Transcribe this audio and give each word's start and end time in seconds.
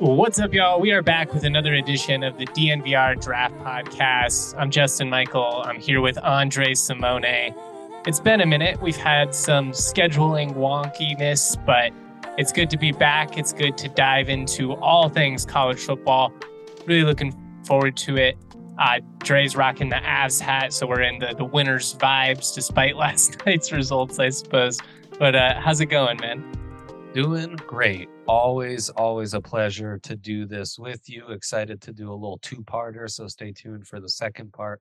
What's 0.00 0.40
up, 0.40 0.52
y'all? 0.52 0.80
We 0.80 0.90
are 0.90 1.02
back 1.02 1.32
with 1.32 1.44
another 1.44 1.74
edition 1.74 2.24
of 2.24 2.36
the 2.36 2.46
DNVR 2.46 3.22
Draft 3.22 3.54
Podcast. 3.58 4.56
I'm 4.58 4.68
Justin 4.68 5.08
Michael. 5.08 5.62
I'm 5.64 5.78
here 5.78 6.00
with 6.00 6.18
Andre 6.18 6.74
Simone. 6.74 7.54
It's 8.04 8.18
been 8.18 8.40
a 8.40 8.46
minute. 8.46 8.82
We've 8.82 8.96
had 8.96 9.32
some 9.32 9.70
scheduling 9.70 10.54
wonkiness, 10.56 11.64
but 11.64 11.92
it's 12.36 12.50
good 12.50 12.70
to 12.70 12.76
be 12.76 12.90
back. 12.90 13.38
It's 13.38 13.52
good 13.52 13.78
to 13.78 13.88
dive 13.88 14.28
into 14.28 14.74
all 14.74 15.08
things 15.08 15.46
college 15.46 15.78
football. 15.78 16.32
Really 16.86 17.04
looking 17.04 17.32
forward 17.64 17.96
to 17.98 18.16
it. 18.16 18.36
Uh, 18.76 18.98
Dre's 19.18 19.54
rocking 19.54 19.90
the 19.90 19.96
Avs 19.96 20.40
hat, 20.40 20.72
so 20.72 20.88
we're 20.88 21.02
in 21.02 21.20
the, 21.20 21.36
the 21.38 21.44
winner's 21.44 21.94
vibes 21.94 22.52
despite 22.52 22.96
last 22.96 23.46
night's 23.46 23.70
results, 23.70 24.18
I 24.18 24.30
suppose. 24.30 24.80
But 25.20 25.36
uh, 25.36 25.60
how's 25.60 25.80
it 25.80 25.86
going, 25.86 26.20
man? 26.20 26.44
Doing 27.12 27.54
great. 27.54 28.08
Always, 28.26 28.88
always 28.88 29.34
a 29.34 29.40
pleasure 29.40 29.98
to 30.02 30.16
do 30.16 30.46
this 30.46 30.78
with 30.78 31.10
you. 31.10 31.28
Excited 31.28 31.82
to 31.82 31.92
do 31.92 32.10
a 32.10 32.14
little 32.14 32.38
two 32.38 32.62
parter. 32.62 33.10
So 33.10 33.26
stay 33.26 33.52
tuned 33.52 33.86
for 33.86 34.00
the 34.00 34.08
second 34.08 34.52
part 34.54 34.80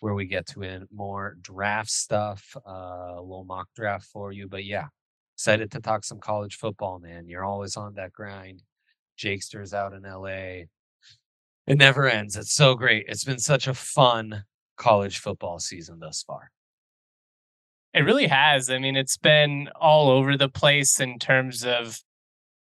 where 0.00 0.12
we 0.12 0.26
get 0.26 0.46
to 0.48 0.62
in 0.62 0.86
more 0.94 1.38
draft 1.40 1.88
stuff, 1.88 2.54
uh, 2.66 3.14
a 3.16 3.22
little 3.22 3.44
mock 3.44 3.68
draft 3.74 4.04
for 4.04 4.30
you. 4.30 4.46
But 4.46 4.66
yeah, 4.66 4.88
excited 5.36 5.70
to 5.70 5.80
talk 5.80 6.04
some 6.04 6.18
college 6.18 6.56
football, 6.56 6.98
man. 6.98 7.28
You're 7.28 7.44
always 7.44 7.78
on 7.78 7.94
that 7.94 8.12
grind. 8.12 8.62
Jakester's 9.16 9.72
out 9.72 9.94
in 9.94 10.02
LA. 10.02 10.66
It 11.66 11.78
never 11.78 12.06
ends. 12.06 12.36
It's 12.36 12.52
so 12.52 12.74
great. 12.74 13.06
It's 13.08 13.24
been 13.24 13.38
such 13.38 13.68
a 13.68 13.74
fun 13.74 14.44
college 14.76 15.18
football 15.18 15.60
season 15.60 15.98
thus 15.98 16.22
far. 16.22 16.50
It 17.94 18.00
really 18.00 18.26
has. 18.26 18.68
I 18.68 18.78
mean, 18.78 18.96
it's 18.96 19.16
been 19.16 19.70
all 19.80 20.10
over 20.10 20.36
the 20.36 20.48
place 20.48 21.00
in 21.00 21.18
terms 21.18 21.64
of 21.64 21.98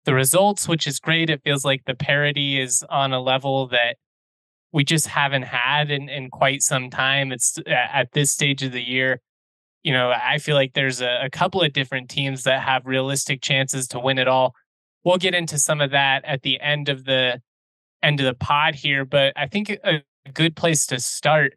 the 0.05 0.13
results, 0.13 0.67
which 0.67 0.87
is 0.87 0.99
great. 0.99 1.29
It 1.29 1.41
feels 1.43 1.63
like 1.63 1.83
the 1.85 1.95
parity 1.95 2.59
is 2.59 2.83
on 2.89 3.13
a 3.13 3.21
level 3.21 3.67
that 3.67 3.97
we 4.71 4.83
just 4.83 5.07
haven't 5.07 5.43
had 5.43 5.91
in, 5.91 6.09
in 6.09 6.29
quite 6.29 6.61
some 6.61 6.89
time. 6.89 7.31
It's 7.31 7.57
at 7.67 8.11
this 8.13 8.31
stage 8.31 8.63
of 8.63 8.71
the 8.71 8.81
year. 8.81 9.21
You 9.83 9.93
know, 9.93 10.11
I 10.11 10.37
feel 10.37 10.55
like 10.55 10.73
there's 10.73 11.01
a, 11.01 11.21
a 11.23 11.29
couple 11.29 11.61
of 11.61 11.73
different 11.73 12.09
teams 12.09 12.43
that 12.43 12.61
have 12.61 12.85
realistic 12.85 13.41
chances 13.41 13.87
to 13.89 13.99
win 13.99 14.17
it 14.17 14.27
all. 14.27 14.53
We'll 15.03 15.17
get 15.17 15.33
into 15.33 15.57
some 15.57 15.81
of 15.81 15.91
that 15.91 16.23
at 16.25 16.43
the 16.43 16.59
end 16.61 16.87
of 16.87 17.05
the 17.05 17.41
end 18.03 18.19
of 18.19 18.25
the 18.25 18.33
pod 18.33 18.75
here, 18.75 19.05
but 19.05 19.33
I 19.35 19.47
think 19.47 19.69
a 19.69 20.01
good 20.33 20.55
place 20.55 20.85
to 20.87 20.99
start 20.99 21.53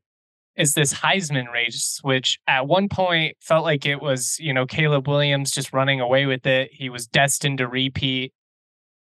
is 0.57 0.75
this 0.75 0.95
Heisman 0.95 1.53
race, 1.53 1.99
which 2.03 2.39
at 2.47 2.67
one 2.67 2.89
point 2.89 3.37
felt 3.41 3.65
like 3.65 3.87
it 3.87 4.01
was, 4.01 4.39
you 4.39 4.55
know, 4.55 4.67
Caleb 4.67 5.09
Williams 5.09 5.51
just 5.51 5.73
running 5.73 6.01
away 6.01 6.27
with 6.27 6.47
it. 6.47 6.71
He 6.73 6.89
was 6.89 7.07
destined 7.07 7.59
to 7.59 7.67
repeat. 7.67 8.33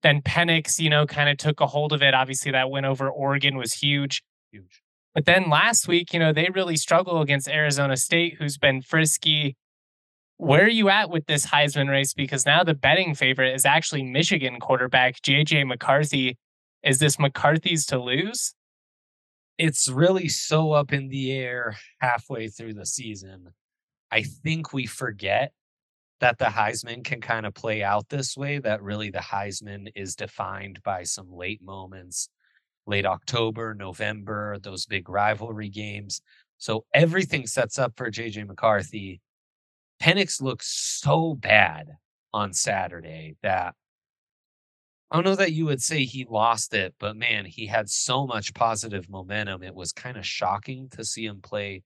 Then 0.03 0.21
Penix, 0.21 0.79
you 0.79 0.91
know, 0.91 1.07
kind 1.07 1.29
of 1.29 1.39
took 1.39 1.61
a 1.61 1.67
hold 1.67 1.93
of 1.93 2.03
it. 2.03 2.15
Obviously, 2.15 2.53
that 2.53 2.71
win 2.71 2.85
over 2.85 3.09
Oregon 3.09 3.57
was 3.57 3.73
huge. 3.73 4.23
Huge. 4.53 4.83
But 5.15 5.25
then 5.25 5.49
last 5.49 5.89
week, 5.89 6.13
you 6.13 6.21
know, 6.21 6.33
they 6.33 6.49
really 6.55 6.77
struggle 6.77 7.21
against 7.21 7.49
Arizona 7.49 7.97
State, 7.97 8.37
who's 8.39 8.59
been 8.59 8.83
frisky. 8.83 9.57
Where 10.37 10.65
are 10.65 10.69
you 10.69 10.91
at 10.91 11.11
with 11.11 11.27
this 11.27 11.47
Heisman 11.47 11.89
race? 11.89 12.15
Because 12.15 12.47
now 12.47 12.63
the 12.63 12.75
betting 12.75 13.15
favorite 13.15 13.55
is 13.55 13.65
actually 13.65 14.05
Michigan 14.05 14.61
quarterback 14.61 15.21
JJ 15.23 15.67
McCarthy. 15.67 16.37
Is 16.85 17.01
this 17.01 17.19
McCarthy's 17.19 17.87
to 17.87 17.99
lose? 17.99 18.55
It's 19.59 19.89
really 19.89 20.29
so 20.29 20.73
up 20.73 20.93
in 20.93 21.09
the 21.09 21.33
air 21.33 21.77
halfway 22.01 22.49
through 22.49 22.75
the 22.75 22.87
season. 22.87 23.49
I 24.11 24.23
think 24.23 24.73
we 24.73 24.87
forget 24.87 25.53
that 26.21 26.39
the 26.39 26.47
Heisman 26.47 27.05
can 27.05 27.21
kind 27.21 27.45
of 27.45 27.55
play 27.55 27.83
out 27.83 28.09
this 28.09 28.37
way, 28.37 28.59
that 28.59 28.83
really 28.83 29.11
the 29.11 29.19
Heisman 29.19 29.91
is 29.95 30.17
defined 30.17 30.81
by 30.83 31.03
some 31.03 31.31
late 31.31 31.63
moments, 31.63 32.29
late 32.87 33.07
October, 33.07 33.75
November, 33.75 34.59
those 34.61 34.87
big 34.87 35.09
rivalry 35.09 35.69
games. 35.69 36.21
So 36.59 36.85
everything 36.95 37.47
sets 37.47 37.79
up 37.79 37.93
for 37.97 38.11
JJ 38.11 38.47
McCarthy. 38.47 39.21
Penix 40.03 40.41
looks 40.41 41.01
so 41.03 41.35
bad 41.35 41.89
on 42.33 42.53
Saturday 42.53 43.37
that 43.43 43.75
I 45.11 45.17
don't 45.17 45.25
know 45.25 45.37
that 45.37 45.53
you 45.53 45.65
would 45.67 45.83
say 45.83 46.05
he 46.05 46.27
lost 46.29 46.75
it, 46.75 46.95
but 47.01 47.17
man, 47.17 47.47
he 47.47 47.67
had 47.67 47.89
so 47.89 48.27
much 48.27 48.53
positive 48.53 49.09
momentum. 49.09 49.63
It 49.63 49.75
was 49.75 49.93
kind 49.93 50.19
of 50.19 50.27
shocking 50.27 50.89
to 50.91 51.05
see 51.05 51.25
him 51.25 51.41
play 51.41 51.83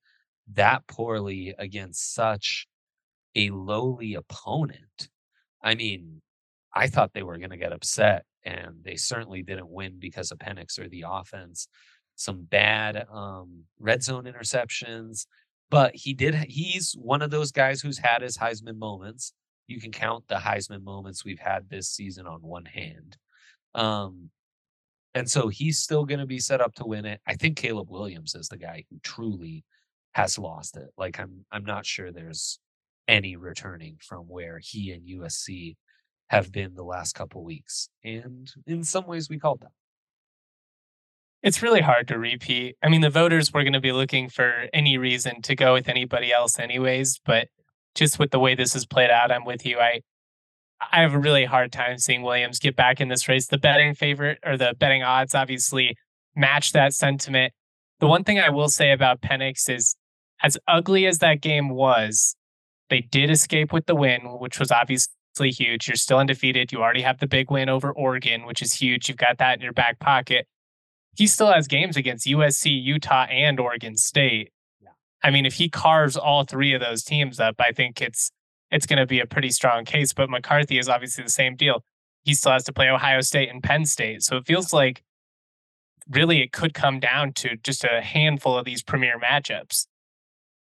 that 0.54 0.86
poorly 0.88 1.54
against 1.56 2.14
such 2.14 2.66
a 3.36 3.50
lowly 3.50 4.14
opponent. 4.14 5.08
I 5.62 5.76
mean, 5.76 6.20
I 6.74 6.88
thought 6.88 7.12
they 7.12 7.22
were 7.22 7.38
going 7.38 7.50
to 7.50 7.56
get 7.56 7.72
upset, 7.72 8.24
and 8.44 8.76
they 8.82 8.96
certainly 8.96 9.42
didn't 9.42 9.70
win 9.70 9.98
because 10.00 10.32
of 10.32 10.38
Penix 10.38 10.78
or 10.78 10.88
the 10.88 11.04
offense. 11.06 11.68
Some 12.16 12.42
bad 12.42 13.06
um, 13.12 13.64
red 13.78 14.02
zone 14.02 14.24
interceptions, 14.24 15.26
but 15.70 15.94
he 15.94 16.12
did. 16.12 16.34
He's 16.34 16.92
one 16.98 17.22
of 17.22 17.30
those 17.30 17.52
guys 17.52 17.80
who's 17.80 17.98
had 17.98 18.22
his 18.22 18.36
Heisman 18.36 18.78
moments 18.78 19.32
you 19.66 19.80
can 19.80 19.92
count 19.92 20.28
the 20.28 20.36
Heisman 20.36 20.82
moments 20.82 21.24
we've 21.24 21.38
had 21.38 21.68
this 21.68 21.88
season 21.88 22.26
on 22.26 22.40
one 22.40 22.64
hand. 22.64 23.16
Um, 23.74 24.30
and 25.14 25.30
so 25.30 25.48
he's 25.48 25.78
still 25.78 26.04
going 26.04 26.20
to 26.20 26.26
be 26.26 26.38
set 26.38 26.60
up 26.60 26.74
to 26.76 26.86
win 26.86 27.04
it. 27.04 27.20
I 27.26 27.34
think 27.34 27.56
Caleb 27.56 27.90
Williams 27.90 28.34
is 28.34 28.48
the 28.48 28.56
guy 28.56 28.84
who 28.90 28.98
truly 29.02 29.64
has 30.12 30.38
lost 30.38 30.76
it. 30.76 30.88
Like 30.96 31.18
I'm, 31.20 31.44
I'm 31.52 31.64
not 31.64 31.86
sure 31.86 32.10
there's 32.10 32.58
any 33.08 33.36
returning 33.36 33.96
from 34.00 34.22
where 34.22 34.58
he 34.62 34.90
and 34.92 35.06
USC 35.06 35.76
have 36.28 36.50
been 36.50 36.74
the 36.74 36.84
last 36.84 37.14
couple 37.14 37.44
weeks, 37.44 37.90
and 38.02 38.50
in 38.66 38.84
some 38.84 39.06
ways 39.06 39.28
we 39.28 39.38
called 39.38 39.60
that. 39.60 39.72
It's 41.42 41.60
really 41.60 41.80
hard 41.80 42.08
to 42.08 42.18
repeat. 42.18 42.76
I 42.82 42.88
mean, 42.88 43.00
the 43.00 43.10
voters 43.10 43.52
were 43.52 43.64
going 43.64 43.72
to 43.72 43.80
be 43.80 43.92
looking 43.92 44.28
for 44.28 44.66
any 44.72 44.96
reason 44.96 45.42
to 45.42 45.56
go 45.56 45.74
with 45.74 45.88
anybody 45.88 46.32
else, 46.32 46.58
anyways. 46.58 47.20
But 47.24 47.48
just 47.94 48.18
with 48.18 48.30
the 48.30 48.38
way 48.38 48.54
this 48.54 48.72
has 48.72 48.86
played 48.86 49.10
out, 49.10 49.30
I'm 49.30 49.44
with 49.44 49.66
you. 49.66 49.78
I 49.78 50.00
I 50.90 51.02
have 51.02 51.14
a 51.14 51.18
really 51.18 51.44
hard 51.44 51.70
time 51.70 51.98
seeing 51.98 52.22
Williams 52.22 52.58
get 52.58 52.74
back 52.74 53.00
in 53.00 53.08
this 53.08 53.28
race. 53.28 53.46
The 53.46 53.58
betting 53.58 53.94
favorite 53.94 54.38
or 54.44 54.56
the 54.56 54.74
betting 54.78 55.02
odds 55.02 55.34
obviously 55.34 55.96
match 56.34 56.72
that 56.72 56.92
sentiment. 56.94 57.52
The 58.00 58.08
one 58.08 58.24
thing 58.24 58.40
I 58.40 58.48
will 58.48 58.68
say 58.68 58.90
about 58.90 59.20
Penix 59.20 59.68
is 59.68 59.94
as 60.42 60.58
ugly 60.66 61.06
as 61.06 61.18
that 61.18 61.40
game 61.40 61.68
was, 61.68 62.34
they 62.90 63.00
did 63.00 63.30
escape 63.30 63.72
with 63.72 63.86
the 63.86 63.94
win, 63.94 64.20
which 64.40 64.58
was 64.58 64.72
obviously 64.72 65.50
huge. 65.50 65.88
You're 65.88 65.96
still 65.96 66.18
undefeated. 66.18 66.72
You 66.72 66.82
already 66.82 67.02
have 67.02 67.18
the 67.18 67.26
big 67.26 67.50
win 67.50 67.68
over 67.68 67.92
Oregon, 67.92 68.44
which 68.44 68.60
is 68.60 68.74
huge. 68.74 69.08
You've 69.08 69.18
got 69.18 69.38
that 69.38 69.58
in 69.58 69.62
your 69.62 69.72
back 69.72 69.98
pocket. 69.98 70.46
He 71.14 71.26
still 71.26 71.52
has 71.52 71.68
games 71.68 71.96
against 71.96 72.26
USC, 72.26 72.82
Utah, 72.82 73.24
and 73.24 73.60
Oregon 73.60 73.96
State. 73.96 74.51
I 75.22 75.30
mean, 75.30 75.46
if 75.46 75.54
he 75.54 75.68
carves 75.68 76.16
all 76.16 76.44
three 76.44 76.74
of 76.74 76.80
those 76.80 77.04
teams 77.04 77.38
up, 77.38 77.56
I 77.58 77.72
think 77.72 78.00
it's 78.00 78.30
it's 78.70 78.86
going 78.86 78.98
to 78.98 79.06
be 79.06 79.20
a 79.20 79.26
pretty 79.26 79.50
strong 79.50 79.84
case. 79.84 80.12
But 80.12 80.30
McCarthy 80.30 80.78
is 80.78 80.88
obviously 80.88 81.24
the 81.24 81.30
same 81.30 81.56
deal. 81.56 81.84
He 82.24 82.34
still 82.34 82.52
has 82.52 82.64
to 82.64 82.72
play 82.72 82.88
Ohio 82.88 83.20
State 83.20 83.50
and 83.50 83.62
Penn 83.62 83.84
State, 83.84 84.22
so 84.22 84.36
it 84.36 84.46
feels 84.46 84.72
like 84.72 85.02
really 86.08 86.40
it 86.42 86.52
could 86.52 86.74
come 86.74 87.00
down 87.00 87.32
to 87.32 87.56
just 87.62 87.84
a 87.84 88.00
handful 88.00 88.56
of 88.56 88.64
these 88.64 88.82
premier 88.82 89.18
matchups. 89.18 89.86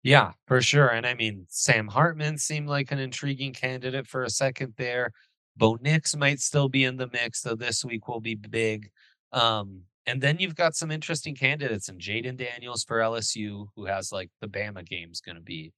Yeah, 0.03 0.33
for 0.47 0.61
sure. 0.61 0.89
And 0.89 1.05
I 1.05 1.15
mean, 1.15 1.47
Sam 1.49 1.89
Hartman 1.89 2.39
seemed 2.39 2.69
like 2.69 2.93
an 2.93 2.99
intriguing 2.99 3.53
candidate 3.53 4.07
for 4.07 4.23
a 4.23 4.31
second 4.31 4.75
there. 4.77 5.13
Bo 5.57 5.79
Nix 5.81 6.15
might 6.15 6.41
still 6.41 6.69
be 6.69 6.85
in 6.85 6.97
the 6.97 7.09
mix, 7.13 7.43
though 7.43 7.57
this 7.57 7.85
week 7.85 8.07
will 8.07 8.21
be 8.21 8.35
big. 8.35 8.91
Um, 9.33 9.83
and 10.07 10.21
then 10.21 10.39
you've 10.39 10.55
got 10.55 10.77
some 10.77 10.91
interesting 10.91 11.35
candidates 11.35 11.89
and 11.89 12.01
Jayden 12.01 12.37
Daniels 12.37 12.85
for 12.85 12.99
LSU, 12.99 13.67
who 13.75 13.87
has 13.87 14.13
like 14.13 14.31
the 14.41 14.47
Bama 14.47 14.87
game's 14.87 15.21
going 15.21 15.37
to 15.37 15.43
be 15.43 15.73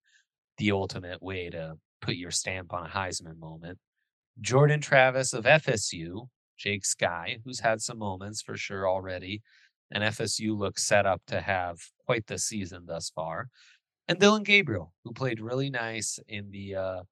the 0.58 0.72
ultimate 0.72 1.22
way 1.22 1.48
to 1.50 1.76
put 2.02 2.16
your 2.16 2.30
stamp 2.30 2.72
on 2.74 2.84
a 2.84 2.88
Heisman 2.88 3.38
moment. 3.38 3.78
Jordan 4.40 4.80
Travis 4.80 5.32
of 5.32 5.44
FSU, 5.44 6.28
Jake 6.58 6.84
Sky, 6.84 7.38
who's 7.44 7.60
had 7.60 7.80
some 7.80 7.98
moments 7.98 8.42
for 8.42 8.56
sure 8.56 8.88
already. 8.88 9.42
And 9.90 10.04
FSU 10.04 10.56
looks 10.56 10.86
set 10.86 11.06
up 11.06 11.22
to 11.28 11.40
have 11.40 11.78
quite 12.04 12.26
the 12.26 12.38
season 12.38 12.84
thus 12.86 13.10
far. 13.10 13.48
And 14.06 14.18
Dillon 14.18 14.42
Gabriel, 14.42 14.92
who 15.04 15.12
played 15.12 15.40
really 15.40 15.70
nice 15.70 16.18
in 16.28 16.50
the 16.50 16.74
uh, 16.74 17.02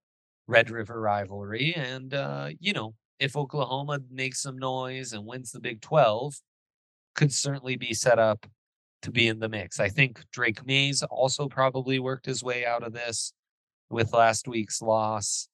Red 0.46 0.70
River 0.70 1.00
rivalry. 1.00 1.74
And, 1.74 2.12
uh, 2.12 2.50
you 2.60 2.74
know, 2.74 2.94
if 3.18 3.36
Oklahoma 3.36 4.00
makes 4.10 4.42
some 4.42 4.58
noise 4.58 5.12
and 5.12 5.24
wins 5.24 5.52
the 5.52 5.60
Big 5.60 5.80
12, 5.80 6.34
could 7.16 7.32
certainly 7.32 7.76
be 7.76 7.94
set 7.94 8.18
up 8.18 8.46
to 9.02 9.10
be 9.10 9.28
in 9.28 9.40
the 9.40 9.48
mix. 9.48 9.80
I 9.80 9.88
think 9.88 10.24
Drake 10.30 10.64
Mays 10.66 11.02
also 11.02 11.48
probably 11.48 11.98
worked 11.98 12.26
his 12.26 12.42
way 12.42 12.64
out 12.64 12.82
of 12.82 12.92
this 12.92 13.32
with 13.90 14.12
last 14.12 14.48
week's 14.48 14.82
loss. 14.82 15.48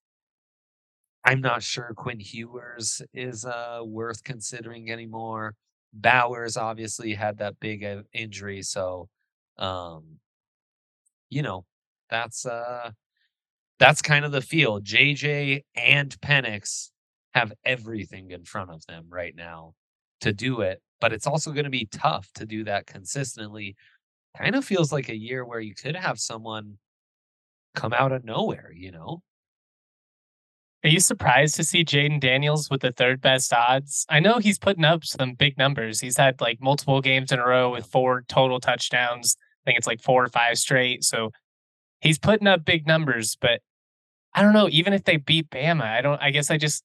I'm 1.24 1.40
not 1.40 1.62
sure 1.62 1.92
Quinn 1.96 2.20
Ewers 2.20 3.00
is 3.14 3.44
uh, 3.44 3.80
worth 3.84 4.24
considering 4.24 4.90
anymore. 4.90 5.54
Bowers 5.92 6.56
obviously 6.56 7.14
had 7.14 7.38
that 7.38 7.60
big 7.60 7.86
injury, 8.12 8.62
so 8.62 9.08
um, 9.58 10.18
you 11.28 11.42
know 11.42 11.64
that's 12.10 12.46
uh, 12.46 12.90
that's 13.78 14.02
kind 14.02 14.24
of 14.24 14.32
the 14.32 14.40
field. 14.40 14.84
JJ 14.84 15.62
and 15.76 16.20
Penix 16.20 16.90
have 17.34 17.52
everything 17.64 18.30
in 18.30 18.44
front 18.44 18.70
of 18.70 18.84
them 18.86 19.04
right 19.10 19.36
now 19.36 19.74
to 20.22 20.32
do 20.32 20.62
it, 20.62 20.82
but 21.00 21.12
it's 21.12 21.26
also 21.26 21.52
going 21.52 21.64
to 21.64 21.70
be 21.70 21.88
tough 21.92 22.30
to 22.34 22.46
do 22.46 22.64
that 22.64 22.86
consistently. 22.86 23.76
Kind 24.36 24.56
of 24.56 24.64
feels 24.64 24.92
like 24.92 25.08
a 25.08 25.16
year 25.16 25.44
where 25.44 25.60
you 25.60 25.74
could 25.74 25.94
have 25.94 26.18
someone 26.18 26.78
come 27.74 27.92
out 27.92 28.12
of 28.12 28.24
nowhere, 28.24 28.72
you 28.74 28.90
know? 28.90 29.22
Are 30.84 30.88
you 30.88 30.98
surprised 30.98 31.54
to 31.56 31.64
see 31.64 31.84
Jayden 31.84 32.18
Daniels 32.18 32.68
with 32.68 32.80
the 32.80 32.90
third 32.90 33.20
best 33.20 33.52
odds? 33.52 34.04
I 34.08 34.18
know 34.18 34.38
he's 34.38 34.58
putting 34.58 34.84
up 34.84 35.04
some 35.04 35.34
big 35.34 35.56
numbers. 35.56 36.00
He's 36.00 36.16
had 36.16 36.40
like 36.40 36.60
multiple 36.60 37.00
games 37.00 37.30
in 37.30 37.38
a 37.38 37.46
row 37.46 37.70
with 37.70 37.86
four 37.86 38.24
total 38.28 38.58
touchdowns. 38.58 39.36
I 39.38 39.70
think 39.70 39.78
it's 39.78 39.86
like 39.86 40.02
four 40.02 40.24
or 40.24 40.28
five 40.28 40.58
straight. 40.58 41.04
So 41.04 41.30
he's 42.00 42.18
putting 42.18 42.48
up 42.48 42.64
big 42.64 42.86
numbers, 42.86 43.36
but 43.40 43.60
I 44.34 44.42
don't 44.42 44.54
know. 44.54 44.68
Even 44.72 44.92
if 44.92 45.04
they 45.04 45.18
beat 45.18 45.50
Bama, 45.50 45.82
I 45.82 46.00
don't, 46.00 46.20
I 46.20 46.30
guess 46.30 46.50
I 46.50 46.56
just, 46.56 46.82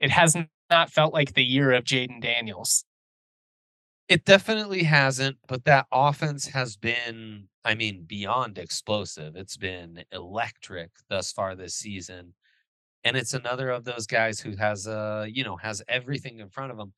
it 0.00 0.10
hasn't 0.10 0.48
felt 0.88 1.12
like 1.12 1.34
the 1.34 1.44
year 1.44 1.72
of 1.72 1.84
Jayden 1.84 2.20
Daniels. 2.20 2.84
It 4.08 4.24
definitely 4.24 4.82
hasn't, 4.84 5.36
but 5.46 5.64
that 5.66 5.86
offense 5.92 6.48
has 6.48 6.76
been, 6.76 7.48
I 7.64 7.74
mean, 7.74 8.04
beyond 8.06 8.58
explosive. 8.58 9.36
It's 9.36 9.56
been 9.56 10.02
electric 10.10 10.90
thus 11.08 11.32
far 11.32 11.54
this 11.54 11.74
season. 11.74 12.34
And 13.04 13.16
it's 13.16 13.34
another 13.34 13.70
of 13.70 13.84
those 13.84 14.06
guys 14.06 14.40
who 14.40 14.56
has 14.56 14.86
uh, 14.86 15.26
you 15.28 15.44
know, 15.44 15.56
has 15.56 15.82
everything 15.88 16.40
in 16.40 16.48
front 16.48 16.72
of 16.72 16.78
him. 16.78 16.92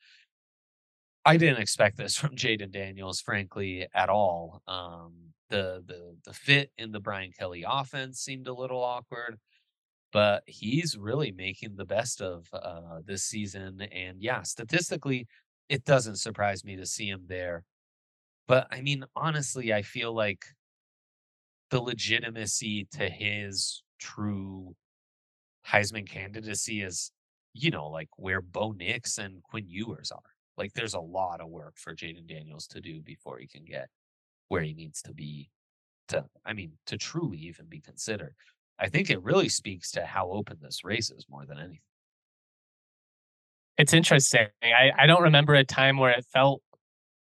I 1.25 1.37
didn't 1.37 1.61
expect 1.61 1.97
this 1.97 2.17
from 2.19 2.35
Jayden 2.35 2.73
Daniels, 2.73 3.21
frankly, 3.21 3.87
at 3.95 4.09
all. 4.09 4.63
Um, 4.67 5.13
the 5.51 5.85
the 5.87 6.17
the 6.25 6.33
fit 6.33 6.71
in 6.79 6.93
the 6.93 7.01
Brian 7.01 7.31
Kelly 7.39 7.65
offense 7.69 8.21
seemed 8.21 8.49
a 8.49 8.55
little 8.55 8.83
awkward, 8.83 9.39
but 10.13 10.43
he's 10.47 10.97
really 10.97 11.33
making 11.33 11.77
the 11.77 11.85
best 11.85 12.21
of 12.21 12.47
uh, 12.53 13.01
this 13.05 13.25
season. 13.25 13.81
And 13.93 14.21
yeah, 14.21 14.43
statistically, 14.43 15.27
it 15.69 15.85
doesn't 15.85 16.17
surprise 16.17 16.65
me 16.65 16.77
to 16.77 16.87
see 16.87 17.09
him 17.09 17.25
there. 17.27 17.65
But 18.47 18.67
I 18.71 18.83
mean, 18.83 19.05
honestly, 19.17 19.73
I 19.73 19.83
feel 19.83 20.15
like 20.15 20.45
the 21.71 21.81
legitimacy 21.81 22.87
to 22.93 23.09
his 23.09 23.83
true 23.99 24.75
Heisman 25.67 26.09
candidacy 26.09 26.83
is, 26.83 27.13
you 27.55 27.71
know, 27.71 27.89
like 27.89 28.09
where 28.17 28.43
Bo 28.43 28.73
Nix 28.73 29.19
and 29.19 29.43
Quinn 29.43 29.65
Ewers 29.69 30.11
are. 30.11 30.21
Like 30.59 30.75
there's 30.75 30.95
a 30.95 31.01
lot 31.01 31.41
of 31.41 31.49
work 31.49 31.75
for 31.79 31.95
Jayden 31.95 32.29
Daniels 32.29 32.67
to 32.69 32.81
do 32.81 33.01
before 33.01 33.39
he 33.39 33.47
can 33.47 33.65
get 33.65 33.89
where 34.49 34.61
he 34.61 34.75
needs 34.75 35.01
to 35.03 35.15
be 35.15 35.49
to 36.09 36.27
I 36.45 36.53
mean, 36.53 36.73
to 36.87 36.99
truly 36.99 37.39
even 37.39 37.67
be 37.67 37.81
considered. 37.81 38.35
I 38.79 38.89
think 38.89 39.11
it 39.11 39.23
really 39.23 39.49
speaks 39.49 39.93
to 39.93 40.05
how 40.05 40.31
open 40.31 40.59
this 40.61 40.85
race 40.85 41.11
is 41.11 41.27
more 41.29 41.45
than 41.47 41.59
anything. 41.59 41.81
It's 43.79 43.93
interesting. 43.93 44.49
I, 44.63 44.91
I 44.99 45.07
don't 45.07 45.23
remember 45.23 45.55
a 45.55 45.65
time 45.65 45.97
where 45.97 46.11
it 46.11 46.25
felt, 46.33 46.63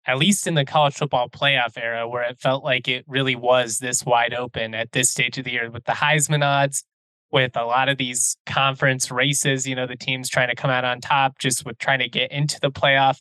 at 0.06 0.18
least 0.18 0.46
in 0.46 0.54
the 0.54 0.64
college 0.64 0.94
football 0.94 1.28
playoff 1.28 1.76
era, 1.76 2.08
where 2.08 2.22
it 2.22 2.38
felt 2.40 2.62
like 2.62 2.88
it 2.88 3.04
really 3.08 3.36
was 3.36 3.78
this 3.78 4.04
wide 4.04 4.34
open 4.34 4.74
at 4.74 4.92
this 4.92 5.10
stage 5.10 5.38
of 5.38 5.44
the 5.44 5.52
year 5.52 5.70
with 5.70 5.84
the 5.84 5.92
Heisman 5.92 6.44
odds, 6.44 6.84
with 7.32 7.56
a 7.56 7.64
lot 7.64 7.88
of 7.88 7.98
these 7.98 8.36
conference 8.46 9.10
races, 9.10 9.66
you 9.66 9.74
know, 9.74 9.86
the 9.86 9.96
teams 9.96 10.28
trying 10.28 10.48
to 10.48 10.54
come 10.54 10.70
out 10.70 10.84
on 10.84 11.00
top 11.00 11.38
just 11.38 11.64
with 11.64 11.78
trying 11.78 11.98
to 11.98 12.08
get 12.08 12.30
into 12.30 12.58
the 12.60 12.70
playoff. 12.70 13.18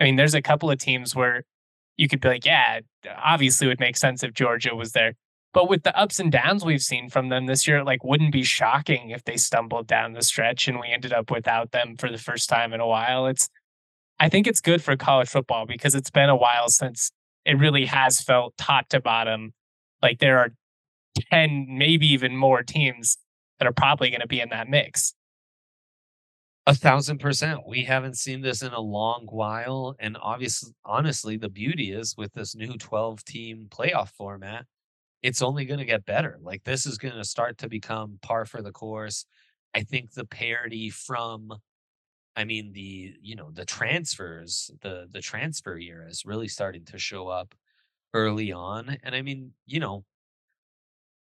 I 0.00 0.04
mean, 0.04 0.16
there's 0.16 0.34
a 0.34 0.42
couple 0.42 0.70
of 0.70 0.78
teams 0.78 1.14
where 1.14 1.44
you 1.96 2.08
could 2.08 2.20
be 2.20 2.28
like, 2.28 2.46
yeah, 2.46 2.80
obviously 3.22 3.66
it 3.66 3.68
would 3.68 3.80
make 3.80 3.96
sense 3.96 4.22
if 4.22 4.32
Georgia 4.32 4.74
was 4.74 4.92
there. 4.92 5.14
But 5.54 5.68
with 5.68 5.84
the 5.84 5.96
ups 5.96 6.18
and 6.18 6.32
downs 6.32 6.64
we've 6.64 6.82
seen 6.82 7.08
from 7.08 7.28
them 7.28 7.46
this 7.46 7.66
year, 7.66 7.78
it 7.78 7.84
like 7.84 8.02
wouldn't 8.02 8.32
be 8.32 8.42
shocking 8.42 9.10
if 9.10 9.22
they 9.22 9.36
stumbled 9.36 9.86
down 9.86 10.12
the 10.12 10.22
stretch 10.22 10.66
and 10.66 10.80
we 10.80 10.88
ended 10.90 11.12
up 11.12 11.30
without 11.30 11.70
them 11.70 11.96
for 11.96 12.10
the 12.10 12.18
first 12.18 12.48
time 12.48 12.72
in 12.72 12.80
a 12.80 12.86
while. 12.86 13.26
It's 13.26 13.48
I 14.18 14.28
think 14.28 14.48
it's 14.48 14.60
good 14.60 14.82
for 14.82 14.96
college 14.96 15.28
football 15.28 15.64
because 15.64 15.94
it's 15.94 16.10
been 16.10 16.28
a 16.28 16.36
while 16.36 16.68
since 16.68 17.12
it 17.44 17.58
really 17.58 17.86
has 17.86 18.20
felt 18.20 18.56
top 18.58 18.88
to 18.88 19.00
bottom. 19.00 19.54
Like 20.02 20.18
there 20.18 20.38
are 20.38 20.50
10, 21.30 21.66
maybe 21.68 22.08
even 22.08 22.36
more 22.36 22.64
teams 22.64 23.16
that 23.58 23.68
are 23.68 23.72
probably 23.72 24.10
going 24.10 24.20
to 24.20 24.26
be 24.26 24.40
in 24.40 24.48
that 24.50 24.68
mix. 24.68 25.14
A 26.66 26.74
thousand 26.74 27.18
percent. 27.18 27.60
We 27.66 27.84
haven't 27.84 28.16
seen 28.16 28.40
this 28.40 28.62
in 28.62 28.72
a 28.72 28.80
long 28.80 29.26
while. 29.30 29.94
And 30.00 30.16
obviously, 30.20 30.72
honestly, 30.84 31.36
the 31.36 31.50
beauty 31.50 31.92
is 31.92 32.16
with 32.16 32.32
this 32.32 32.56
new 32.56 32.76
12 32.76 33.24
team 33.24 33.66
playoff 33.70 34.08
format, 34.08 34.64
it's 35.24 35.40
only 35.40 35.64
going 35.64 35.78
to 35.78 35.86
get 35.86 36.04
better. 36.04 36.38
Like 36.42 36.64
this 36.64 36.84
is 36.84 36.98
going 36.98 37.14
to 37.14 37.24
start 37.24 37.56
to 37.58 37.68
become 37.68 38.18
par 38.20 38.44
for 38.44 38.60
the 38.60 38.70
course. 38.70 39.24
I 39.74 39.80
think 39.80 40.12
the 40.12 40.26
parity 40.26 40.90
from 40.90 41.50
I 42.36 42.44
mean 42.44 42.72
the 42.74 43.14
you 43.22 43.34
know 43.34 43.50
the 43.50 43.64
transfers 43.64 44.70
the 44.82 45.08
the 45.10 45.22
transfer 45.22 45.78
year 45.78 46.06
is 46.06 46.26
really 46.26 46.48
starting 46.48 46.84
to 46.86 46.98
show 46.98 47.28
up 47.28 47.54
early 48.12 48.52
on 48.52 48.98
and 49.02 49.14
I 49.14 49.22
mean 49.22 49.52
you 49.66 49.80
know 49.80 50.04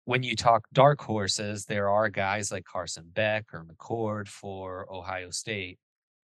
when 0.05 0.23
you 0.23 0.37
talk 0.37 0.67
dark 0.75 1.01
horses 1.01 1.65
there 1.65 1.89
are 1.89 2.11
guys 2.11 2.53
like 2.53 2.65
Carson 2.65 3.11
Beck 3.15 3.47
or 3.55 3.65
McCord 3.65 4.29
for 4.29 4.87
Ohio 4.93 5.31
State 5.31 5.79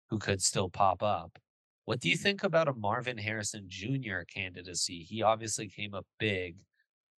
who 0.09 0.19
could 0.19 0.41
still 0.41 0.69
pop 0.69 1.01
up. 1.01 1.39
What 1.85 2.01
do 2.01 2.09
you 2.09 2.17
think 2.17 2.43
about 2.43 2.67
a 2.67 2.73
Marvin 2.73 3.17
Harrison 3.17 3.65
Jr. 3.67 4.21
candidacy? 4.33 4.99
He 5.03 5.21
obviously 5.21 5.69
came 5.69 5.93
up 5.93 6.05
big 6.19 6.57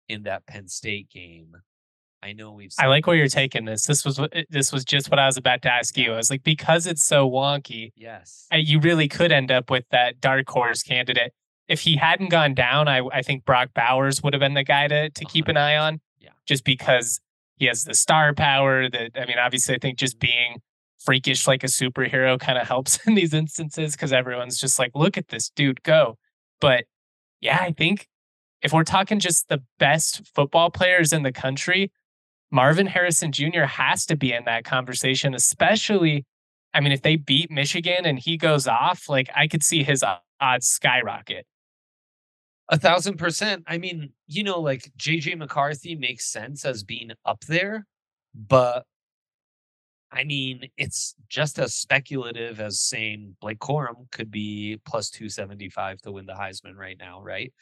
in 0.07 0.24
that 0.24 0.45
Penn 0.45 0.67
State 0.67 1.09
game. 1.09 1.55
I 2.25 2.33
know 2.33 2.51
we've. 2.51 2.71
I 2.79 2.88
like 2.88 3.05
where 3.05 3.15
you're 3.15 3.27
taking 3.27 3.65
this. 3.65 3.85
This 3.85 4.03
was 4.03 4.19
eh, 4.19 4.43
this 4.50 4.74
was 4.74 4.83
just 4.83 5.12
what 5.12 5.19
I 5.19 5.27
was 5.27 5.38
about 5.38 5.62
to 5.62 5.71
ask 5.71 5.95
you. 5.95 6.13
I 6.13 6.17
was 6.17 6.31
like, 6.31 6.43
because 6.43 6.88
it's 6.88 7.03
so 7.03 7.29
wonky. 7.29 7.91
Yes. 7.95 8.47
You 8.51 8.79
really 8.79 9.07
could 9.07 9.31
end 9.31 9.51
up 9.51 9.69
with 9.69 9.85
that 9.91 10.19
dark 10.21 10.50
horse 10.50 10.81
candidate. 10.81 11.33
If 11.67 11.81
he 11.81 11.95
hadn't 11.97 12.29
gone 12.29 12.55
down, 12.55 12.88
I 12.88 13.01
I 13.13 13.21
think 13.21 13.45
Brock 13.45 13.69
Bowers 13.75 14.24
would 14.24 14.33
have 14.33 14.39
been 14.39 14.55
the 14.55 14.63
guy 14.63 14.88
to 14.88 15.09
to 15.09 15.25
keep 15.25 15.47
an 15.47 15.57
eye 15.57 15.77
on. 15.77 16.01
Yeah. 16.19 16.29
Just 16.47 16.63
because 16.63 17.19
he 17.57 17.65
has 17.65 17.83
the 17.83 17.93
star 17.93 18.33
power. 18.33 18.89
That 18.89 19.12
I 19.15 19.25
mean, 19.25 19.38
obviously, 19.38 19.75
I 19.75 19.77
think 19.79 20.00
just 20.00 20.19
being 20.19 20.62
freakish 20.97 21.47
like 21.47 21.63
a 21.63 21.67
superhero 21.67 22.39
kind 22.39 22.57
of 22.57 22.67
helps 22.67 22.97
in 23.07 23.13
these 23.13 23.33
instances 23.33 23.93
because 23.93 24.12
everyone's 24.12 24.59
just 24.59 24.79
like, 24.79 24.91
look 24.95 25.17
at 25.17 25.27
this 25.27 25.50
dude 25.50 25.83
go. 25.83 26.17
But 26.59 26.85
yeah, 27.41 27.59
I 27.62 27.71
think 27.71 28.07
if 28.62 28.74
we're 28.74 28.83
talking 28.83 29.19
just 29.19 29.50
the 29.50 29.62
best 29.79 30.25
football 30.33 30.69
players 30.71 31.13
in 31.13 31.24
the 31.24 31.31
country, 31.31 31.91
Marvin 32.51 32.88
Harrison 32.88 33.31
Jr. 33.31 33.63
has 33.63 34.05
to 34.07 34.15
be 34.15 34.33
in 34.33 34.45
that 34.45 34.63
conversation, 34.63 35.33
especially. 35.33 36.25
I 36.74 36.81
mean, 36.81 36.91
if 36.91 37.01
they 37.01 37.15
beat 37.15 37.51
Michigan 37.51 38.05
and 38.05 38.19
he 38.19 38.38
goes 38.38 38.67
off, 38.67 39.07
like 39.07 39.29
I 39.35 39.47
could 39.47 39.63
see 39.63 39.83
his 39.83 40.03
odds 40.41 40.67
skyrocket. 40.67 41.45
A 42.69 42.77
thousand 42.77 43.17
percent. 43.17 43.63
I 43.67 43.77
mean, 43.77 44.12
you 44.27 44.43
know, 44.43 44.59
like 44.59 44.91
JJ 44.97 45.38
McCarthy 45.38 45.95
makes 45.95 46.25
sense 46.25 46.65
as 46.65 46.83
being 46.83 47.12
up 47.25 47.41
there, 47.41 47.85
but 48.33 48.85
I 50.12 50.24
mean, 50.24 50.69
it's 50.77 51.15
just 51.27 51.59
as 51.59 51.74
speculative 51.74 52.59
as 52.62 52.79
saying 52.79 53.35
Blake 53.41 53.59
Corum 53.59 54.09
could 54.12 54.31
be 54.31 54.79
plus 54.85 55.09
275 55.09 56.01
to 56.01 56.12
win 56.13 56.25
the 56.25 56.33
Heisman 56.33 56.75
right 56.75 56.97
now, 56.97 57.21
right? 57.21 57.53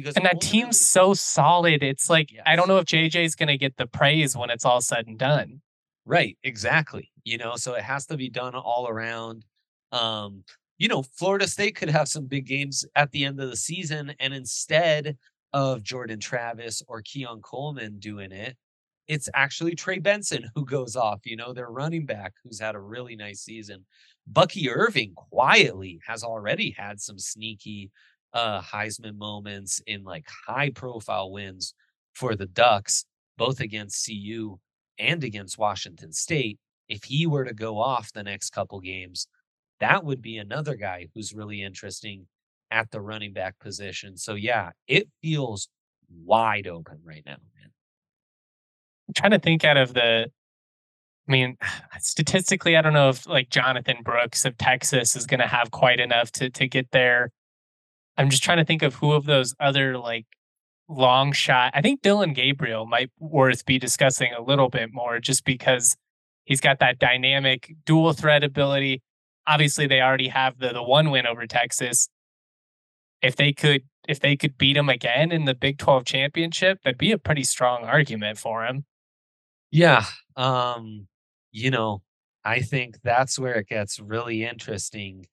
Because 0.00 0.16
and 0.16 0.24
that 0.24 0.40
team's 0.40 0.80
so 0.80 1.14
solid. 1.14 1.82
It's 1.82 2.10
like 2.10 2.32
yes. 2.32 2.42
I 2.46 2.56
don't 2.56 2.68
know 2.68 2.78
if 2.78 2.86
JJ's 2.86 3.34
going 3.34 3.48
to 3.48 3.58
get 3.58 3.76
the 3.76 3.86
praise 3.86 4.36
when 4.36 4.50
it's 4.50 4.64
all 4.64 4.80
said 4.80 5.06
and 5.06 5.18
done. 5.18 5.60
Right, 6.04 6.36
exactly. 6.42 7.10
You 7.24 7.38
know, 7.38 7.56
so 7.56 7.74
it 7.74 7.82
has 7.82 8.06
to 8.06 8.16
be 8.16 8.28
done 8.28 8.54
all 8.54 8.88
around. 8.88 9.44
Um, 9.92 10.44
you 10.78 10.88
know, 10.88 11.02
Florida 11.02 11.46
State 11.46 11.76
could 11.76 11.90
have 11.90 12.08
some 12.08 12.26
big 12.26 12.46
games 12.46 12.84
at 12.96 13.10
the 13.10 13.24
end 13.24 13.38
of 13.40 13.50
the 13.50 13.56
season, 13.56 14.14
and 14.18 14.32
instead 14.32 15.16
of 15.52 15.82
Jordan 15.82 16.20
Travis 16.20 16.82
or 16.88 17.02
Keon 17.02 17.42
Coleman 17.42 17.98
doing 17.98 18.32
it, 18.32 18.56
it's 19.08 19.28
actually 19.34 19.74
Trey 19.74 19.98
Benson 19.98 20.48
who 20.54 20.64
goes 20.64 20.94
off, 20.94 21.20
you 21.24 21.36
know, 21.36 21.52
their 21.52 21.68
running 21.68 22.06
back 22.06 22.32
who's 22.42 22.60
had 22.60 22.76
a 22.76 22.80
really 22.80 23.16
nice 23.16 23.40
season. 23.40 23.84
Bucky 24.26 24.70
Irving 24.70 25.12
quietly 25.16 25.98
has 26.06 26.22
already 26.22 26.74
had 26.78 27.00
some 27.00 27.18
sneaky 27.18 27.90
uh 28.32 28.60
Heisman 28.60 29.16
moments 29.16 29.80
in 29.86 30.04
like 30.04 30.26
high 30.46 30.70
profile 30.70 31.30
wins 31.30 31.74
for 32.14 32.34
the 32.34 32.46
Ducks, 32.46 33.04
both 33.36 33.60
against 33.60 34.06
CU 34.06 34.58
and 34.98 35.24
against 35.24 35.58
Washington 35.58 36.12
State. 36.12 36.58
If 36.88 37.04
he 37.04 37.26
were 37.26 37.44
to 37.44 37.54
go 37.54 37.78
off 37.78 38.12
the 38.12 38.22
next 38.22 38.50
couple 38.50 38.80
games, 38.80 39.26
that 39.78 40.04
would 40.04 40.20
be 40.20 40.36
another 40.36 40.74
guy 40.74 41.08
who's 41.14 41.32
really 41.32 41.62
interesting 41.62 42.26
at 42.70 42.90
the 42.90 43.00
running 43.00 43.32
back 43.32 43.58
position. 43.58 44.16
So 44.16 44.34
yeah, 44.34 44.70
it 44.86 45.08
feels 45.22 45.68
wide 46.24 46.66
open 46.66 46.98
right 47.04 47.22
now, 47.24 47.36
man. 47.56 47.70
I'm 49.08 49.14
trying 49.14 49.32
to 49.32 49.38
think 49.38 49.64
out 49.64 49.76
of 49.76 49.94
the 49.94 50.30
I 51.28 51.32
mean, 51.32 51.56
statistically, 52.00 52.76
I 52.76 52.82
don't 52.82 52.92
know 52.92 53.08
if 53.08 53.26
like 53.26 53.50
Jonathan 53.50 53.98
Brooks 54.02 54.44
of 54.44 54.56
Texas 54.58 55.16
is 55.16 55.26
going 55.26 55.40
to 55.40 55.46
have 55.46 55.70
quite 55.70 56.00
enough 56.00 56.30
to 56.32 56.50
to 56.50 56.68
get 56.68 56.90
there. 56.90 57.30
I'm 58.20 58.30
just 58.30 58.42
trying 58.42 58.58
to 58.58 58.64
think 58.64 58.82
of 58.82 58.96
who 58.96 59.12
of 59.12 59.24
those 59.24 59.54
other 59.58 59.96
like 59.96 60.26
long 60.88 61.32
shot. 61.32 61.72
I 61.74 61.80
think 61.80 62.02
Dillon 62.02 62.34
Gabriel 62.34 62.84
might 62.84 63.10
worth 63.18 63.64
be 63.64 63.78
discussing 63.78 64.32
a 64.36 64.42
little 64.42 64.68
bit 64.68 64.92
more, 64.92 65.18
just 65.20 65.44
because 65.44 65.96
he's 66.44 66.60
got 66.60 66.80
that 66.80 66.98
dynamic 66.98 67.74
dual 67.86 68.12
threat 68.12 68.44
ability. 68.44 69.02
Obviously, 69.46 69.86
they 69.86 70.02
already 70.02 70.28
have 70.28 70.58
the 70.58 70.72
the 70.72 70.82
one 70.82 71.10
win 71.10 71.26
over 71.26 71.46
Texas. 71.46 72.10
If 73.22 73.36
they 73.36 73.52
could 73.52 73.82
if 74.06 74.20
they 74.20 74.36
could 74.36 74.58
beat 74.58 74.76
him 74.76 74.88
again 74.88 75.32
in 75.32 75.46
the 75.46 75.54
Big 75.54 75.78
12 75.78 76.04
championship, 76.04 76.80
that'd 76.82 76.98
be 76.98 77.12
a 77.12 77.18
pretty 77.18 77.44
strong 77.44 77.84
argument 77.84 78.38
for 78.38 78.64
him. 78.64 78.84
Yeah. 79.70 80.04
Um, 80.36 81.06
you 81.52 81.70
know, 81.70 82.02
I 82.44 82.60
think 82.60 82.96
that's 83.02 83.38
where 83.38 83.54
it 83.54 83.68
gets 83.68 83.98
really 83.98 84.44
interesting. 84.44 85.26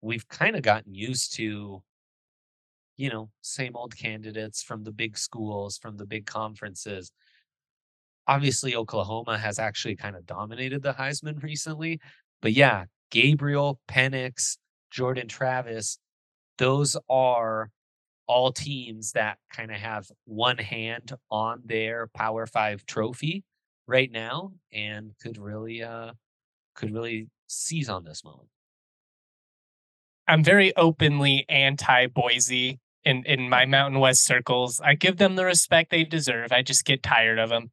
We've 0.00 0.28
kind 0.28 0.54
of 0.54 0.62
gotten 0.62 0.94
used 0.94 1.34
to, 1.36 1.82
you 2.98 3.08
know, 3.08 3.30
same 3.40 3.76
old 3.76 3.96
candidates 3.96 4.62
from 4.62 4.82
the 4.82 4.90
big 4.90 5.16
schools, 5.16 5.78
from 5.78 5.96
the 5.96 6.04
big 6.04 6.26
conferences. 6.26 7.12
Obviously, 8.26 8.74
Oklahoma 8.74 9.38
has 9.38 9.58
actually 9.58 9.96
kind 9.96 10.16
of 10.16 10.26
dominated 10.26 10.82
the 10.82 10.92
Heisman 10.92 11.42
recently. 11.42 12.00
But 12.42 12.52
yeah, 12.52 12.84
Gabriel, 13.10 13.80
Penix, 13.88 14.58
Jordan 14.90 15.28
Travis, 15.28 15.98
those 16.58 16.96
are 17.08 17.70
all 18.26 18.52
teams 18.52 19.12
that 19.12 19.38
kind 19.50 19.70
of 19.70 19.78
have 19.78 20.10
one 20.24 20.58
hand 20.58 21.12
on 21.30 21.62
their 21.64 22.08
Power 22.08 22.46
Five 22.46 22.84
trophy 22.84 23.44
right 23.86 24.10
now 24.10 24.52
and 24.72 25.12
could 25.22 25.38
really 25.38 25.82
uh 25.82 26.10
could 26.74 26.92
really 26.92 27.28
seize 27.46 27.88
on 27.88 28.04
this 28.04 28.24
moment. 28.24 28.48
I'm 30.26 30.44
very 30.44 30.76
openly 30.76 31.46
anti 31.48 32.08
Boise 32.08 32.80
in 33.04 33.24
in 33.24 33.48
my 33.48 33.64
Mountain 33.66 34.00
West 34.00 34.24
circles. 34.24 34.80
I 34.84 34.94
give 34.94 35.16
them 35.16 35.36
the 35.36 35.44
respect 35.44 35.90
they 35.90 36.04
deserve. 36.04 36.52
I 36.52 36.62
just 36.62 36.84
get 36.84 37.02
tired 37.02 37.38
of 37.38 37.50
them. 37.50 37.70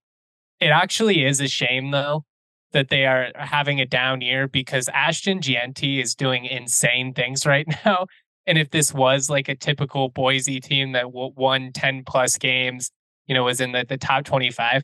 It 0.60 0.68
actually 0.68 1.26
is 1.26 1.42
a 1.42 1.48
shame 1.48 1.92
though 1.92 2.26
that 2.72 2.90
they 2.90 3.06
are 3.06 3.32
having 3.36 3.80
a 3.80 3.86
down 3.86 4.22
year 4.22 4.48
because 4.48 4.90
Ashton 4.90 5.42
Jeanty 5.42 6.02
is 6.02 6.14
doing 6.16 6.46
insane 6.46 7.14
things 7.14 7.46
right 7.46 7.68
now 7.86 8.06
and 8.48 8.58
if 8.58 8.70
this 8.70 8.94
was 8.94 9.30
like 9.30 9.50
a 9.50 9.56
typical 9.56 10.10
Boise 10.10 10.60
team 10.60 10.92
that 10.92 11.12
won 11.12 11.72
10 11.74 12.04
plus 12.06 12.38
games, 12.38 12.92
you 13.28 13.34
know, 13.34 13.44
was 13.44 13.60
in 13.60 13.72
the, 13.72 13.86
the 13.88 13.98
top 13.98 14.24
25, 14.26 14.84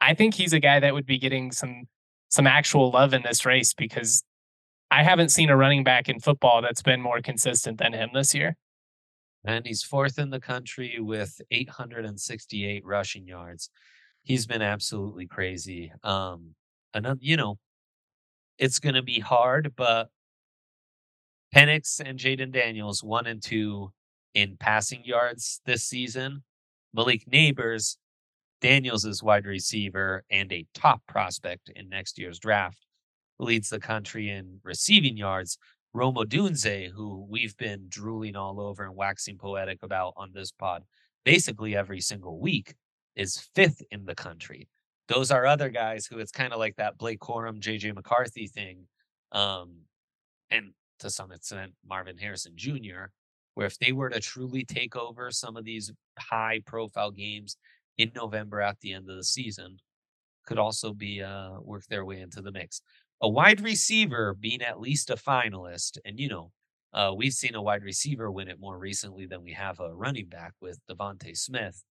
I 0.00 0.14
think 0.14 0.34
he's 0.34 0.52
a 0.52 0.60
guy 0.60 0.80
that 0.80 0.94
would 0.94 1.06
be 1.06 1.18
getting 1.18 1.52
some 1.52 1.84
some 2.28 2.46
actual 2.46 2.92
love 2.92 3.12
in 3.12 3.22
this 3.22 3.44
race 3.44 3.74
because 3.74 4.22
I 4.88 5.02
haven't 5.02 5.30
seen 5.30 5.50
a 5.50 5.56
running 5.56 5.82
back 5.82 6.08
in 6.08 6.20
football 6.20 6.62
that's 6.62 6.82
been 6.82 7.00
more 7.00 7.20
consistent 7.20 7.78
than 7.78 7.92
him 7.92 8.10
this 8.14 8.34
year. 8.34 8.56
And 9.44 9.66
he's 9.66 9.82
fourth 9.82 10.18
in 10.18 10.30
the 10.30 10.40
country 10.40 10.98
with 11.00 11.40
868 11.50 12.84
rushing 12.84 13.26
yards. 13.26 13.70
He's 14.22 14.46
been 14.46 14.62
absolutely 14.62 15.26
crazy. 15.26 15.92
Um, 16.02 16.54
another, 16.92 17.20
you 17.22 17.36
know, 17.36 17.58
it's 18.58 18.78
going 18.78 18.94
to 18.94 19.02
be 19.02 19.18
hard, 19.18 19.72
but 19.76 20.10
Penix 21.54 22.00
and 22.04 22.18
Jayden 22.18 22.52
Daniels, 22.52 23.02
one 23.02 23.26
and 23.26 23.42
two 23.42 23.92
in 24.34 24.56
passing 24.58 25.02
yards 25.04 25.60
this 25.64 25.84
season. 25.84 26.42
Malik 26.92 27.24
Nabers, 27.32 27.96
Daniels 28.60 29.04
is 29.04 29.22
wide 29.22 29.46
receiver 29.46 30.24
and 30.30 30.52
a 30.52 30.66
top 30.74 31.00
prospect 31.08 31.70
in 31.74 31.88
next 31.88 32.18
year's 32.18 32.38
draft, 32.38 32.84
leads 33.38 33.70
the 33.70 33.80
country 33.80 34.28
in 34.28 34.60
receiving 34.62 35.16
yards. 35.16 35.58
Rome 35.92 36.14
Odunze, 36.14 36.90
who 36.90 37.26
we've 37.28 37.56
been 37.56 37.86
drooling 37.88 38.36
all 38.36 38.60
over 38.60 38.84
and 38.84 38.94
waxing 38.94 39.36
poetic 39.36 39.78
about 39.82 40.14
on 40.16 40.30
this 40.32 40.52
pod 40.52 40.84
basically 41.24 41.76
every 41.76 42.00
single 42.00 42.38
week, 42.38 42.74
is 43.16 43.48
fifth 43.54 43.82
in 43.90 44.04
the 44.06 44.14
country. 44.14 44.68
Those 45.08 45.30
are 45.30 45.44
other 45.44 45.68
guys 45.68 46.06
who 46.06 46.18
it's 46.18 46.30
kind 46.30 46.52
of 46.52 46.58
like 46.58 46.76
that 46.76 46.96
Blake 46.96 47.18
Corum, 47.18 47.60
JJ 47.60 47.94
McCarthy 47.94 48.46
thing. 48.46 48.86
Um, 49.32 49.80
and 50.50 50.72
to 51.00 51.10
some 51.10 51.32
extent 51.32 51.72
Marvin 51.86 52.16
Harrison 52.16 52.52
Jr., 52.54 53.10
where 53.54 53.66
if 53.66 53.78
they 53.78 53.92
were 53.92 54.08
to 54.08 54.20
truly 54.20 54.64
take 54.64 54.94
over 54.94 55.30
some 55.30 55.56
of 55.56 55.64
these 55.64 55.92
high 56.18 56.60
profile 56.64 57.10
games 57.10 57.56
in 57.98 58.12
November 58.14 58.60
at 58.60 58.78
the 58.80 58.92
end 58.92 59.10
of 59.10 59.16
the 59.16 59.24
season, 59.24 59.78
could 60.46 60.58
also 60.58 60.92
be 60.92 61.22
uh, 61.22 61.60
work 61.60 61.84
their 61.86 62.04
way 62.04 62.20
into 62.20 62.40
the 62.40 62.52
mix. 62.52 62.80
A 63.22 63.28
wide 63.28 63.60
receiver 63.60 64.34
being 64.34 64.62
at 64.62 64.80
least 64.80 65.10
a 65.10 65.16
finalist, 65.16 65.98
and 66.04 66.18
you 66.18 66.28
know, 66.28 66.52
uh, 66.92 67.12
we've 67.16 67.32
seen 67.32 67.54
a 67.54 67.62
wide 67.62 67.84
receiver 67.84 68.30
win 68.30 68.48
it 68.48 68.58
more 68.58 68.78
recently 68.78 69.26
than 69.26 69.42
we 69.42 69.52
have 69.52 69.78
a 69.78 69.94
running 69.94 70.26
back 70.26 70.54
with 70.60 70.80
DeVonta 70.90 71.36
Smith. 71.36 71.84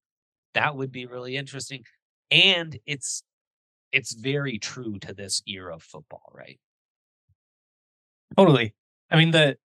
That 0.53 0.75
would 0.75 0.91
be 0.91 1.05
really 1.05 1.37
interesting, 1.37 1.83
and 2.31 2.77
it's 2.85 3.23
it's 3.91 4.13
very 4.13 4.57
true 4.59 4.99
to 4.99 5.13
this 5.13 5.41
era 5.47 5.75
of 5.75 5.83
football, 5.83 6.31
right? 6.33 6.59
Totally. 8.37 8.73
I 9.09 9.17
mean, 9.17 9.31
the 9.31 9.57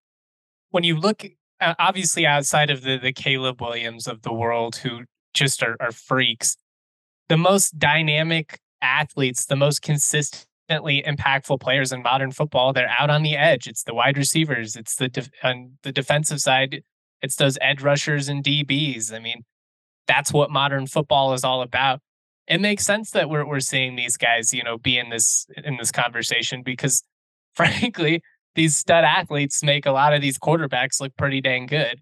when 0.69 0.83
you 0.83 0.97
look 0.97 1.25
obviously 1.61 2.25
outside 2.25 2.69
of 2.69 2.81
the 2.81 2.97
the 2.97 3.13
Caleb 3.13 3.61
Williams 3.61 4.07
of 4.07 4.21
the 4.21 4.33
world 4.33 4.77
who 4.77 5.01
just 5.33 5.63
are, 5.63 5.75
are 5.79 5.91
freaks, 5.91 6.57
the 7.27 7.37
most 7.37 7.77
dynamic 7.79 8.59
athletes, 8.81 9.45
the 9.45 9.55
most 9.55 9.81
consistently 9.81 10.47
impactful 10.69 11.59
players 11.59 11.91
in 11.91 12.01
modern 12.01 12.31
football, 12.31 12.73
they're 12.73 12.93
out 12.99 13.09
on 13.09 13.23
the 13.23 13.35
edge. 13.35 13.67
It's 13.67 13.83
the 13.83 13.93
wide 13.93 14.17
receivers. 14.17 14.75
It's 14.75 14.95
the 14.95 15.29
on 15.43 15.77
the 15.83 15.91
defensive 15.91 16.39
side. 16.39 16.83
It's 17.21 17.35
those 17.35 17.57
edge 17.61 17.81
rushers 17.81 18.27
and 18.27 18.43
DBs. 18.43 19.13
I 19.13 19.19
mean, 19.19 19.43
that's 20.07 20.31
what 20.31 20.51
modern 20.51 20.87
football 20.87 21.33
is 21.33 21.43
all 21.43 21.61
about. 21.61 22.01
It 22.47 22.61
makes 22.61 22.85
sense 22.85 23.11
that 23.11 23.29
we're 23.29 23.45
we're 23.45 23.59
seeing 23.59 23.95
these 23.95 24.17
guys, 24.17 24.53
you 24.53 24.63
know, 24.63 24.77
be 24.77 24.97
in 24.97 25.09
this 25.09 25.47
in 25.63 25.77
this 25.77 25.91
conversation 25.91 26.61
because, 26.63 27.03
frankly, 27.53 28.21
these 28.55 28.75
stud 28.75 29.03
athletes 29.03 29.63
make 29.63 29.85
a 29.85 29.91
lot 29.91 30.13
of 30.13 30.21
these 30.21 30.39
quarterbacks 30.39 30.99
look 30.99 31.15
pretty 31.17 31.41
dang 31.41 31.65
good. 31.65 32.01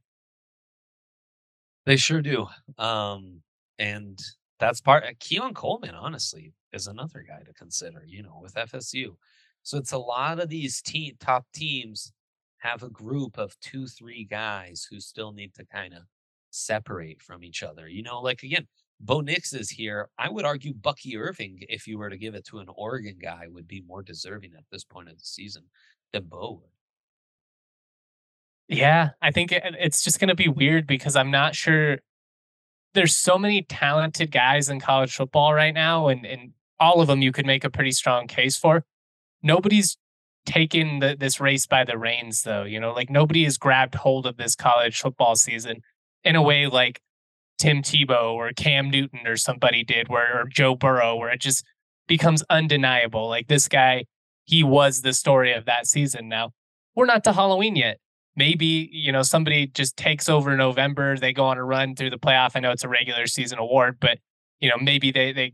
They 1.86 1.98
sure 1.98 2.22
do. 2.22 2.48
Um, 2.78 3.42
and 3.78 4.18
that's 4.60 4.80
part. 4.80 5.04
Keon 5.20 5.54
Coleman, 5.54 5.96
honestly, 5.96 6.54
is 6.74 6.88
another 6.88 7.24
guy 7.28 7.44
to 7.44 7.54
consider. 7.54 8.04
You 8.06 8.24
know, 8.24 8.40
with 8.42 8.56
FSU, 8.56 9.16
so 9.64 9.78
it's 9.78 9.92
a 9.92 9.98
lot 9.98 10.40
of 10.40 10.50
these 10.50 10.82
team 10.82 11.14
top 11.20 11.46
teams 11.54 12.12
have 12.58 12.84
a 12.84 12.90
group 12.90 13.38
of 13.38 13.60
two, 13.60 13.88
three 13.88 14.24
guys 14.24 14.88
who 14.90 15.00
still 15.00 15.34
need 15.34 15.54
to 15.54 15.66
kind 15.66 15.94
of 15.94 16.04
separate 16.50 17.22
from 17.22 17.44
each 17.44 17.64
other. 17.64 17.88
You 17.88 18.04
know, 18.04 18.22
like 18.22 18.44
again, 18.44 18.68
Bo 19.00 19.22
Nix 19.22 19.54
is 19.54 19.70
here. 19.70 20.10
I 20.18 20.30
would 20.30 20.46
argue 20.46 20.74
Bucky 20.74 21.18
Irving, 21.18 21.60
if 21.68 21.88
you 21.88 21.98
were 21.98 22.10
to 22.10 22.18
give 22.18 22.36
it 22.36 22.46
to 22.46 22.60
an 22.60 22.68
Oregon 22.76 23.18
guy, 23.22 23.48
would 23.50 23.68
be 23.68 23.82
more 23.82 24.02
deserving 24.02 24.52
at 24.58 24.64
this 24.72 24.84
point 24.84 25.10
of 25.10 25.18
the 25.18 25.26
season 25.26 25.64
than 26.14 26.24
Bo 26.24 26.62
would. 26.62 26.70
Yeah, 28.78 29.10
I 29.22 29.32
think 29.32 29.52
it's 29.52 30.04
just 30.04 30.20
going 30.20 30.30
to 30.30 30.36
be 30.36 30.48
weird 30.48 30.88
because 30.88 31.16
I'm 31.16 31.32
not 31.32 31.54
sure. 31.54 31.98
There's 32.94 33.16
so 33.16 33.38
many 33.38 33.64
talented 33.64 34.32
guys 34.32 34.70
in 34.70 34.80
college 34.80 35.16
football 35.16 35.54
right 35.54 35.74
now, 35.74 36.08
and, 36.08 36.26
and 36.26 36.54
all 36.80 37.02
of 37.02 37.08
them 37.08 37.22
you 37.22 37.32
could 37.32 37.46
make 37.46 37.64
a 37.64 37.70
pretty 37.70 37.92
strong 37.92 38.28
case 38.28 38.58
for. 38.58 38.84
Nobody's 39.42 39.98
taken 40.46 41.00
the, 41.00 41.16
this 41.18 41.40
race 41.40 41.66
by 41.66 41.84
the 41.84 41.98
reins, 41.98 42.44
though. 42.44 42.64
You 42.64 42.80
know, 42.80 42.94
like 42.94 43.10
nobody 43.10 43.44
has 43.44 43.58
grabbed 43.58 43.96
hold 43.96 44.26
of 44.26 44.38
this 44.38 44.56
college 44.56 45.00
football 45.00 45.36
season 45.36 45.82
in 46.24 46.36
a 46.36 46.42
way 46.42 46.68
like 46.68 47.02
Tim 47.58 47.82
Tebow 47.82 48.34
or 48.34 48.52
Cam 48.52 48.90
Newton 48.90 49.26
or 49.26 49.38
somebody 49.38 49.84
did, 49.84 50.10
where 50.10 50.42
or 50.42 50.46
Joe 50.48 50.76
Burrow, 50.76 51.16
where 51.16 51.30
it 51.30 51.42
just 51.42 51.64
becomes 52.08 52.44
undeniable. 52.50 53.28
Like 53.30 53.48
this 53.48 53.68
guy, 53.68 54.06
he 54.46 54.64
was 54.64 55.02
the 55.02 55.14
story 55.14 55.54
of 55.54 55.66
that 55.66 55.88
season. 55.88 56.28
Now 56.28 56.52
we're 56.96 57.06
not 57.06 57.24
to 57.26 57.34
Halloween 57.34 57.76
yet. 57.76 57.98
Maybe 58.36 58.90
you 58.92 59.12
know 59.12 59.22
somebody 59.22 59.68
just 59.68 59.96
takes 59.96 60.28
over 60.28 60.58
November. 60.58 61.18
They 61.18 61.34
go 61.34 61.46
on 61.46 61.58
a 61.58 61.64
run 61.64 61.96
through 61.96 62.10
the 62.10 62.18
playoff. 62.18 62.52
I 62.56 62.60
know 62.60 62.72
it's 62.72 62.84
a 62.84 62.90
regular 62.90 63.28
season 63.28 63.60
award, 63.60 63.98
but 64.00 64.18
you 64.60 64.70
know 64.70 64.78
maybe 64.82 65.12
they 65.12 65.32
they 65.32 65.54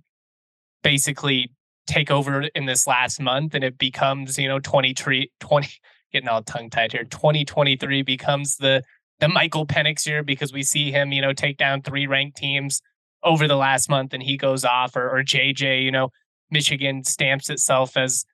basically 0.84 1.52
take 1.88 2.12
over 2.12 2.44
in 2.56 2.66
this 2.66 2.86
last 2.86 3.20
month 3.20 3.56
and 3.56 3.64
it 3.64 3.78
becomes 3.78 4.38
you 4.38 4.48
know 4.48 4.60
23 4.60 5.32
20 5.40 5.70
getting 6.12 6.30
all 6.30 6.44
tongue 6.44 6.70
tied 6.70 6.92
here 6.92 7.04
2023 7.04 8.04
becomes 8.04 8.58
the 8.58 8.84
the 9.20 9.28
Michael 9.28 9.68
Penix 9.68 10.06
year 10.08 10.24
because 10.24 10.54
we 10.54 10.64
see 10.64 10.92
him, 10.92 11.12
you 11.12 11.22
know, 11.22 11.34
take 11.34 11.58
down 11.58 11.82
three 11.82 12.08
ranked 12.08 12.38
teams 12.38 12.82
over 13.24 13.48
the 13.48 13.56
last 13.56 13.90
month 13.90 14.14
and 14.14 14.24
he 14.24 14.38
goes 14.38 14.64
off, 14.64 14.96
or, 14.96 15.10
or 15.10 15.24
JJ, 15.24 15.84
you 15.84 15.92
know, 15.92 16.10
Michigan 16.50 17.04
stamps 17.04 17.50
itself 17.50 17.98
as 17.98 18.26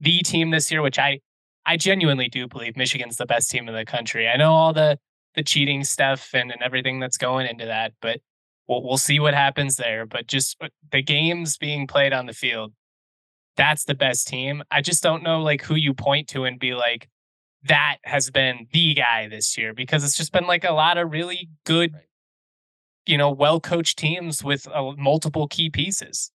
the 0.00 0.20
team 0.20 0.50
this 0.50 0.70
year, 0.70 0.82
which 0.82 0.98
I 0.98 1.20
I 1.64 1.76
genuinely 1.76 2.28
do 2.28 2.46
believe 2.46 2.76
Michigan's 2.76 3.16
the 3.16 3.26
best 3.26 3.50
team 3.50 3.68
in 3.68 3.74
the 3.74 3.84
country. 3.84 4.28
I 4.28 4.36
know 4.36 4.52
all 4.52 4.72
the 4.72 4.98
the 5.34 5.42
cheating 5.42 5.84
stuff 5.84 6.30
and, 6.34 6.50
and 6.50 6.62
everything 6.62 6.98
that's 6.98 7.18
going 7.18 7.46
into 7.46 7.66
that, 7.66 7.92
but 8.00 8.20
we'll 8.68 8.82
we'll 8.82 8.98
see 8.98 9.20
what 9.20 9.34
happens 9.34 9.76
there. 9.76 10.06
But 10.06 10.26
just 10.26 10.56
uh, 10.60 10.68
the 10.90 11.02
games 11.02 11.56
being 11.56 11.86
played 11.86 12.12
on 12.12 12.26
the 12.26 12.32
field, 12.32 12.72
that's 13.56 13.84
the 13.84 13.94
best 13.94 14.28
team. 14.28 14.62
I 14.70 14.80
just 14.80 15.02
don't 15.02 15.22
know 15.22 15.42
like 15.42 15.62
who 15.62 15.74
you 15.74 15.94
point 15.94 16.28
to 16.28 16.44
and 16.44 16.58
be 16.58 16.74
like, 16.74 17.08
that 17.64 17.96
has 18.04 18.30
been 18.30 18.66
the 18.72 18.94
guy 18.94 19.28
this 19.28 19.56
year 19.56 19.74
because 19.74 20.04
it's 20.04 20.16
just 20.16 20.32
been 20.32 20.46
like 20.46 20.64
a 20.64 20.72
lot 20.72 20.98
of 20.98 21.10
really 21.10 21.48
good, 21.64 21.94
you 23.06 23.18
know, 23.18 23.30
well 23.30 23.60
coached 23.60 23.98
teams 23.98 24.44
with 24.44 24.68
uh, 24.68 24.92
multiple 24.96 25.48
key 25.48 25.70
pieces. 25.70 26.30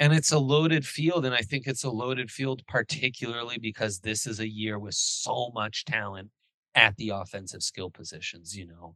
And 0.00 0.12
it's 0.12 0.30
a 0.30 0.38
loaded 0.38 0.86
field. 0.86 1.26
And 1.26 1.34
I 1.34 1.40
think 1.40 1.66
it's 1.66 1.82
a 1.82 1.90
loaded 1.90 2.30
field, 2.30 2.62
particularly 2.68 3.58
because 3.58 3.98
this 3.98 4.28
is 4.28 4.38
a 4.38 4.48
year 4.48 4.78
with 4.78 4.94
so 4.94 5.50
much 5.54 5.84
talent 5.84 6.30
at 6.74 6.96
the 6.96 7.08
offensive 7.10 7.64
skill 7.64 7.90
positions, 7.90 8.56
you 8.56 8.68
know. 8.68 8.94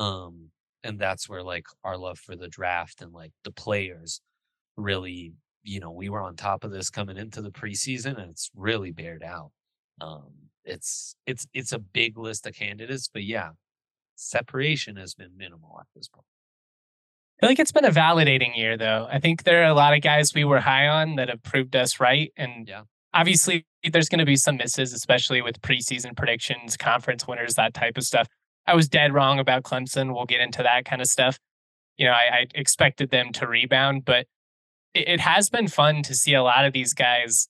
Um, 0.00 0.50
and 0.84 0.98
that's 0.98 1.28
where 1.28 1.42
like 1.42 1.66
our 1.82 1.96
love 1.96 2.18
for 2.18 2.36
the 2.36 2.48
draft 2.48 3.00
and 3.00 3.12
like 3.12 3.32
the 3.42 3.50
players 3.50 4.20
really, 4.76 5.32
you 5.62 5.80
know, 5.80 5.90
we 5.90 6.08
were 6.08 6.20
on 6.20 6.36
top 6.36 6.62
of 6.62 6.70
this 6.70 6.90
coming 6.90 7.16
into 7.16 7.42
the 7.42 7.50
preseason 7.50 8.20
and 8.20 8.30
it's 8.30 8.50
really 8.54 8.92
bared 8.92 9.22
out. 9.22 9.50
Um, 10.00 10.30
it's 10.64 11.16
it's 11.26 11.46
it's 11.52 11.72
a 11.72 11.78
big 11.78 12.18
list 12.18 12.46
of 12.46 12.54
candidates, 12.54 13.08
but 13.12 13.24
yeah, 13.24 13.50
separation 14.16 14.96
has 14.96 15.14
been 15.14 15.36
minimal 15.36 15.78
at 15.80 15.86
this 15.94 16.08
point. 16.08 16.26
I 17.38 17.46
feel 17.46 17.50
like 17.50 17.58
it's 17.58 17.72
been 17.72 17.84
a 17.84 17.90
validating 17.90 18.56
year, 18.56 18.76
though. 18.76 19.08
I 19.10 19.18
think 19.18 19.42
there 19.42 19.62
are 19.62 19.68
a 19.68 19.74
lot 19.74 19.94
of 19.94 20.02
guys 20.02 20.32
we 20.34 20.44
were 20.44 20.60
high 20.60 20.86
on 20.86 21.16
that 21.16 21.28
have 21.28 21.42
proved 21.42 21.74
us 21.76 22.00
right, 22.00 22.32
and 22.36 22.68
yeah. 22.68 22.82
obviously 23.12 23.66
there's 23.90 24.08
going 24.08 24.20
to 24.20 24.24
be 24.24 24.36
some 24.36 24.56
misses, 24.56 24.92
especially 24.92 25.42
with 25.42 25.60
preseason 25.60 26.16
predictions, 26.16 26.76
conference 26.76 27.26
winners, 27.26 27.54
that 27.54 27.74
type 27.74 27.98
of 27.98 28.04
stuff. 28.04 28.28
I 28.66 28.74
was 28.74 28.88
dead 28.88 29.12
wrong 29.12 29.38
about 29.38 29.62
Clemson. 29.62 30.14
We'll 30.14 30.24
get 30.26 30.40
into 30.40 30.62
that 30.62 30.84
kind 30.84 31.02
of 31.02 31.08
stuff. 31.08 31.38
You 31.96 32.06
know, 32.06 32.12
I, 32.12 32.38
I 32.38 32.46
expected 32.54 33.10
them 33.10 33.32
to 33.32 33.46
rebound, 33.46 34.04
but 34.04 34.26
it, 34.94 35.08
it 35.08 35.20
has 35.20 35.50
been 35.50 35.68
fun 35.68 36.02
to 36.02 36.14
see 36.14 36.34
a 36.34 36.42
lot 36.42 36.64
of 36.64 36.72
these 36.72 36.94
guys 36.94 37.48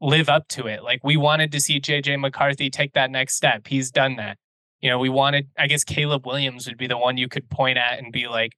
live 0.00 0.28
up 0.28 0.48
to 0.48 0.66
it. 0.66 0.82
Like 0.82 1.02
we 1.04 1.16
wanted 1.16 1.52
to 1.52 1.60
see 1.60 1.80
JJ 1.80 2.20
McCarthy 2.20 2.70
take 2.70 2.92
that 2.94 3.10
next 3.10 3.36
step. 3.36 3.66
He's 3.66 3.90
done 3.90 4.16
that. 4.16 4.38
You 4.80 4.90
know, 4.90 4.98
we 4.98 5.08
wanted, 5.08 5.48
I 5.58 5.66
guess 5.66 5.84
Caleb 5.84 6.26
Williams 6.26 6.66
would 6.66 6.78
be 6.78 6.86
the 6.86 6.96
one 6.96 7.18
you 7.18 7.28
could 7.28 7.50
point 7.50 7.76
at 7.76 7.98
and 7.98 8.12
be 8.12 8.28
like, 8.28 8.52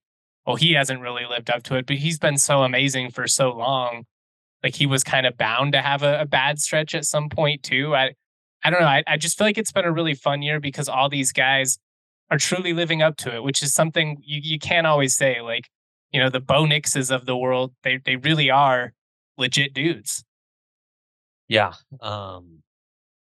well, 0.45 0.55
he 0.55 0.73
hasn't 0.73 1.01
really 1.01 1.25
lived 1.25 1.49
up 1.49 1.63
to 1.63 1.75
it, 1.75 1.85
but 1.85 1.97
he's 1.97 2.19
been 2.19 2.37
so 2.37 2.63
amazing 2.63 3.11
for 3.11 3.27
so 3.27 3.51
long. 3.51 4.05
Like 4.61 4.75
he 4.75 4.85
was 4.85 5.03
kind 5.03 5.25
of 5.25 5.37
bound 5.37 5.73
to 5.73 5.81
have 5.81 6.03
a, 6.03 6.21
a 6.21 6.25
bad 6.25 6.59
stretch 6.59 6.95
at 6.95 7.05
some 7.05 7.29
point 7.29 7.63
too. 7.63 7.93
I, 7.95 8.13
I 8.63 8.69
don't 8.69 8.79
know. 8.79 8.87
I, 8.87 9.03
I 9.05 9.17
just 9.17 9.37
feel 9.37 9.47
like 9.47 9.57
it's 9.57 9.73
been 9.73 9.85
a 9.85 9.91
really 9.91 10.13
fun 10.13 10.41
year 10.41 10.61
because 10.61 10.87
all 10.87 11.09
these 11.09 11.33
guys 11.33 11.77
are 12.31 12.37
truly 12.37 12.73
living 12.73 13.01
up 13.01 13.17
to 13.17 13.35
it, 13.35 13.43
which 13.43 13.61
is 13.61 13.73
something 13.73 14.17
you, 14.23 14.39
you 14.43 14.59
can't 14.59 14.87
always 14.87 15.15
say. 15.15 15.41
Like, 15.41 15.69
you 16.11 16.19
know, 16.19 16.29
the 16.29 16.39
Bo 16.39 16.63
Nixes 16.65 17.13
of 17.13 17.25
the 17.25 17.37
world, 17.37 17.73
they 17.83 17.99
they 18.03 18.15
really 18.15 18.49
are 18.49 18.93
legit 19.37 19.73
dudes. 19.73 20.23
Yeah. 21.47 21.73
Um, 22.01 22.63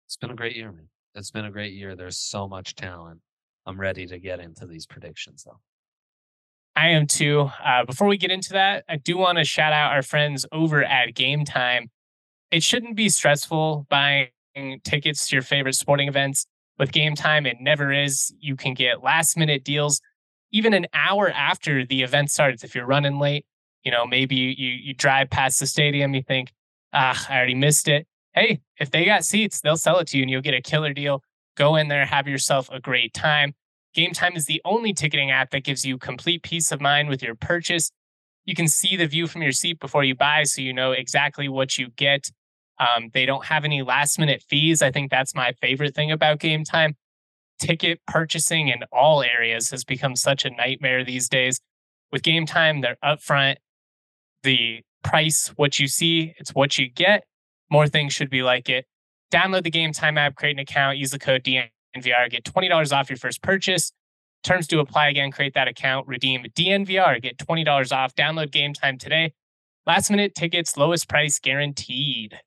it's 0.07 0.17
been 0.17 0.31
a 0.31 0.35
great 0.35 0.55
year, 0.55 0.71
man. 0.71 0.89
It's 1.15 1.31
been 1.31 1.45
a 1.45 1.51
great 1.51 1.73
year. 1.73 1.95
There's 1.95 2.17
so 2.17 2.47
much 2.47 2.75
talent. 2.75 3.19
I'm 3.65 3.79
ready 3.79 4.05
to 4.07 4.19
get 4.19 4.39
into 4.39 4.65
these 4.65 4.85
predictions, 4.85 5.43
though. 5.43 5.59
I 6.75 6.89
am 6.89 7.05
too. 7.05 7.49
Uh, 7.63 7.85
before 7.85 8.07
we 8.07 8.17
get 8.17 8.31
into 8.31 8.53
that, 8.53 8.83
I 8.89 8.97
do 8.97 9.17
want 9.17 9.37
to 9.37 9.43
shout 9.43 9.73
out 9.73 9.91
our 9.91 10.01
friends 10.01 10.45
over 10.51 10.83
at 10.83 11.13
Game 11.13 11.45
Time. 11.45 11.89
It 12.51 12.63
shouldn't 12.63 12.95
be 12.95 13.09
stressful 13.09 13.87
buying 13.89 14.29
tickets 14.83 15.27
to 15.27 15.35
your 15.35 15.43
favorite 15.43 15.75
sporting 15.75 16.07
events. 16.07 16.45
With 16.79 16.91
Game 16.91 17.15
Time, 17.15 17.45
it 17.45 17.57
never 17.59 17.91
is. 17.91 18.33
You 18.39 18.55
can 18.55 18.73
get 18.73 19.03
last 19.03 19.37
minute 19.37 19.63
deals 19.63 20.01
even 20.53 20.73
an 20.73 20.85
hour 20.93 21.29
after 21.31 21.85
the 21.85 22.03
event 22.03 22.29
starts. 22.29 22.63
If 22.63 22.75
you're 22.75 22.85
running 22.85 23.19
late, 23.19 23.45
you 23.83 23.91
know, 23.91 24.05
maybe 24.05 24.35
you, 24.35 24.69
you 24.69 24.93
drive 24.93 25.29
past 25.29 25.59
the 25.59 25.65
stadium, 25.65 26.13
you 26.13 26.21
think, 26.21 26.53
ah, 26.93 27.25
I 27.27 27.35
already 27.35 27.55
missed 27.55 27.89
it. 27.89 28.07
Hey, 28.33 28.61
if 28.79 28.91
they 28.91 29.03
got 29.03 29.25
seats, 29.25 29.59
they'll 29.59 29.75
sell 29.75 29.99
it 29.99 30.07
to 30.09 30.17
you 30.17 30.23
and 30.23 30.29
you'll 30.29 30.41
get 30.41 30.53
a 30.53 30.61
killer 30.61 30.93
deal. 30.93 31.21
Go 31.57 31.75
in 31.75 31.87
there, 31.87 32.05
have 32.05 32.27
yourself 32.27 32.69
a 32.71 32.79
great 32.79 33.13
time. 33.13 33.53
Game 33.93 34.13
Time 34.13 34.35
is 34.35 34.45
the 34.45 34.61
only 34.63 34.93
ticketing 34.93 35.31
app 35.31 35.51
that 35.51 35.63
gives 35.63 35.85
you 35.85 35.97
complete 35.97 36.41
peace 36.43 36.71
of 36.71 36.79
mind 36.81 37.09
with 37.09 37.21
your 37.21 37.35
purchase. 37.35 37.91
You 38.45 38.55
can 38.55 38.67
see 38.67 38.95
the 38.95 39.07
view 39.07 39.27
from 39.27 39.41
your 39.41 39.51
seat 39.51 39.79
before 39.79 40.03
you 40.03 40.15
buy, 40.15 40.43
so 40.43 40.61
you 40.61 40.73
know 40.73 40.91
exactly 40.91 41.47
what 41.47 41.77
you 41.77 41.89
get. 41.95 42.31
Um, 42.79 43.09
they 43.13 43.25
don't 43.25 43.45
have 43.45 43.65
any 43.65 43.81
last 43.81 44.19
minute 44.19 44.43
fees. 44.49 44.81
I 44.81 44.91
think 44.91 45.11
that's 45.11 45.35
my 45.35 45.53
favorite 45.61 45.95
thing 45.95 46.11
about 46.11 46.39
Game 46.39 46.63
Time. 46.63 46.95
Ticket 47.59 47.99
purchasing 48.07 48.67
in 48.67 48.83
all 48.91 49.23
areas 49.23 49.69
has 49.69 49.83
become 49.83 50.15
such 50.15 50.43
a 50.43 50.49
nightmare 50.49 51.03
these 51.03 51.29
days. 51.29 51.59
With 52.11 52.23
Game 52.23 52.45
Time, 52.45 52.81
they're 52.81 52.97
upfront. 53.03 53.57
The 54.43 54.81
price 55.03 55.53
what 55.55 55.79
you 55.79 55.87
see, 55.87 56.33
it's 56.37 56.51
what 56.51 56.77
you 56.77 56.89
get. 56.89 57.25
More 57.69 57.87
things 57.87 58.13
should 58.13 58.29
be 58.29 58.43
like 58.43 58.69
it. 58.69 58.85
Download 59.31 59.63
the 59.63 59.71
Game 59.71 59.93
Time 59.93 60.17
app, 60.17 60.35
create 60.35 60.55
an 60.55 60.59
account, 60.59 60.97
use 60.97 61.11
the 61.11 61.19
code 61.19 61.43
DNVR, 61.43 62.29
get 62.29 62.43
$20 62.43 62.95
off 62.95 63.09
your 63.09 63.17
first 63.17 63.41
purchase. 63.41 63.91
Terms 64.43 64.67
do 64.67 64.79
apply 64.79 65.07
again. 65.07 65.31
Create 65.31 65.53
that 65.53 65.67
account, 65.67 66.07
redeem 66.07 66.43
DNVR, 66.43 67.21
get 67.21 67.37
$20 67.37 67.95
off. 67.95 68.13
Download 68.13 68.51
Game 68.51 68.73
Time 68.73 68.97
today. 68.97 69.33
Last 69.87 70.09
minute 70.09 70.35
tickets, 70.35 70.77
lowest 70.77 71.09
price 71.09 71.39
guaranteed. 71.39 72.39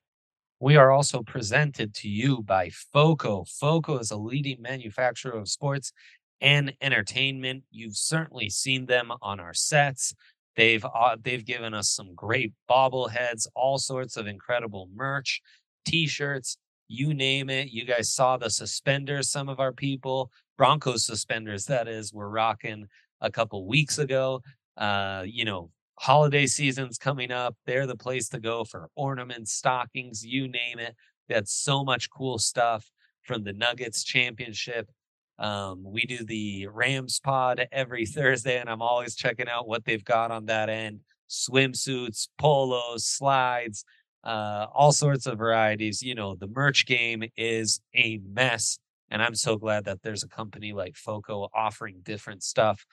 We 0.58 0.76
are 0.76 0.90
also 0.90 1.22
presented 1.22 1.94
to 1.96 2.08
you 2.08 2.42
by 2.42 2.70
FOCO. 2.70 3.44
FOCO 3.60 3.98
is 3.98 4.10
a 4.10 4.16
leading 4.16 4.62
manufacturer 4.62 5.32
of 5.32 5.48
sports 5.48 5.92
and 6.40 6.72
entertainment. 6.80 7.64
You've 7.70 7.96
certainly 7.96 8.48
seen 8.48 8.86
them 8.86 9.12
on 9.20 9.38
our 9.38 9.52
sets. 9.52 10.14
They've 10.56 10.84
uh, 10.84 11.16
they've 11.22 11.44
given 11.44 11.74
us 11.74 11.90
some 11.90 12.14
great 12.14 12.54
bobbleheads, 12.70 13.46
all 13.54 13.76
sorts 13.76 14.16
of 14.16 14.26
incredible 14.26 14.88
merch, 14.94 15.42
t-shirts, 15.84 16.56
you 16.88 17.12
name 17.12 17.50
it. 17.50 17.68
You 17.68 17.84
guys 17.84 18.10
saw 18.10 18.36
the 18.36 18.48
suspenders. 18.48 19.30
Some 19.30 19.48
of 19.48 19.60
our 19.60 19.72
people, 19.72 20.30
Broncos 20.56 21.04
suspenders, 21.04 21.66
that 21.66 21.88
is, 21.88 22.12
were 22.12 22.30
rocking 22.30 22.86
a 23.20 23.30
couple 23.30 23.66
weeks 23.66 23.98
ago. 23.98 24.40
Uh, 24.76 25.24
you 25.26 25.44
know, 25.44 25.70
holiday 25.98 26.46
season's 26.46 26.98
coming 26.98 27.30
up. 27.30 27.56
They're 27.66 27.86
the 27.86 27.96
place 27.96 28.28
to 28.30 28.40
go 28.40 28.64
for 28.64 28.88
ornaments, 28.94 29.52
stockings, 29.52 30.24
you 30.24 30.48
name 30.48 30.78
it. 30.78 30.94
They 31.28 31.34
had 31.34 31.48
so 31.48 31.84
much 31.84 32.10
cool 32.10 32.38
stuff 32.38 32.90
from 33.22 33.44
the 33.44 33.52
Nuggets 33.52 34.04
championship 34.04 34.90
um, 35.38 35.82
we 35.84 36.02
do 36.02 36.24
the 36.24 36.66
Rams 36.68 37.20
pod 37.20 37.66
every 37.70 38.06
Thursday, 38.06 38.58
and 38.58 38.68
I'm 38.68 38.82
always 38.82 39.14
checking 39.14 39.48
out 39.48 39.68
what 39.68 39.84
they've 39.84 40.04
got 40.04 40.30
on 40.30 40.46
that 40.46 40.68
end 40.68 41.00
swimsuits, 41.28 42.28
polos, 42.38 43.04
slides, 43.04 43.84
uh, 44.22 44.66
all 44.72 44.92
sorts 44.92 45.26
of 45.26 45.38
varieties. 45.38 46.02
You 46.02 46.14
know, 46.14 46.36
the 46.36 46.46
merch 46.46 46.86
game 46.86 47.24
is 47.36 47.80
a 47.94 48.20
mess. 48.32 48.78
And 49.10 49.22
I'm 49.22 49.34
so 49.34 49.56
glad 49.56 49.84
that 49.84 50.02
there's 50.02 50.22
a 50.22 50.28
company 50.28 50.72
like 50.72 50.96
FOCO 50.96 51.48
offering 51.54 52.00
different 52.02 52.42
stuff 52.42 52.86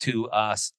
to 0.00 0.28
us. 0.30 0.72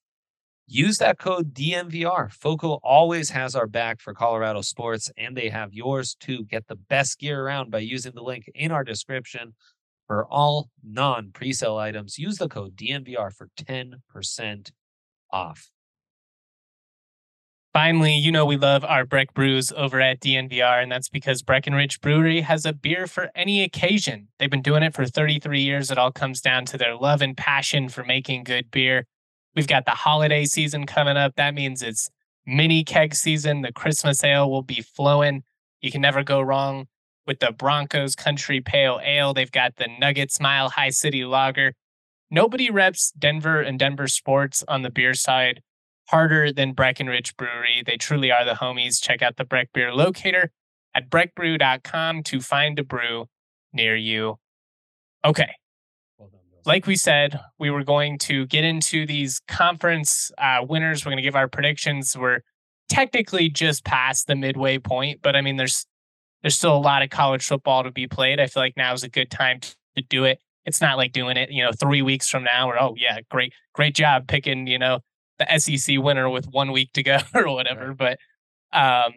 Use 0.74 1.00
that 1.00 1.20
code 1.20 1.54
DNVR. 1.54 2.32
FOCO 2.32 2.80
always 2.82 3.32
has 3.32 3.58
our 3.58 3.68
back 3.68 4.00
for 4.00 4.14
Colorado 4.14 4.62
sports, 4.62 5.12
and 5.18 5.36
they 5.36 5.50
have 5.50 5.74
yours 5.74 6.16
too. 6.16 6.46
Get 6.46 6.70
the 6.70 6.78
best 6.78 7.20
gear 7.20 7.44
around 7.44 7.72
by 7.72 7.80
using 7.80 8.14
the 8.16 8.24
link 8.24 8.50
in 8.56 8.72
our 8.72 8.86
description. 8.86 9.54
For 10.08 10.26
all 10.26 10.70
non 10.82 11.32
presale 11.34 11.78
items, 11.78 12.18
use 12.18 12.38
the 12.38 12.48
code 12.48 12.78
DNVR 12.78 13.34
for 13.34 13.50
10% 13.58 14.72
off. 15.30 15.72
Finally, 17.74 18.16
you 18.16 18.32
know 18.32 18.46
we 18.46 18.56
love 18.56 18.86
our 18.86 19.06
Breck 19.06 19.34
brews 19.34 19.74
over 19.74 20.00
at 20.00 20.22
DNVR, 20.22 20.82
and 20.82 20.90
that's 20.90 21.10
because 21.10 21.42
Breckenridge 21.42 22.00
Brewery 22.00 22.40
has 22.40 22.66
a 22.66 22.72
beer 22.72 23.08
for 23.08 23.30
any 23.36 23.62
occasion. 23.62 24.30
They've 24.40 24.50
been 24.50 24.62
doing 24.62 24.84
it 24.84 24.94
for 24.94 25.06
33 25.06 25.60
years. 25.60 25.92
It 25.92 25.98
all 25.98 26.14
comes 26.14 26.40
down 26.40 26.64
to 26.68 26.78
their 26.78 26.96
love 26.96 27.22
and 27.22 27.36
passion 27.36 27.90
for 27.90 28.06
making 28.06 28.46
good 28.46 28.72
beer. 28.72 29.06
We've 29.56 29.68
got 29.68 29.86
the 29.86 29.92
holiday 29.92 30.46
season 30.46 30.86
coming 30.86 31.18
up. 31.18 31.36
That 31.36 31.54
means 31.54 31.82
it's 31.82 32.10
mini 32.46 32.84
keg 32.84 33.14
season. 33.16 33.62
The 33.62 33.74
Christmas 33.74 34.24
ale 34.24 34.50
will 34.50 34.64
be 34.64 34.82
flowing. 34.82 35.44
You 35.82 35.92
can 35.92 36.02
never 36.02 36.24
go 36.24 36.42
wrong 36.42 36.88
with 37.28 37.40
the 37.40 37.52
Broncos 37.52 38.16
Country 38.16 38.62
Pale 38.62 39.02
Ale. 39.04 39.34
They've 39.34 39.52
got 39.52 39.76
the 39.76 39.88
Nuggets 40.00 40.40
Mile 40.40 40.70
High 40.70 40.90
City 40.90 41.26
Lager. 41.26 41.74
Nobody 42.30 42.70
reps 42.70 43.12
Denver 43.12 43.62
and 43.62 43.78
Denver 43.78 44.08
sports 44.08 44.64
on 44.68 44.84
the 44.84 44.90
beer 44.90 45.14
side 45.14 45.62
harder 46.08 46.52
than 46.52 46.74
Breckenridge 46.74 47.36
Brewery. 47.38 47.84
They 47.86 47.98
truly 47.98 48.32
are 48.32 48.46
the 48.46 48.54
homies. 48.54 49.02
Check 49.02 49.22
out 49.22 49.38
the 49.38 49.46
Breck 49.46 49.70
Beer 49.74 49.94
Locator 49.94 50.52
at 50.94 51.10
breckbrew.com 51.10 52.24
to 52.24 52.42
find 52.42 52.78
a 52.80 52.84
brew 52.84 53.28
near 53.74 53.96
you. 53.96 54.38
Okay. 55.24 55.56
Like 56.65 56.86
we 56.86 56.95
said, 56.95 57.39
we 57.60 57.69
were 57.69 57.84
going 57.84 58.17
to 58.19 58.45
get 58.45 58.63
into 58.63 59.06
these 59.06 59.41
conference 59.47 60.32
uh, 60.38 60.65
winners. 60.67 61.06
We're 61.06 61.12
going 61.12 61.17
to 61.17 61.24
give 61.24 61.36
our 61.36 61.47
predictions. 61.47 62.15
We're 62.15 62.41
technically 62.89 63.50
just 63.50 63.84
past 63.84 64.28
the 64.28 64.36
midway 64.36 64.78
point, 64.78 65.21
but 65.21 65.36
I 65.36 65.41
mean, 65.41 65.58
there's 65.58 65.86
there's 66.41 66.56
still 66.56 66.76
a 66.76 66.80
lot 66.80 67.04
of 67.04 67.10
college 67.10 67.45
football 67.45 67.84
to 67.84 67.91
be 67.91 68.08
played. 68.08 68.39
I 68.39 68.47
feel 68.47 68.63
like 68.63 68.76
now 68.76 68.93
is 68.93 69.04
a 69.04 69.10
good 69.10 69.30
time 69.30 69.60
to 69.60 70.02
do 70.02 70.24
it. 70.24 70.39
It's 70.65 70.82
not 70.82 70.97
like 70.97 71.12
doing 71.12 71.38
it, 71.38 71.52
you 71.52 71.63
know, 71.63 71.71
three 71.71 72.02
weeks 72.02 72.28
from 72.28 72.43
now 72.43 72.69
or 72.69 72.82
oh 72.82 72.95
yeah, 72.97 73.19
great, 73.30 73.54
great 73.74 73.95
job 73.95 74.28
picking, 74.28 74.67
you 74.67 74.80
know, 74.80 75.00
the 75.39 75.60
SEC 75.60 75.97
winner 76.00 76.30
with 76.30 76.47
one 76.47 76.71
week 76.71 76.93
to 76.93 77.04
go 77.04 77.19
or 77.34 77.52
whatever. 77.54 77.93
Right. 77.93 78.17
But 78.71 78.78
um, 78.78 79.13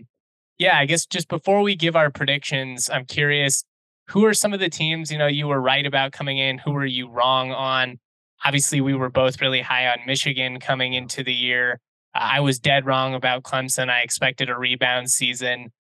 yeah, 0.58 0.78
I 0.78 0.86
guess 0.86 1.06
just 1.06 1.28
before 1.28 1.62
we 1.62 1.76
give 1.76 1.96
our 1.96 2.10
predictions, 2.10 2.88
I'm 2.90 3.04
curious 3.04 3.64
who 4.08 4.24
are 4.24 4.34
some 4.34 4.52
of 4.52 4.60
the 4.60 4.68
teams 4.68 5.10
you 5.10 5.18
know 5.18 5.26
you 5.26 5.46
were 5.46 5.60
right 5.60 5.86
about 5.86 6.12
coming 6.12 6.38
in? 6.38 6.58
Who 6.58 6.72
were 6.72 6.86
you 6.86 7.08
wrong 7.08 7.52
on? 7.52 7.98
Obviously, 8.44 8.80
we 8.80 8.94
were 8.94 9.08
both 9.08 9.40
really 9.40 9.62
high 9.62 9.88
on 9.88 9.98
Michigan 10.06 10.60
coming 10.60 10.92
into 10.94 11.22
the 11.22 11.32
year. 11.32 11.80
I 12.14 12.40
was 12.40 12.58
dead 12.58 12.86
wrong 12.86 13.14
about 13.14 13.42
Clemson. 13.42 13.88
I 13.88 14.00
expected 14.00 14.48
a 14.48 14.56
rebound 14.56 15.10
season. 15.10 15.72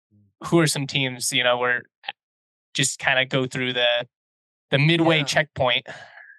Who 0.45 0.59
are 0.59 0.67
some 0.67 0.87
teams 0.87 1.31
you 1.31 1.43
know 1.43 1.57
where 1.57 1.83
just 2.73 2.99
kind 2.99 3.19
of 3.19 3.29
go 3.29 3.45
through 3.45 3.73
the 3.73 4.07
the 4.71 4.79
midway 4.79 5.19
yeah. 5.19 5.25
checkpoint? 5.25 5.87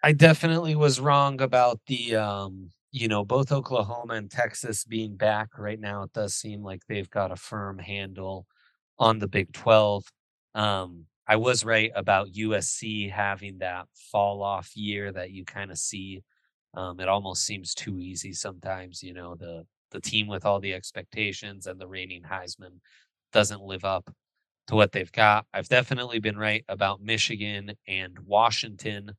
I 0.02 0.12
definitely 0.12 0.74
was 0.74 1.00
wrong 1.00 1.40
about 1.40 1.80
the 1.86 2.16
um 2.16 2.70
you 2.94 3.08
know, 3.08 3.24
both 3.24 3.50
Oklahoma 3.50 4.14
and 4.14 4.30
Texas 4.30 4.84
being 4.84 5.16
back 5.16 5.58
right 5.58 5.80
now, 5.80 6.04
it 6.04 6.12
does 6.12 6.32
seem 6.32 6.62
like 6.62 6.86
they've 6.86 7.10
got 7.10 7.32
a 7.32 7.36
firm 7.36 7.80
handle 7.80 8.46
on 9.00 9.18
the 9.18 9.26
Big 9.26 9.52
12. 9.52 10.04
Um, 10.54 11.06
I 11.26 11.36
was 11.36 11.64
right 11.64 11.90
about 11.94 12.32
USC 12.34 13.10
having 13.10 13.58
that 13.58 13.86
fall 13.94 14.42
off 14.42 14.76
year 14.76 15.12
that 15.12 15.30
you 15.30 15.44
kind 15.44 15.70
of 15.70 15.78
see. 15.78 16.22
Um, 16.74 17.00
it 17.00 17.08
almost 17.08 17.44
seems 17.44 17.74
too 17.74 17.98
easy 17.98 18.32
sometimes, 18.32 19.02
you 19.02 19.14
know, 19.14 19.34
the 19.36 19.64
the 19.90 20.00
team 20.00 20.26
with 20.26 20.44
all 20.44 20.60
the 20.60 20.74
expectations 20.74 21.66
and 21.66 21.80
the 21.80 21.86
reigning 21.86 22.22
Heisman 22.22 22.80
doesn't 23.32 23.62
live 23.62 23.84
up 23.84 24.10
to 24.66 24.74
what 24.74 24.92
they've 24.92 25.12
got. 25.12 25.46
I've 25.54 25.68
definitely 25.68 26.18
been 26.18 26.36
right 26.36 26.64
about 26.68 27.00
Michigan 27.00 27.72
and 27.86 28.18
Washington. 28.26 29.12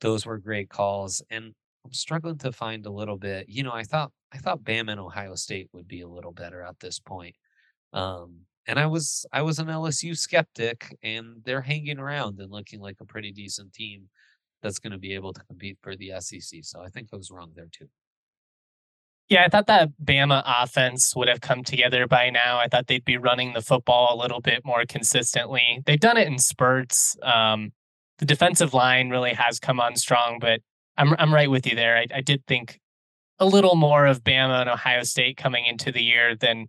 Those 0.00 0.24
were 0.26 0.38
great 0.38 0.70
calls. 0.70 1.22
And 1.30 1.52
I'm 1.84 1.92
struggling 1.92 2.38
to 2.38 2.52
find 2.52 2.86
a 2.86 2.90
little 2.90 3.18
bit. 3.18 3.48
You 3.48 3.62
know, 3.64 3.72
I 3.72 3.82
thought 3.82 4.12
I 4.32 4.38
thought 4.38 4.64
Bama 4.64 4.92
and 4.92 5.00
Ohio 5.00 5.34
State 5.34 5.68
would 5.72 5.86
be 5.86 6.00
a 6.00 6.08
little 6.08 6.32
better 6.32 6.62
at 6.62 6.80
this 6.80 6.98
point. 6.98 7.36
Um, 7.92 8.40
and 8.66 8.78
I 8.78 8.86
was 8.86 9.26
I 9.32 9.42
was 9.42 9.58
an 9.58 9.66
LSU 9.66 10.16
skeptic, 10.16 10.96
and 11.02 11.42
they're 11.44 11.62
hanging 11.62 11.98
around 11.98 12.40
and 12.40 12.50
looking 12.50 12.80
like 12.80 12.96
a 13.00 13.04
pretty 13.04 13.32
decent 13.32 13.72
team 13.72 14.08
that's 14.62 14.78
going 14.78 14.92
to 14.92 14.98
be 14.98 15.14
able 15.14 15.32
to 15.32 15.44
compete 15.44 15.78
for 15.82 15.94
the 15.94 16.12
SEC. 16.20 16.60
So 16.62 16.80
I 16.80 16.88
think 16.88 17.08
I 17.12 17.16
was 17.16 17.30
wrong 17.30 17.52
there 17.54 17.68
too. 17.70 17.88
Yeah, 19.28 19.44
I 19.44 19.48
thought 19.48 19.66
that 19.68 19.90
Bama 20.02 20.42
offense 20.44 21.14
would 21.16 21.28
have 21.28 21.40
come 21.40 21.62
together 21.62 22.06
by 22.06 22.28
now. 22.28 22.58
I 22.58 22.68
thought 22.68 22.88
they'd 22.88 23.04
be 23.04 23.16
running 23.16 23.54
the 23.54 23.62
football 23.62 24.14
a 24.14 24.20
little 24.20 24.40
bit 24.40 24.64
more 24.64 24.84
consistently. 24.86 25.82
They've 25.86 26.00
done 26.00 26.18
it 26.18 26.26
in 26.26 26.38
spurts. 26.38 27.16
Um, 27.22 27.72
the 28.18 28.26
defensive 28.26 28.74
line 28.74 29.08
really 29.08 29.32
has 29.32 29.58
come 29.58 29.80
on 29.80 29.96
strong, 29.96 30.38
but 30.40 30.60
I'm 30.96 31.14
I'm 31.18 31.32
right 31.32 31.50
with 31.50 31.66
you 31.66 31.74
there. 31.74 31.96
I, 31.96 32.06
I 32.14 32.20
did 32.20 32.46
think 32.46 32.80
a 33.38 33.46
little 33.46 33.74
more 33.74 34.06
of 34.06 34.22
Bama 34.22 34.60
and 34.60 34.70
Ohio 34.70 35.02
State 35.02 35.36
coming 35.36 35.66
into 35.66 35.90
the 35.90 36.02
year 36.02 36.36
than 36.36 36.66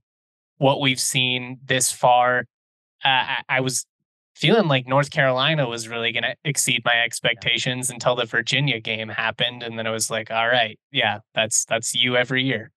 what 0.57 0.81
we've 0.81 0.99
seen 0.99 1.59
this 1.63 1.91
far. 1.91 2.45
Uh, 3.03 3.07
I, 3.07 3.41
I, 3.49 3.59
was 3.59 3.85
feeling 4.35 4.67
like 4.67 4.87
North 4.87 5.11
Carolina 5.11 5.67
was 5.67 5.87
really 5.87 6.11
going 6.11 6.23
to 6.23 6.35
exceed 6.43 6.81
my 6.85 7.03
expectations 7.03 7.89
until 7.89 8.15
the 8.15 8.25
Virginia 8.25 8.79
game 8.79 9.09
happened, 9.09 9.63
and 9.63 9.77
then 9.77 9.85
I 9.85 9.91
was 9.91 10.09
like, 10.09 10.31
all 10.31 10.47
right, 10.47 10.79
yeah, 10.91 11.19
that's 11.33 11.65
that's 11.65 11.93
you 11.93 12.15
every 12.15 12.43
year. 12.43 12.71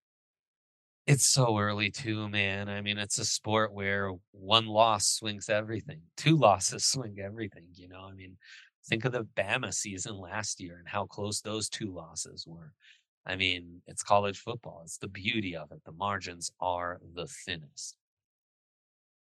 It's 1.07 1.27
so 1.27 1.59
early 1.59 1.91
too, 1.91 2.29
man. 2.29 2.69
I 2.69 2.83
mean, 2.83 2.99
it's 2.99 3.19
a 3.19 3.25
sport 3.25 3.73
where 3.73 4.13
one 4.33 4.67
loss 4.67 5.09
swings 5.09 5.49
everything. 5.49 6.03
Two 6.17 6.37
losses 6.37 6.85
swing 6.91 7.17
everything. 7.19 7.69
You 7.75 7.89
know, 7.89 8.07
I 8.11 8.13
mean, 8.13 8.37
Think 8.89 9.05
of 9.05 9.13
the 9.13 9.27
Bama 9.37 9.73
season 9.75 10.19
last 10.19 10.61
year 10.61 10.79
and 10.79 10.89
how 10.89 11.05
close 11.05 11.43
those 11.43 11.69
two 11.69 11.93
losses 11.93 12.47
were. 12.47 12.73
I 13.29 13.37
mean, 13.37 13.83
it's 13.87 14.03
college 14.03 14.39
football. 14.39 14.81
It's 14.85 14.97
the 14.97 15.09
beauty 15.09 15.55
of 15.55 15.71
it. 15.71 15.83
The 15.85 15.93
margins 15.93 16.51
are 16.61 16.99
the 17.15 17.27
thinnest. 17.27 17.97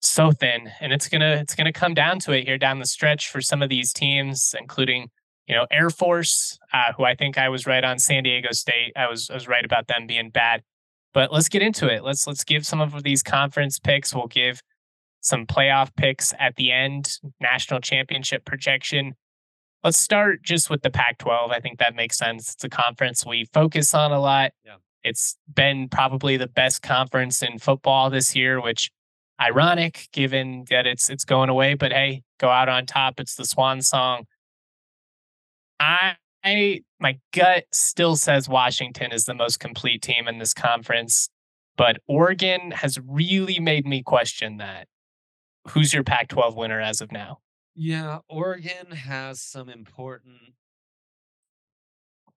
So 0.01 0.31
thin, 0.31 0.69
and 0.81 0.91
it's 0.91 1.07
gonna 1.07 1.37
it's 1.37 1.55
gonna 1.55 1.71
come 1.71 1.93
down 1.93 2.19
to 2.19 2.33
it 2.33 2.45
here 2.45 2.57
down 2.57 2.79
the 2.79 2.85
stretch 2.85 3.29
for 3.29 3.39
some 3.39 3.61
of 3.61 3.69
these 3.69 3.93
teams, 3.93 4.53
including 4.59 5.09
you 5.47 5.55
know 5.55 5.65
Air 5.71 5.89
Force, 5.89 6.59
uh, 6.73 6.91
who 6.97 7.05
I 7.05 7.15
think 7.15 7.37
I 7.37 7.47
was 7.49 7.65
right 7.65 7.83
on 7.83 7.99
San 7.99 8.23
Diego 8.23 8.51
State. 8.51 8.93
I 8.97 9.07
was 9.07 9.29
I 9.29 9.35
was 9.35 9.47
right 9.47 9.63
about 9.63 9.87
them 9.87 10.07
being 10.07 10.29
bad. 10.29 10.63
But 11.13 11.31
let's 11.31 11.47
get 11.47 11.61
into 11.61 11.87
it. 11.87 12.03
Let's 12.03 12.27
let's 12.27 12.43
give 12.43 12.65
some 12.65 12.81
of 12.81 13.03
these 13.03 13.23
conference 13.23 13.79
picks. 13.79 14.13
We'll 14.13 14.27
give 14.27 14.61
some 15.21 15.45
playoff 15.45 15.95
picks 15.95 16.33
at 16.37 16.55
the 16.57 16.71
end, 16.71 17.19
national 17.39 17.79
championship 17.79 18.43
projection. 18.43 19.13
Let's 19.83 19.97
start 19.97 20.43
just 20.43 20.69
with 20.69 20.81
the 20.81 20.89
Pac 20.89 21.17
12. 21.17 21.51
I 21.51 21.59
think 21.59 21.79
that 21.79 21.95
makes 21.95 22.17
sense. 22.17 22.53
It's 22.53 22.63
a 22.63 22.69
conference 22.69 23.25
we 23.25 23.45
focus 23.45 23.93
on 23.93 24.11
a 24.11 24.19
lot. 24.19 24.51
Yeah. 24.65 24.75
It's 25.03 25.35
been 25.53 25.89
probably 25.89 26.37
the 26.37 26.47
best 26.47 26.81
conference 26.81 27.43
in 27.43 27.59
football 27.59 28.09
this 28.09 28.35
year, 28.35 28.61
which 28.61 28.89
ironic 29.41 30.07
given 30.13 30.63
that 30.69 30.87
it's 30.87 31.09
it's 31.09 31.25
going 31.25 31.49
away, 31.49 31.73
but 31.73 31.91
hey, 31.91 32.23
go 32.39 32.49
out 32.49 32.69
on 32.69 32.85
top. 32.85 33.19
It's 33.19 33.35
the 33.35 33.45
swan 33.45 33.81
song. 33.81 34.25
I, 35.79 36.15
I 36.43 36.81
my 36.99 37.19
gut 37.33 37.65
still 37.73 38.15
says 38.15 38.47
Washington 38.47 39.11
is 39.11 39.25
the 39.25 39.33
most 39.33 39.59
complete 39.59 40.01
team 40.01 40.27
in 40.27 40.37
this 40.37 40.53
conference, 40.53 41.29
but 41.75 41.97
Oregon 42.07 42.71
has 42.71 42.97
really 43.05 43.59
made 43.59 43.85
me 43.85 44.01
question 44.01 44.57
that. 44.57 44.87
Who's 45.69 45.93
your 45.93 46.03
Pac 46.03 46.27
12 46.27 46.55
winner 46.55 46.79
as 46.81 47.01
of 47.01 47.11
now? 47.11 47.39
Yeah, 47.75 48.19
Oregon 48.29 48.91
has 48.91 49.41
some 49.41 49.67
important 49.69 50.53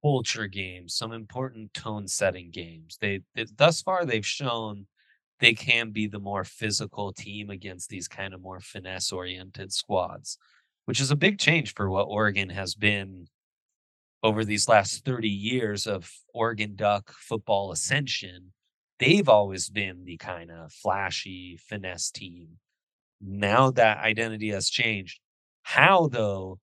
culture 0.02 0.46
games, 0.46 0.94
some 0.94 1.12
important 1.12 1.74
tone 1.74 2.08
setting 2.08 2.50
games. 2.50 2.96
They, 3.00 3.20
they 3.34 3.46
thus 3.56 3.82
far 3.82 4.04
they've 4.04 4.26
shown 4.26 4.86
they 5.40 5.52
can 5.52 5.90
be 5.90 6.06
the 6.06 6.18
more 6.18 6.44
physical 6.44 7.12
team 7.12 7.50
against 7.50 7.90
these 7.90 8.08
kind 8.08 8.32
of 8.32 8.40
more 8.40 8.60
finesse 8.60 9.12
oriented 9.12 9.72
squads, 9.72 10.38
which 10.86 11.00
is 11.00 11.10
a 11.10 11.16
big 11.16 11.38
change 11.38 11.74
for 11.74 11.90
what 11.90 12.04
Oregon 12.04 12.48
has 12.50 12.74
been 12.74 13.26
over 14.22 14.44
these 14.44 14.68
last 14.68 15.04
30 15.04 15.28
years 15.28 15.86
of 15.86 16.10
Oregon 16.32 16.74
Duck 16.76 17.12
football 17.12 17.72
ascension. 17.72 18.52
They've 18.98 19.28
always 19.28 19.68
been 19.68 20.04
the 20.06 20.16
kind 20.16 20.50
of 20.50 20.72
flashy 20.72 21.58
finesse 21.68 22.10
team. 22.10 22.58
Now 23.20 23.70
that 23.72 23.98
identity 23.98 24.50
has 24.50 24.70
changed, 24.70 25.20
how, 25.66 26.06
though, 26.06 26.60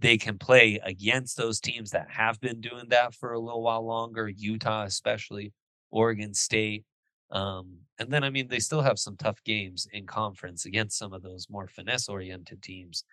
they 0.00 0.18
can 0.18 0.36
play 0.36 0.80
against 0.84 1.36
those 1.36 1.60
teams 1.60 1.92
that 1.92 2.10
have 2.10 2.40
been 2.40 2.60
doing 2.60 2.88
that 2.88 3.14
for 3.14 3.32
a 3.32 3.38
little 3.38 3.62
while 3.62 3.86
longer, 3.86 4.28
Utah, 4.28 4.82
especially, 4.82 5.52
Oregon 5.92 6.34
State. 6.34 6.84
Um, 7.30 7.76
and 8.00 8.10
then, 8.10 8.24
I 8.24 8.30
mean, 8.30 8.48
they 8.48 8.58
still 8.58 8.82
have 8.82 8.98
some 8.98 9.16
tough 9.16 9.38
games 9.44 9.86
in 9.92 10.04
conference 10.04 10.66
against 10.66 10.98
some 10.98 11.12
of 11.12 11.22
those 11.22 11.46
more 11.48 11.68
finesse 11.68 12.08
oriented 12.08 12.60
teams, 12.60 13.04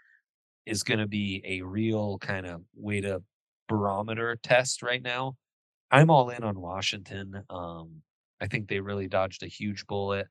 is 0.65 0.81
going 0.81 0.99
to 0.99 1.07
be 1.07 1.43
a 1.45 1.61
real 1.61 2.17
kind 2.17 2.47
of 2.47 2.61
way 2.75 3.01
to 3.01 3.21
barometer 3.69 4.39
test 4.41 4.81
right 4.81 5.03
now. 5.03 5.35
I'm 5.91 6.09
all 6.09 6.31
in 6.31 6.43
on 6.43 6.59
Washington. 6.59 7.43
Um, 7.51 8.01
I 8.41 8.47
think 8.47 8.67
they 8.67 8.79
really 8.79 9.07
dodged 9.07 9.43
a 9.43 9.47
huge 9.47 9.85
bullet. 9.85 10.29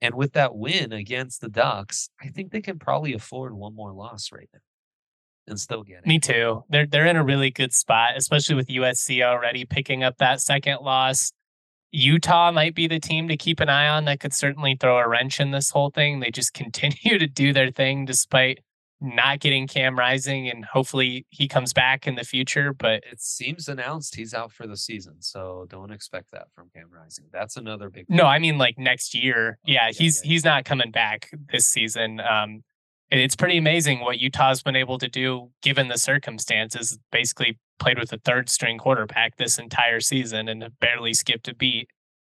And 0.00 0.14
with 0.14 0.32
that 0.34 0.54
win 0.54 0.92
against 0.92 1.40
the 1.40 1.48
Ducks, 1.48 2.10
I 2.22 2.28
think 2.28 2.52
they 2.52 2.60
can 2.60 2.78
probably 2.78 3.14
afford 3.14 3.52
one 3.52 3.74
more 3.74 3.92
loss 3.92 4.30
right 4.32 4.48
now 4.52 4.60
and 5.48 5.58
still 5.58 5.82
get 5.82 5.98
it. 5.98 6.06
Me 6.06 6.18
too. 6.18 6.64
They're 6.68 6.86
they're 6.86 7.06
in 7.06 7.16
a 7.16 7.24
really 7.24 7.50
good 7.50 7.72
spot, 7.72 8.12
especially 8.16 8.54
with 8.54 8.68
USC 8.68 9.22
already 9.22 9.64
picking 9.64 10.04
up 10.04 10.18
that 10.18 10.40
second 10.40 10.78
loss. 10.82 11.32
Utah 11.90 12.52
might 12.52 12.74
be 12.74 12.86
the 12.86 13.00
team 13.00 13.28
to 13.28 13.36
keep 13.36 13.60
an 13.60 13.70
eye 13.70 13.88
on 13.88 14.04
that 14.04 14.20
could 14.20 14.34
certainly 14.34 14.76
throw 14.78 14.98
a 14.98 15.08
wrench 15.08 15.40
in 15.40 15.50
this 15.50 15.70
whole 15.70 15.90
thing. 15.90 16.20
They 16.20 16.30
just 16.30 16.52
continue 16.54 17.18
to 17.18 17.26
do 17.26 17.52
their 17.52 17.70
thing 17.70 18.04
despite 18.04 18.60
not 19.00 19.40
getting 19.40 19.66
Cam 19.66 19.98
Rising, 19.98 20.48
and 20.48 20.64
hopefully 20.64 21.26
he 21.30 21.48
comes 21.48 21.72
back 21.72 22.06
in 22.06 22.14
the 22.14 22.24
future. 22.24 22.72
But 22.72 23.04
it 23.10 23.20
seems 23.20 23.68
announced 23.68 24.16
he's 24.16 24.34
out 24.34 24.52
for 24.52 24.66
the 24.66 24.76
season, 24.76 25.16
so 25.20 25.66
don't 25.68 25.92
expect 25.92 26.30
that 26.32 26.48
from 26.54 26.70
Cam 26.74 26.88
Rising. 26.90 27.26
That's 27.32 27.56
another 27.56 27.90
big. 27.90 28.06
No, 28.08 28.24
I 28.24 28.38
mean 28.38 28.58
like 28.58 28.78
next 28.78 29.14
year. 29.14 29.58
Yeah, 29.64 29.86
yeah 29.86 29.92
he's 29.92 30.22
yeah, 30.24 30.28
he's 30.28 30.44
not 30.44 30.64
coming 30.64 30.90
back 30.90 31.30
this 31.52 31.66
season. 31.66 32.20
Um, 32.20 32.62
it's 33.10 33.36
pretty 33.36 33.56
amazing 33.56 34.00
what 34.00 34.18
Utah's 34.18 34.62
been 34.62 34.76
able 34.76 34.98
to 34.98 35.08
do 35.08 35.50
given 35.62 35.88
the 35.88 35.98
circumstances. 35.98 36.98
Basically, 37.10 37.58
played 37.78 37.98
with 37.98 38.12
a 38.12 38.18
third 38.18 38.48
string 38.48 38.78
quarterback 38.78 39.36
this 39.36 39.58
entire 39.58 40.00
season 40.00 40.48
and 40.48 40.68
barely 40.80 41.14
skipped 41.14 41.48
a 41.48 41.54
beat. 41.54 41.88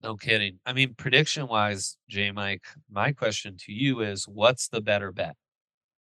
No 0.04 0.16
kidding. 0.16 0.60
I 0.66 0.74
mean, 0.74 0.96
prediction 0.96 1.48
wise, 1.48 1.98
J 2.10 2.32
Mike, 2.32 2.64
my 2.90 3.12
question 3.12 3.56
to 3.66 3.72
you 3.72 4.02
is 4.02 4.28
what's 4.28 4.68
the 4.68 4.82
better 4.82 5.12
bet? 5.12 5.36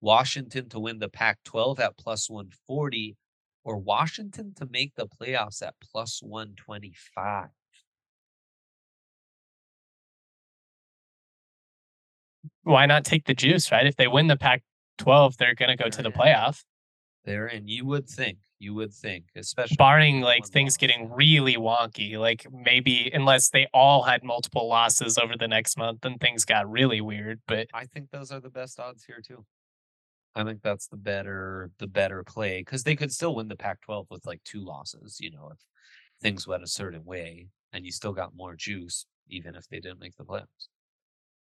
Washington 0.05 0.69
to 0.69 0.79
win 0.79 0.99
the 0.99 1.09
Pac 1.09 1.38
12 1.47 1.81
at 1.81 1.97
plus 1.97 2.29
140 2.29 3.17
or 3.64 3.79
Washington 3.79 4.53
to 4.57 4.67
make 4.71 4.95
the 4.97 5.07
playoffs 5.07 5.62
at 5.62 5.75
plus 5.81 6.21
125? 6.23 7.47
Why 12.64 12.85
not 12.85 13.07
take 13.07 13.25
the 13.25 13.33
juice, 13.33 13.73
right? 13.73 13.87
If 13.87 13.97
they 13.97 14.07
win 14.07 14.27
the 14.27 14.37
Pac 14.37 14.62
12, 14.99 15.38
they're 15.38 15.55
going 15.55 15.75
to 15.75 15.83
go 15.83 15.88
to 15.88 16.03
the 16.03 16.11
playoff. 16.11 16.62
They're 17.25 17.47
in. 17.47 17.67
you 17.67 17.87
would 17.87 18.07
think 18.07 18.37
you 18.59 18.75
would 18.75 18.93
think, 18.93 19.25
especially 19.35 19.77
barring 19.77 20.21
like 20.21 20.47
things 20.47 20.75
loss. 20.75 20.77
getting 20.77 21.11
really 21.11 21.57
wonky, 21.57 22.19
like 22.19 22.47
maybe 22.53 23.11
unless 23.12 23.49
they 23.49 23.67
all 23.73 24.03
had 24.03 24.23
multiple 24.23 24.69
losses 24.69 25.17
over 25.17 25.35
the 25.38 25.49
next 25.49 25.79
month, 25.79 26.01
then 26.03 26.19
things 26.19 26.45
got 26.45 26.71
really 26.71 27.01
weird. 27.01 27.40
But 27.49 27.69
I 27.73 27.87
think 27.87 28.11
those 28.11 28.31
are 28.31 28.40
the 28.40 28.51
best 28.51 28.79
odds 28.79 29.05
here 29.05 29.23
too. 29.27 29.45
I 30.35 30.44
think 30.44 30.62
that's 30.62 30.88
the 30.88 30.97
better 30.97 31.70
the 31.79 31.87
better 31.87 32.25
play 32.25 32.61
because 32.61 32.83
they 32.83 32.97
could 32.97 33.12
still 33.12 33.35
win 33.35 33.49
the 33.49 33.57
Pac-12 33.57 34.07
with 34.11 34.27
like 34.27 34.42
two 34.44 34.64
losses. 34.64 35.18
You 35.20 35.31
know, 35.31 35.51
if 35.53 35.59
things 36.20 36.47
went 36.47 36.62
a 36.62 36.68
certain 36.68 37.05
way, 37.05 37.49
and 37.73 37.85
you 37.85 37.92
still 37.92 38.12
got 38.12 38.35
more 38.35 38.55
juice, 38.55 39.07
even 39.29 39.55
if 39.55 39.68
they 39.68 39.81
didn't 39.81 40.01
make 40.01 40.16
the 40.16 40.25
playoffs. 40.25 40.68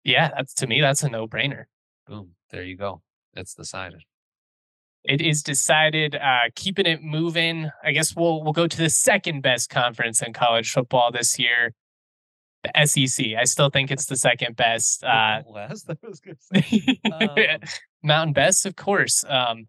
Yeah, 0.03 0.29
that's 0.35 0.53
to 0.55 0.67
me 0.67 0.81
that's 0.81 1.03
a 1.03 1.09
no 1.09 1.27
brainer. 1.27 1.65
Boom, 2.07 2.31
there 2.51 2.63
you 2.63 2.77
go. 2.77 3.01
It's 3.35 3.53
decided 3.53 4.03
it 5.03 5.21
is 5.21 5.43
decided. 5.43 6.15
Uh, 6.15 6.49
keeping 6.55 6.85
it 6.85 7.03
moving. 7.03 7.69
I 7.83 7.91
guess 7.91 8.15
we'll 8.15 8.43
we'll 8.43 8.53
go 8.53 8.67
to 8.67 8.77
the 8.77 8.89
second 8.89 9.41
best 9.41 9.69
conference 9.69 10.21
in 10.21 10.33
college 10.33 10.71
football 10.71 11.11
this 11.11 11.37
year, 11.37 11.73
the 12.63 12.85
SEC. 12.85 13.25
I 13.39 13.43
still 13.43 13.69
think 13.69 13.91
it's 13.91 14.05
the 14.05 14.15
second 14.15 14.55
best. 14.55 15.03
Uh, 15.03 15.41
West, 15.45 15.85
I 15.89 15.97
was 16.01 16.19
to 16.21 16.35
say. 16.39 16.99
Um, 17.11 17.59
Mountain 18.01 18.33
Best, 18.33 18.65
of 18.65 18.75
course. 18.75 19.23
Um, 19.27 19.67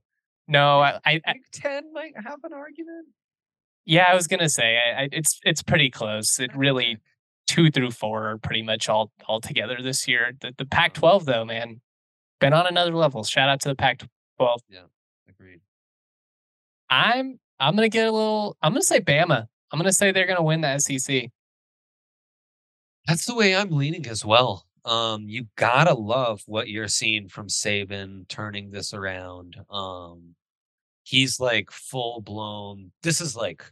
no, 0.48 0.80
I, 0.80 1.00
I, 1.04 1.20
Big 1.26 1.42
Ten 1.52 1.92
might 1.92 2.12
have 2.16 2.38
an 2.44 2.52
argument. 2.52 3.08
Yeah, 3.84 4.06
I 4.08 4.14
was 4.14 4.26
gonna 4.26 4.48
say 4.48 4.78
I, 4.78 5.08
it's 5.12 5.40
it's 5.44 5.62
pretty 5.62 5.90
close. 5.90 6.38
It 6.38 6.50
really 6.56 6.98
two 7.46 7.70
through 7.70 7.90
four 7.90 8.30
are 8.30 8.38
pretty 8.38 8.62
much 8.62 8.88
all 8.88 9.10
all 9.26 9.40
together 9.40 9.78
this 9.82 10.08
year. 10.08 10.32
The 10.40 10.54
the 10.56 10.66
Pac-12 10.66 11.24
though, 11.24 11.44
man, 11.44 11.80
been 12.40 12.52
on 12.52 12.66
another 12.66 12.94
level. 12.94 13.24
Shout 13.24 13.48
out 13.48 13.60
to 13.62 13.68
the 13.68 13.74
Pac-12. 13.74 14.58
Yeah. 14.68 14.80
Agreed. 15.28 15.60
I'm 16.88 17.38
I'm 17.60 17.74
gonna 17.74 17.88
get 17.88 18.06
a 18.06 18.12
little. 18.12 18.56
I'm 18.62 18.72
gonna 18.72 18.82
say 18.82 19.00
Bama. 19.00 19.46
I'm 19.70 19.78
gonna 19.78 19.92
say 19.92 20.12
they're 20.12 20.26
gonna 20.26 20.42
win 20.42 20.60
the 20.60 20.78
SEC. 20.78 21.30
That's 23.06 23.26
the 23.26 23.34
way 23.34 23.54
I'm 23.54 23.70
leaning 23.70 24.06
as 24.06 24.24
well. 24.24 24.66
Um, 24.84 25.28
you 25.28 25.46
gotta 25.56 25.94
love 25.94 26.42
what 26.46 26.68
you're 26.68 26.88
seeing 26.88 27.28
from 27.28 27.48
Saban 27.48 28.28
turning 28.28 28.70
this 28.70 28.92
around. 28.92 29.56
Um, 29.70 30.34
he's 31.02 31.40
like 31.40 31.70
full 31.70 32.20
blown. 32.20 32.92
This 33.02 33.20
is 33.20 33.34
like 33.34 33.64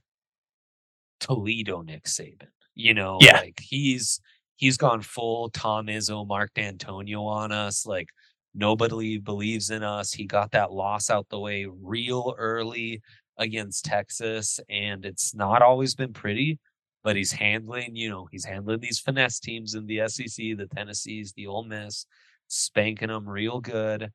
Toledo 1.21 1.83
Nick 1.83 2.05
Saban. 2.05 2.49
You 2.75 2.95
know, 2.95 3.19
yeah. 3.21 3.39
like 3.39 3.61
he's 3.61 4.21
he's 4.57 4.79
gone 4.79 5.03
full 5.03 5.51
Tom 5.51 5.87
Izzo, 5.87 6.27
Mark 6.27 6.53
Dantonio 6.55 7.27
on 7.27 7.53
us. 7.53 7.85
Like 7.85 8.09
Nobody 8.55 9.19
believes 9.19 9.71
in 9.71 9.83
us. 9.83 10.13
He 10.13 10.27
got 10.27 10.51
that 10.51 10.73
loss 10.73 11.09
out 11.09 11.29
the 11.31 11.39
way 11.39 11.67
real 11.67 12.35
early 12.37 13.01
against 13.39 13.85
Texas, 13.87 14.61
and 14.69 15.07
it's 15.07 15.35
not 15.35 15.63
always 15.63 15.95
been 15.95 16.13
pretty, 16.13 16.59
but 17.05 17.17
he's 17.17 17.33
handling, 17.33 17.97
you 17.97 18.09
know, 18.09 18.29
he's 18.31 18.45
handling 18.45 18.81
these 18.81 19.01
finesse 19.01 19.41
teams 19.41 19.75
in 19.75 19.87
the 19.87 20.03
SEC, 20.07 20.57
the 20.57 20.69
Tennessees, 20.75 21.33
the 21.33 21.47
Ole 21.47 21.65
Miss, 21.65 22.07
spanking 22.49 23.09
them 23.09 23.29
real 23.29 23.61
good. 23.61 24.11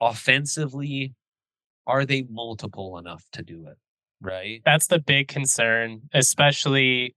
Offensively, 0.00 1.14
are 1.86 2.04
they 2.04 2.26
multiple 2.30 2.98
enough 2.98 3.24
to 3.32 3.42
do 3.42 3.66
it? 3.66 3.76
Right. 4.20 4.62
That's 4.64 4.86
the 4.86 4.98
big 4.98 5.28
concern, 5.28 6.02
especially 6.12 7.14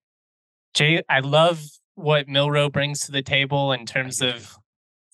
Jay. 0.73 1.03
I 1.09 1.19
love 1.19 1.63
what 1.95 2.27
Milroe 2.27 2.69
brings 2.69 3.01
to 3.01 3.12
the 3.12 3.21
table 3.21 3.71
in 3.71 3.85
terms 3.85 4.21
of 4.21 4.55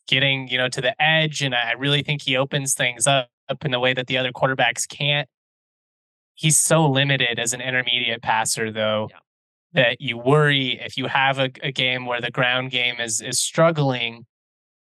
getting, 0.07 0.47
you 0.47 0.57
know, 0.57 0.69
to 0.69 0.81
the 0.81 0.99
edge. 1.01 1.41
And 1.41 1.55
I 1.55 1.71
really 1.73 2.03
think 2.03 2.21
he 2.21 2.37
opens 2.37 2.73
things 2.73 3.07
up, 3.07 3.29
up 3.49 3.65
in 3.65 3.73
a 3.73 3.79
way 3.79 3.93
that 3.93 4.07
the 4.07 4.17
other 4.17 4.31
quarterbacks 4.31 4.87
can't. 4.87 5.27
He's 6.35 6.57
so 6.57 6.85
limited 6.85 7.39
as 7.39 7.53
an 7.53 7.61
intermediate 7.61 8.21
passer, 8.21 8.71
though, 8.71 9.07
yeah. 9.09 9.19
That 9.75 10.01
you 10.01 10.17
worry 10.17 10.79
if 10.81 10.97
you 10.97 11.07
have 11.07 11.37
a, 11.39 11.49
a 11.61 11.71
game 11.71 12.05
where 12.05 12.21
the 12.21 12.31
ground 12.31 12.71
game 12.71 12.99
is 12.99 13.21
is 13.21 13.39
struggling, 13.39 14.25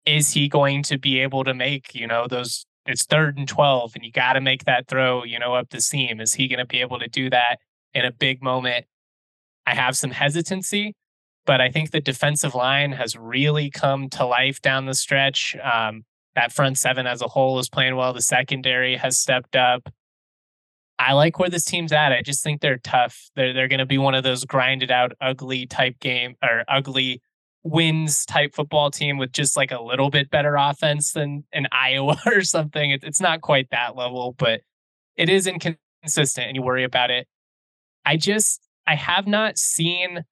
is 0.06 0.32
he 0.32 0.48
going 0.48 0.84
to 0.84 0.98
be 0.98 1.19
able 1.19 1.43
to 1.43 1.54
make, 1.54 1.93
you 1.93 2.08
know, 2.08 2.28
those 2.28 2.65
it's 2.86 3.04
third 3.04 3.38
and 3.38 3.48
12 3.48 3.95
and 3.95 4.06
you 4.06 4.12
got 4.12 4.34
to 4.34 4.41
make 4.41 4.65
that 4.65 4.88
throw, 4.88 5.24
you 5.24 5.39
know, 5.39 5.56
up 5.56 5.69
the 5.71 5.82
seam. 5.82 6.21
Is 6.21 6.36
he 6.36 6.48
going 6.48 6.60
to 6.60 6.65
be 6.65 6.82
able 6.82 7.00
to 7.00 7.08
do 7.08 7.30
that 7.32 7.58
in 7.93 8.06
a 8.06 8.12
big 8.12 8.43
moment? 8.43 8.86
I 9.65 9.76
have 9.76 9.98
some 9.98 10.12
hesitancy 10.12 10.93
but 11.45 11.62
I 11.62 11.69
think 11.69 11.91
the 11.91 12.02
defensive 12.02 12.56
line 12.56 12.91
has 12.93 13.15
really 13.15 13.69
come 13.69 14.10
to 14.12 14.26
life 14.26 14.62
down 14.62 14.86
the 14.86 14.93
stretch. 14.93 15.56
Um, 15.63 16.04
that 16.36 16.52
front 16.52 16.78
seven 16.78 17.08
as 17.08 17.21
a 17.21 17.28
whole 17.28 17.60
is 17.60 17.69
playing 17.69 17.95
well. 17.95 18.13
The 18.13 18.21
secondary 18.21 18.98
has 18.98 19.17
stepped 19.17 19.56
up. 19.56 19.88
I 20.97 21.13
like 21.13 21.39
where 21.39 21.49
this 21.49 21.65
team's 21.65 21.91
at. 21.91 22.12
I 22.12 22.21
just 22.21 22.43
think 22.43 22.62
they're 22.62 22.77
tough. 22.77 23.29
They're 23.36 23.53
they're 23.53 23.67
going 23.67 23.79
to 23.79 23.86
be 23.86 23.97
one 23.97 24.15
of 24.15 24.23
those 24.23 24.45
grinded 24.45 24.91
out, 24.91 25.12
ugly 25.19 25.65
type 25.65 25.99
game 25.99 26.36
or 26.41 26.63
ugly 26.67 27.21
wins 27.63 28.25
type 28.25 28.53
football 28.53 28.91
team 28.91 29.17
with 29.17 29.31
just 29.31 29.58
like 29.58 29.71
a 29.71 29.81
little 29.81 30.10
bit 30.10 30.29
better 30.29 30.55
offense 30.55 31.12
than 31.12 31.43
an 31.51 31.67
Iowa 31.71 32.17
or 32.25 32.41
something. 32.41 32.91
It, 32.91 33.03
it's 33.03 33.21
not 33.21 33.41
quite 33.41 33.69
that 33.71 33.95
level, 33.95 34.36
but 34.38 34.62
it 35.17 35.29
is 35.29 35.47
inconsistent, 35.47 36.47
and 36.47 36.55
you 36.55 36.62
worry 36.62 36.84
about 36.84 37.12
it. 37.12 37.27
I 38.05 38.17
just 38.17 38.62
I 38.88 38.95
have 38.95 39.27
not 39.27 39.58
seen 39.58 40.23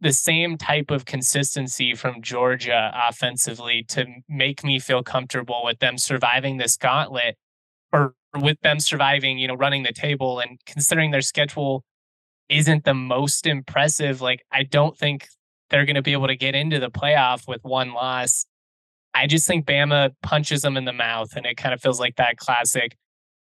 the 0.00 0.12
same 0.12 0.58
type 0.58 0.90
of 0.90 1.06
consistency 1.06 1.94
from 1.94 2.22
Georgia 2.22 2.92
offensively 3.08 3.82
to 3.88 4.06
make 4.28 4.62
me 4.62 4.78
feel 4.78 5.02
comfortable 5.02 5.62
with 5.64 5.78
them 5.78 5.96
surviving 5.96 6.58
this 6.58 6.76
gauntlet 6.76 7.36
or 7.92 8.14
with 8.38 8.60
them 8.60 8.80
surviving, 8.80 9.38
you 9.38 9.48
know, 9.48 9.54
running 9.54 9.82
the 9.82 9.92
table 9.92 10.40
and 10.40 10.58
considering 10.66 11.10
their 11.10 11.20
schedule 11.20 11.84
isn't 12.48 12.84
the 12.84 12.94
most 12.94 13.46
impressive. 13.46 14.20
Like, 14.20 14.42
I 14.52 14.62
don't 14.62 14.96
think 14.96 15.28
they're 15.70 15.84
going 15.84 15.96
to 15.96 16.02
be 16.02 16.12
able 16.12 16.28
to 16.28 16.36
get 16.36 16.54
into 16.54 16.78
the 16.78 16.90
playoff 16.90 17.48
with 17.48 17.62
one 17.64 17.92
loss. 17.92 18.46
I 19.14 19.26
just 19.26 19.46
think 19.46 19.66
Bama 19.66 20.10
punches 20.22 20.62
them 20.62 20.76
in 20.76 20.84
the 20.84 20.92
mouth 20.92 21.34
and 21.36 21.46
it 21.46 21.56
kind 21.56 21.74
of 21.74 21.80
feels 21.80 21.98
like 21.98 22.16
that 22.16 22.36
classic. 22.36 22.96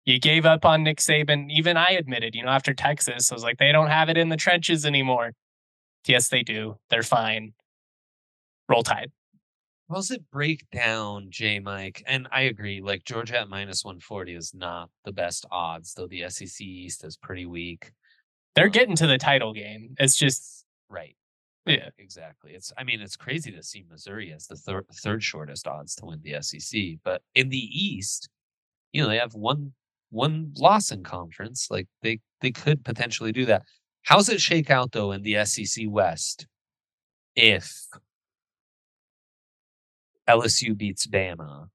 You 0.07 0.19
gave 0.19 0.47
up 0.47 0.65
on 0.65 0.83
Nick 0.83 0.99
Saban. 0.99 1.51
Even 1.51 1.77
I 1.77 1.91
admitted, 1.91 2.35
you 2.35 2.43
know, 2.43 2.51
after 2.51 2.73
Texas, 2.73 3.31
I 3.31 3.35
was 3.35 3.45
like, 3.45 3.59
they 3.59 3.71
don't 3.71 3.89
have 3.89 4.09
it 4.09 4.17
in 4.17 4.31
the 4.31 4.37
trenches 4.37 4.87
anymore. 4.87 5.33
Yes, 6.07 6.29
they 6.29 6.43
do. 6.43 6.79
They're 6.89 7.03
fine. 7.03 7.53
Roll 8.69 8.83
Tide. 8.83 9.13
How 9.91 9.97
does 9.97 10.13
it 10.13 10.31
break 10.31 10.71
down, 10.71 11.27
J 11.31 11.59
Mike? 11.59 12.05
And 12.07 12.29
I 12.31 12.43
agree, 12.43 12.81
like 12.81 13.05
Georgia 13.05 13.41
at 13.41 13.49
minus 13.49 13.85
140 13.85 14.35
is 14.37 14.55
not 14.55 14.89
the 15.05 15.11
best 15.11 15.47
odds, 15.51 15.95
though 15.95 16.07
the 16.07 16.27
SEC 16.29 16.61
East 16.61 17.03
is 17.03 17.17
pretty 17.17 17.45
weak. 17.45 17.91
They're 18.55 18.67
um, 18.67 18.71
getting 18.71 18.95
to 18.97 19.09
the 19.09 19.19
title 19.19 19.53
game. 19.53 19.97
It's 19.99 20.15
just 20.15 20.65
right. 20.89 21.17
Yeah, 21.67 21.89
exactly. 21.99 22.53
It's 22.53 22.73
I 22.79 22.85
mean, 22.85 23.01
it's 23.01 23.17
crazy 23.17 23.51
to 23.51 23.65
see 23.65 23.85
Missouri 23.91 24.33
as 24.33 24.47
the 24.47 24.55
third 24.55 24.87
third 24.95 25.25
shortest 25.25 25.67
odds 25.67 25.97
to 25.97 26.07
win 26.07 26.21
the 26.23 26.41
SEC. 26.41 26.81
But 27.03 27.23
in 27.35 27.49
the 27.49 27.59
East, 27.59 28.29
you 28.93 29.03
know, 29.03 29.09
they 29.09 29.19
have 29.19 29.35
one 29.35 29.73
one 30.11 30.53
loss 30.57 30.93
in 30.93 31.03
conference. 31.03 31.67
Like 31.69 31.89
they 32.03 32.21
they 32.43 32.53
could 32.53 32.85
potentially 32.85 33.33
do 33.33 33.45
that. 33.47 33.63
How's 34.05 34.29
it 34.29 34.41
shake 34.41 34.71
out 34.71 34.93
though 34.93 35.11
in 35.11 35.23
the 35.23 35.45
SEC 35.45 35.87
West 35.89 36.47
if 37.35 37.87
LSU 40.29 40.77
beats 40.77 41.07
Bama 41.07 41.69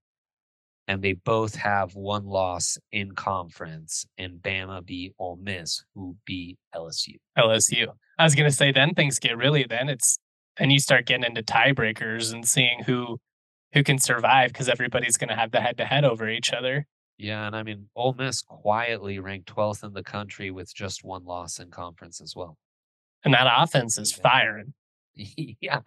and 0.88 1.02
they 1.02 1.14
both 1.14 1.56
have 1.56 1.96
one 1.96 2.26
loss 2.26 2.78
in 2.92 3.14
conference 3.14 4.06
and 4.18 4.42
Bama 4.42 4.86
beat 4.86 5.14
Ole 5.18 5.38
Miss 5.42 5.84
who 5.94 6.16
beat 6.26 6.58
LSU? 6.74 7.16
LSU. 7.38 7.88
I 8.18 8.24
was 8.24 8.36
gonna 8.36 8.52
say 8.52 8.72
then 8.72 8.94
things 8.94 9.20
get 9.20 9.38
really 9.38 9.66
then 9.68 9.90
it's 9.90 10.18
then 10.58 10.70
you 10.70 10.80
start 10.80 11.06
getting 11.06 11.26
into 11.26 11.44
tiebreakers 11.44 12.34
and 12.34 12.48
seeing 12.48 12.84
who 12.84 13.20
who 13.74 13.84
can 13.84 14.00
survive 14.00 14.54
because 14.54 14.70
everybody's 14.70 15.18
gonna 15.18 15.36
have 15.36 15.52
the 15.52 15.62
head 15.62 15.78
to 15.78 15.86
head 15.86 16.06
over 16.06 16.30
each 16.30 16.54
other. 16.54 16.88
Yeah, 17.18 17.48
and 17.48 17.56
I 17.56 17.64
mean, 17.64 17.88
Ole 17.96 18.14
Miss 18.14 18.42
quietly 18.42 19.20
ranked 19.20 19.54
12th 19.54 19.84
in 19.84 19.94
the 19.94 20.04
country 20.04 20.52
with 20.52 20.74
just 20.74 21.04
one 21.04 21.24
loss 21.24 21.60
in 21.60 21.72
conference 21.72 22.20
as 22.20 22.36
well. 22.36 22.58
And 23.24 23.34
that 23.34 23.48
offense 23.58 23.98
is 23.98 24.12
firing. 24.12 24.74
yeah. 25.16 25.80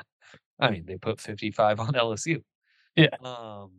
I 0.60 0.70
mean, 0.70 0.84
they 0.86 0.96
put 0.96 1.20
55 1.20 1.80
on 1.80 1.92
LSU. 1.92 2.42
Yeah. 2.96 3.08
Um, 3.22 3.70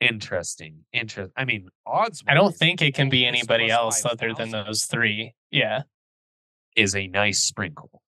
interesting. 0.00 0.84
Interest. 0.92 1.32
I 1.36 1.44
mean, 1.44 1.68
odds. 1.86 2.22
I 2.28 2.34
don't 2.34 2.54
think 2.54 2.82
it 2.82 2.94
can 2.94 3.08
be 3.08 3.24
anybody 3.24 3.70
else 3.70 4.04
other 4.04 4.34
than 4.34 4.50
those 4.50 4.84
three. 4.84 5.34
Yeah. 5.50 5.82
Is 6.76 6.94
a 6.94 7.06
nice 7.06 7.40
sprinkle. 7.40 8.02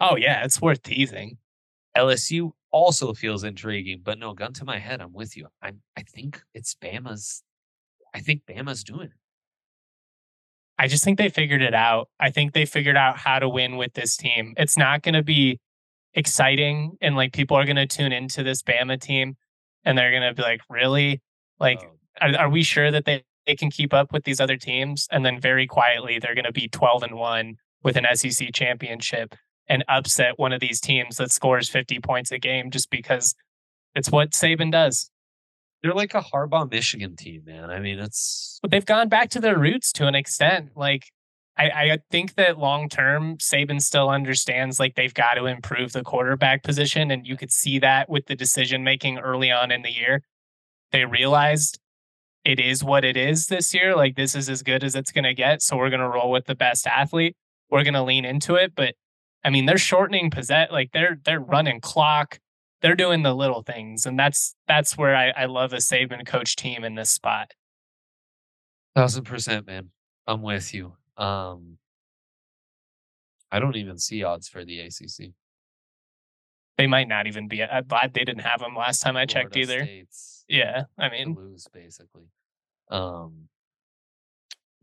Oh, 0.00 0.16
yeah. 0.16 0.44
It's 0.44 0.60
worth 0.60 0.82
teasing. 0.82 1.38
LSU 1.96 2.52
also 2.70 3.14
feels 3.14 3.42
intriguing, 3.42 4.02
but 4.04 4.18
no, 4.18 4.34
gun 4.34 4.52
to 4.52 4.64
my 4.64 4.78
head, 4.78 5.00
I'm 5.00 5.12
with 5.12 5.36
you. 5.36 5.46
I 5.62 5.72
I 5.96 6.02
think 6.02 6.42
it's 6.52 6.74
Bama's. 6.74 7.42
I 8.14 8.20
think 8.20 8.42
Bama's 8.46 8.84
doing 8.84 9.06
it. 9.06 9.20
I 10.78 10.88
just 10.88 11.02
think 11.02 11.16
they 11.16 11.30
figured 11.30 11.62
it 11.62 11.74
out. 11.74 12.10
I 12.20 12.30
think 12.30 12.52
they 12.52 12.66
figured 12.66 12.96
out 12.96 13.16
how 13.16 13.38
to 13.38 13.48
win 13.48 13.76
with 13.76 13.94
this 13.94 14.16
team. 14.16 14.52
It's 14.58 14.76
not 14.76 15.02
going 15.02 15.14
to 15.14 15.22
be 15.22 15.58
exciting, 16.16 16.96
and 17.00 17.14
like 17.14 17.32
people 17.32 17.56
are 17.56 17.64
going 17.64 17.76
to 17.76 17.86
tune 17.86 18.12
into 18.12 18.42
this 18.42 18.62
Bama 18.62 19.00
team, 19.00 19.36
and 19.84 19.96
they're 19.96 20.10
going 20.10 20.22
to 20.22 20.34
be 20.34 20.42
like, 20.42 20.60
"Really? 20.68 21.22
Like, 21.60 21.80
oh. 21.82 22.26
are, 22.26 22.36
are 22.38 22.50
we 22.50 22.62
sure 22.62 22.90
that 22.90 23.04
they 23.04 23.22
they 23.46 23.54
can 23.54 23.70
keep 23.70 23.94
up 23.94 24.12
with 24.12 24.24
these 24.24 24.40
other 24.40 24.56
teams?" 24.56 25.06
And 25.12 25.24
then 25.24 25.40
very 25.40 25.66
quietly, 25.66 26.18
they're 26.18 26.34
going 26.34 26.44
to 26.44 26.52
be 26.52 26.68
twelve 26.68 27.02
and 27.02 27.14
one 27.14 27.56
with 27.82 27.96
an 27.96 28.06
SEC 28.14 28.52
championship 28.52 29.34
and 29.68 29.84
upset 29.88 30.38
one 30.38 30.52
of 30.52 30.60
these 30.60 30.80
teams 30.80 31.16
that 31.16 31.30
scores 31.30 31.68
50 31.68 32.00
points 32.00 32.30
a 32.30 32.38
game 32.38 32.70
just 32.70 32.90
because 32.90 33.34
it's 33.94 34.10
what 34.10 34.30
Saban 34.30 34.70
does. 34.70 35.10
They're 35.82 35.94
like 35.94 36.14
a 36.14 36.20
Harbaugh 36.20 36.70
Michigan 36.70 37.16
team, 37.16 37.42
man. 37.46 37.70
I 37.70 37.80
mean, 37.80 37.98
it's 37.98 38.58
but 38.62 38.70
they've 38.70 38.84
gone 38.84 39.08
back 39.08 39.30
to 39.30 39.40
their 39.40 39.58
roots 39.58 39.92
to 39.92 40.06
an 40.06 40.14
extent. 40.14 40.70
Like 40.74 41.12
I, 41.58 41.70
I 41.70 41.98
think 42.10 42.34
that 42.34 42.58
long 42.58 42.88
term, 42.88 43.38
Saban 43.38 43.80
still 43.80 44.10
understands 44.10 44.78
like 44.78 44.94
they've 44.94 45.14
got 45.14 45.34
to 45.34 45.46
improve 45.46 45.92
the 45.92 46.02
quarterback 46.02 46.62
position, 46.62 47.10
and 47.10 47.26
you 47.26 47.36
could 47.36 47.50
see 47.50 47.78
that 47.78 48.08
with 48.10 48.26
the 48.26 48.36
decision 48.36 48.84
making 48.84 49.18
early 49.18 49.50
on 49.50 49.70
in 49.70 49.82
the 49.82 49.92
year. 49.92 50.22
They 50.92 51.04
realized 51.04 51.78
it 52.44 52.60
is 52.60 52.84
what 52.84 53.04
it 53.04 53.16
is 53.16 53.46
this 53.46 53.72
year. 53.74 53.96
Like 53.96 54.16
this 54.16 54.34
is 54.34 54.48
as 54.48 54.62
good 54.62 54.84
as 54.84 54.94
it's 54.94 55.12
going 55.12 55.24
to 55.24 55.34
get, 55.34 55.62
so 55.62 55.76
we're 55.76 55.90
going 55.90 56.00
to 56.00 56.08
roll 56.08 56.30
with 56.30 56.44
the 56.44 56.54
best 56.54 56.86
athlete. 56.86 57.36
We're 57.70 57.84
going 57.84 57.94
to 57.94 58.02
lean 58.02 58.24
into 58.24 58.54
it, 58.54 58.74
but 58.76 58.94
I 59.46 59.50
mean, 59.50 59.66
they're 59.66 59.78
shortening 59.78 60.30
possess, 60.30 60.70
like 60.72 60.90
they're 60.92 61.18
they're 61.24 61.40
running 61.40 61.80
clock. 61.80 62.40
They're 62.82 62.96
doing 62.96 63.22
the 63.22 63.32
little 63.32 63.62
things, 63.62 64.04
and 64.04 64.18
that's 64.18 64.54
that's 64.68 64.98
where 64.98 65.16
I, 65.16 65.30
I 65.30 65.46
love 65.46 65.72
a 65.72 65.76
Saban 65.76 66.26
coach 66.26 66.56
team 66.56 66.84
in 66.84 66.96
this 66.96 67.10
spot. 67.10 67.52
Thousand 68.94 69.24
percent, 69.24 69.66
man. 69.66 69.90
I'm 70.26 70.42
with 70.42 70.74
you. 70.74 70.94
Um, 71.16 71.78
I 73.50 73.58
don't 73.58 73.76
even 73.76 73.98
see 73.98 74.22
odds 74.22 74.48
for 74.48 74.64
the 74.64 74.80
ACC. 74.80 75.32
They 76.78 76.86
might 76.86 77.08
not 77.08 77.26
even 77.26 77.48
be. 77.48 77.62
I'm 77.62 77.86
glad 77.86 78.12
they 78.12 78.24
didn't 78.24 78.42
have 78.42 78.60
them 78.60 78.76
last 78.76 79.00
time 79.00 79.16
I 79.16 79.24
Florida 79.24 79.48
checked 79.48 79.56
either. 79.56 79.84
States 79.84 80.36
yeah, 80.48 80.84
I 80.98 81.08
mean, 81.08 81.34
lose 81.34 81.68
basically. 81.72 82.28
Um, 82.90 83.48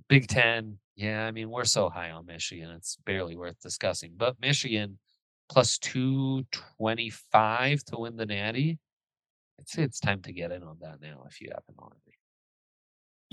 Big 0.10 0.28
Ten, 0.28 0.80
yeah, 0.96 1.26
I 1.26 1.32
mean, 1.32 1.50
we're 1.50 1.64
so 1.64 1.90
high 1.90 2.12
on 2.12 2.26
Michigan, 2.26 2.70
it's 2.72 2.98
barely 3.06 3.36
worth 3.36 3.60
discussing. 3.62 4.14
But 4.18 4.36
Michigan 4.42 5.00
plus 5.50 5.78
225 5.78 7.84
to 7.86 7.98
win 7.98 8.18
the 8.18 8.26
Natty. 8.26 8.80
I'd 9.60 9.70
say 9.70 9.84
it's 9.84 10.00
time 10.00 10.22
to 10.24 10.34
get 10.34 10.52
in 10.52 10.64
on 10.64 10.78
that 10.82 11.00
now 11.02 11.24
if 11.28 11.40
you 11.42 11.50
haven't 11.50 11.80
already. 11.80 12.18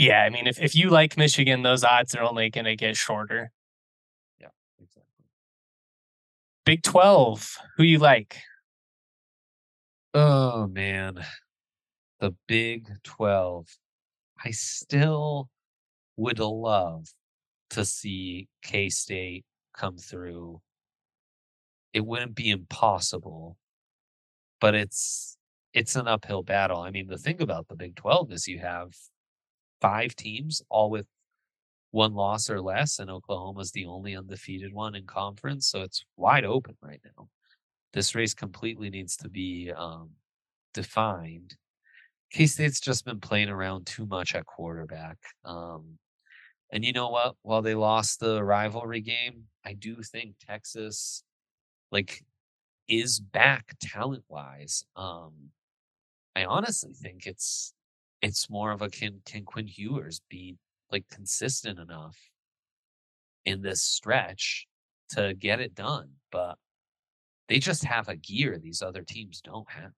Yeah, 0.00 0.22
I 0.22 0.30
mean, 0.30 0.46
if, 0.46 0.58
if 0.58 0.74
you 0.74 0.88
like 0.88 1.18
Michigan, 1.18 1.60
those 1.60 1.84
odds 1.84 2.14
are 2.14 2.22
only 2.22 2.48
going 2.48 2.64
to 2.64 2.74
get 2.74 2.96
shorter. 2.96 3.52
Yeah, 4.40 4.46
exactly. 4.80 5.26
Big 6.64 6.82
12, 6.82 7.58
who 7.76 7.82
you 7.82 7.98
like? 7.98 8.38
Oh, 10.14 10.66
man. 10.68 11.22
The 12.18 12.34
Big 12.48 12.88
12. 13.04 13.66
I 14.42 14.52
still 14.52 15.50
would 16.16 16.38
love 16.38 17.08
to 17.68 17.84
see 17.84 18.48
K 18.62 18.88
State 18.88 19.44
come 19.76 19.98
through. 19.98 20.62
It 21.92 22.06
wouldn't 22.06 22.34
be 22.34 22.48
impossible, 22.48 23.58
but 24.62 24.74
it's 24.74 25.36
it's 25.74 25.94
an 25.94 26.08
uphill 26.08 26.42
battle. 26.42 26.80
I 26.80 26.90
mean, 26.90 27.06
the 27.06 27.18
thing 27.18 27.42
about 27.42 27.68
the 27.68 27.76
Big 27.76 27.96
12 27.96 28.32
is 28.32 28.48
you 28.48 28.60
have 28.60 28.94
five 29.80 30.14
teams 30.16 30.62
all 30.68 30.90
with 30.90 31.06
one 31.90 32.14
loss 32.14 32.48
or 32.48 32.60
less, 32.60 32.98
and 32.98 33.10
Oklahoma's 33.10 33.72
the 33.72 33.86
only 33.86 34.16
undefeated 34.16 34.72
one 34.72 34.94
in 34.94 35.06
conference, 35.06 35.68
so 35.68 35.82
it's 35.82 36.04
wide 36.16 36.44
open 36.44 36.76
right 36.82 37.00
now. 37.04 37.28
This 37.92 38.14
race 38.14 38.34
completely 38.34 38.90
needs 38.90 39.16
to 39.16 39.28
be 39.28 39.72
um, 39.76 40.10
defined. 40.72 41.56
K 42.30 42.46
State's 42.46 42.78
just 42.78 43.04
been 43.04 43.18
playing 43.18 43.48
around 43.48 43.86
too 43.86 44.06
much 44.06 44.36
at 44.36 44.46
quarterback. 44.46 45.18
Um, 45.44 45.98
and 46.72 46.84
you 46.84 46.92
know 46.92 47.08
what? 47.08 47.34
While 47.42 47.62
they 47.62 47.74
lost 47.74 48.20
the 48.20 48.44
rivalry 48.44 49.00
game, 49.00 49.44
I 49.64 49.72
do 49.72 49.96
think 50.02 50.36
Texas, 50.46 51.24
like, 51.90 52.22
is 52.88 53.18
back 53.18 53.74
talent 53.80 54.22
wise. 54.28 54.84
Um, 54.94 55.50
I 56.36 56.44
honestly 56.44 56.92
think 56.92 57.26
it's 57.26 57.74
it's 58.22 58.50
more 58.50 58.72
of 58.72 58.82
a 58.82 58.88
can 58.88 59.20
can 59.24 59.44
Quinn 59.44 59.68
Ewers 59.74 60.20
be 60.28 60.56
like 60.90 61.04
consistent 61.10 61.78
enough 61.78 62.16
in 63.44 63.62
this 63.62 63.82
stretch 63.82 64.66
to 65.10 65.34
get 65.34 65.60
it 65.60 65.74
done, 65.74 66.10
but 66.30 66.56
they 67.48 67.58
just 67.58 67.84
have 67.84 68.08
a 68.08 68.16
gear 68.16 68.58
these 68.58 68.82
other 68.82 69.02
teams 69.02 69.40
don't 69.40 69.70
have. 69.70 69.92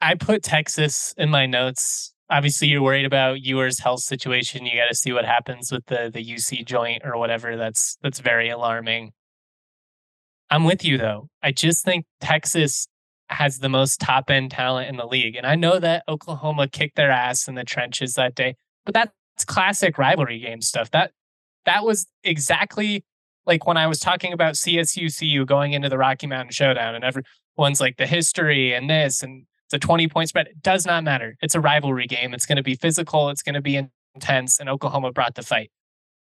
I 0.00 0.14
put 0.14 0.42
Texas 0.42 1.14
in 1.16 1.30
my 1.30 1.46
notes 1.46 2.12
obviously 2.30 2.68
you're 2.68 2.82
worried 2.82 3.06
about 3.06 3.42
Ewers' 3.42 3.80
health 3.80 4.00
situation. 4.00 4.66
You 4.66 4.76
got 4.76 4.88
to 4.88 4.94
see 4.94 5.12
what 5.12 5.24
happens 5.24 5.72
with 5.72 5.86
the 5.86 6.10
the 6.12 6.32
AC 6.32 6.64
joint 6.64 7.02
or 7.04 7.18
whatever. 7.18 7.56
That's 7.56 7.96
that's 8.02 8.20
very 8.20 8.50
alarming. 8.50 9.12
I'm 10.50 10.64
with 10.64 10.84
you 10.84 10.98
though. 10.98 11.28
I 11.42 11.52
just 11.52 11.84
think 11.84 12.06
Texas 12.20 12.88
has 13.30 13.58
the 13.58 13.68
most 13.68 14.00
top 14.00 14.30
end 14.30 14.50
talent 14.50 14.88
in 14.88 14.96
the 14.96 15.06
league, 15.06 15.36
and 15.36 15.46
I 15.46 15.54
know 15.54 15.78
that 15.78 16.04
Oklahoma 16.08 16.68
kicked 16.68 16.96
their 16.96 17.10
ass 17.10 17.48
in 17.48 17.54
the 17.54 17.64
trenches 17.64 18.14
that 18.14 18.34
day, 18.34 18.56
but 18.84 18.94
that's 18.94 19.44
classic 19.46 19.98
rivalry 19.98 20.38
game 20.38 20.62
stuff. 20.62 20.90
That 20.90 21.12
that 21.66 21.84
was 21.84 22.06
exactly 22.24 23.04
like 23.46 23.66
when 23.66 23.76
I 23.76 23.86
was 23.86 24.00
talking 24.00 24.32
about 24.32 24.54
CSU 24.54 25.16
CU 25.18 25.44
going 25.44 25.72
into 25.72 25.88
the 25.88 25.98
Rocky 25.98 26.26
Mountain 26.26 26.52
Showdown, 26.52 26.94
and 26.94 27.04
everyone's 27.04 27.80
like 27.80 27.96
the 27.96 28.06
history 28.06 28.74
and 28.74 28.88
this 28.88 29.22
and 29.22 29.46
a 29.72 29.78
20 29.78 30.08
point 30.08 30.28
spread. 30.28 30.46
It 30.46 30.62
does 30.62 30.86
not 30.86 31.04
matter. 31.04 31.36
It's 31.42 31.54
a 31.54 31.60
rivalry 31.60 32.06
game. 32.06 32.34
It's 32.34 32.46
going 32.46 32.56
to 32.56 32.62
be 32.62 32.74
physical. 32.74 33.28
It's 33.30 33.42
going 33.42 33.54
to 33.54 33.60
be 33.60 33.80
intense. 34.14 34.58
And 34.58 34.68
Oklahoma 34.68 35.12
brought 35.12 35.34
the 35.34 35.42
fight. 35.42 35.70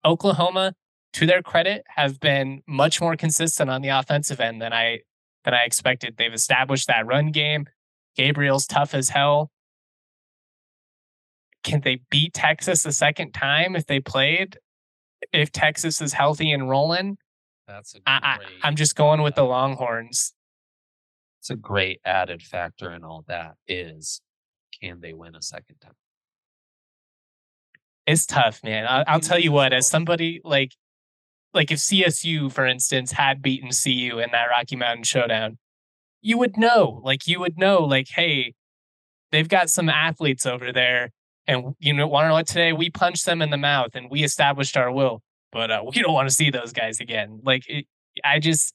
Oklahoma, 0.05 0.75
to 1.15 1.27
their 1.27 1.43
credit, 1.43 1.85
have 1.89 2.21
been 2.21 2.63
much 2.67 3.01
more 3.01 3.17
consistent 3.17 3.71
on 3.71 3.83
the 3.83 3.89
offensive 3.89 4.41
end 4.41 4.61
than 4.61 4.73
I 4.73 5.01
than 5.45 5.55
I 5.55 5.65
expected. 5.65 6.17
They've 6.17 6.33
established 6.33 6.89
that 6.89 7.07
run 7.07 7.31
game. 7.31 7.67
Gabriel's 8.17 8.67
tough 8.67 8.95
as 8.95 9.09
hell. 9.09 9.51
Can 11.63 11.81
they 11.81 12.01
beat 12.11 12.35
Texas 12.35 12.83
the 12.83 12.93
second 12.93 13.33
time 13.33 13.77
if 13.77 13.87
they 13.87 14.01
played? 14.01 14.59
If 15.33 15.53
Texas 15.53 16.01
is 16.01 16.13
healthy 16.13 16.51
and 16.51 16.69
rolling, 16.69 17.17
that's 17.69 17.93
great. 17.93 18.61
I'm 18.63 18.77
just 18.77 18.97
going 18.97 19.23
with 19.23 19.37
the 19.37 19.45
Longhorns 19.45 20.35
it's 21.43 21.51
a 21.51 21.57
great 21.57 22.01
added 22.05 22.41
factor 22.41 22.93
in 22.93 23.03
all 23.03 23.25
that 23.27 23.57
is 23.67 24.21
can 24.81 25.01
they 25.01 25.13
win 25.13 25.35
a 25.35 25.43
second 25.43 25.75
time? 25.81 25.97
It's 28.07 28.27
tough, 28.27 28.63
man. 28.63 28.87
I, 28.87 29.03
I'll 29.09 29.19
tell 29.19 29.41
you 29.41 29.51
what, 29.51 29.73
as 29.73 29.89
somebody 29.89 30.41
like 30.45 30.71
like 31.55 31.71
if 31.71 31.79
CSU, 31.79 32.51
for 32.51 32.67
instance, 32.67 33.13
had 33.13 33.43
beaten 33.43 33.71
CU 33.71 34.19
in 34.19 34.31
that 34.33 34.47
Rocky 34.47 34.77
Mountain 34.77 35.05
Showdown, 35.05 35.59
you 36.21 36.39
would 36.39 36.57
know. 36.57 37.01
Like 37.05 37.27
you 37.27 37.41
would 37.41 37.59
know, 37.59 37.83
like, 37.83 38.09
hey, 38.09 38.55
they've 39.31 39.49
got 39.49 39.71
some 39.71 39.89
athletes 39.89 40.47
over 40.47 40.73
there, 40.73 41.11
and 41.47 41.75
you 41.79 41.93
know, 41.93 42.07
want 42.07 42.25
to 42.25 42.29
know 42.29 42.35
what 42.35 42.47
today? 42.47 42.73
We 42.73 42.91
punched 42.91 43.27
them 43.27 43.43
in 43.43 43.51
the 43.51 43.57
mouth 43.57 43.95
and 43.95 44.11
we 44.11 44.23
established 44.23 44.77
our 44.77 44.91
will, 44.91 45.23
but 45.51 45.71
uh, 45.71 45.83
we 45.95 46.03
don't 46.03 46.15
want 46.15 46.29
to 46.29 46.35
see 46.35 46.51
those 46.51 46.73
guys 46.73 47.01
again. 47.01 47.41
Like, 47.43 47.69
it, 47.69 47.87
I 48.25 48.39
just 48.39 48.75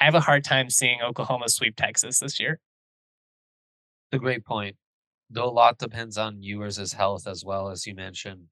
I 0.00 0.04
have 0.04 0.14
a 0.14 0.20
hard 0.20 0.44
time 0.44 0.70
seeing 0.70 1.02
Oklahoma 1.02 1.48
sweep 1.48 1.76
Texas 1.76 2.20
this 2.20 2.40
year. 2.40 2.60
The 4.10 4.18
great 4.18 4.44
point. 4.44 4.76
Though 5.30 5.44
a 5.44 5.50
lot 5.50 5.78
depends 5.78 6.16
on 6.16 6.42
Ewers' 6.42 6.94
health 6.94 7.26
as 7.26 7.44
well 7.44 7.68
as 7.68 7.86
you 7.86 7.94
mentioned. 7.94 8.46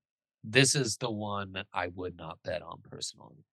this 0.44 0.76
is 0.76 0.98
the 0.98 1.10
one 1.10 1.64
I 1.72 1.88
would 1.88 2.16
not 2.16 2.38
bet 2.44 2.62
on 2.62 2.80
personally. 2.88 3.44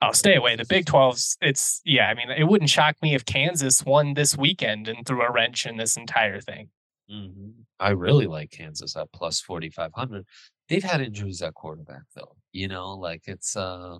I'll 0.00 0.12
stay 0.12 0.36
away. 0.36 0.54
The 0.54 0.64
Big 0.64 0.86
12's, 0.86 1.36
it's, 1.40 1.80
yeah, 1.84 2.08
I 2.08 2.14
mean, 2.14 2.30
it 2.30 2.44
wouldn't 2.44 2.70
shock 2.70 2.96
me 3.02 3.14
if 3.14 3.24
Kansas 3.24 3.84
won 3.84 4.14
this 4.14 4.36
weekend 4.36 4.86
and 4.86 5.04
threw 5.04 5.22
a 5.22 5.32
wrench 5.32 5.66
in 5.66 5.76
this 5.76 5.96
entire 5.96 6.40
thing. 6.40 6.68
Mm-hmm. 7.10 7.62
I 7.80 7.90
really 7.90 8.26
like 8.26 8.50
Kansas 8.50 8.96
at 8.96 9.10
plus 9.12 9.40
4,500. 9.40 10.24
They've 10.68 10.84
had 10.84 11.00
injuries 11.00 11.42
at 11.42 11.54
quarterback, 11.54 12.02
though. 12.14 12.36
You 12.52 12.68
know, 12.68 12.90
like 12.90 13.22
it's, 13.26 13.56
uh, 13.56 13.98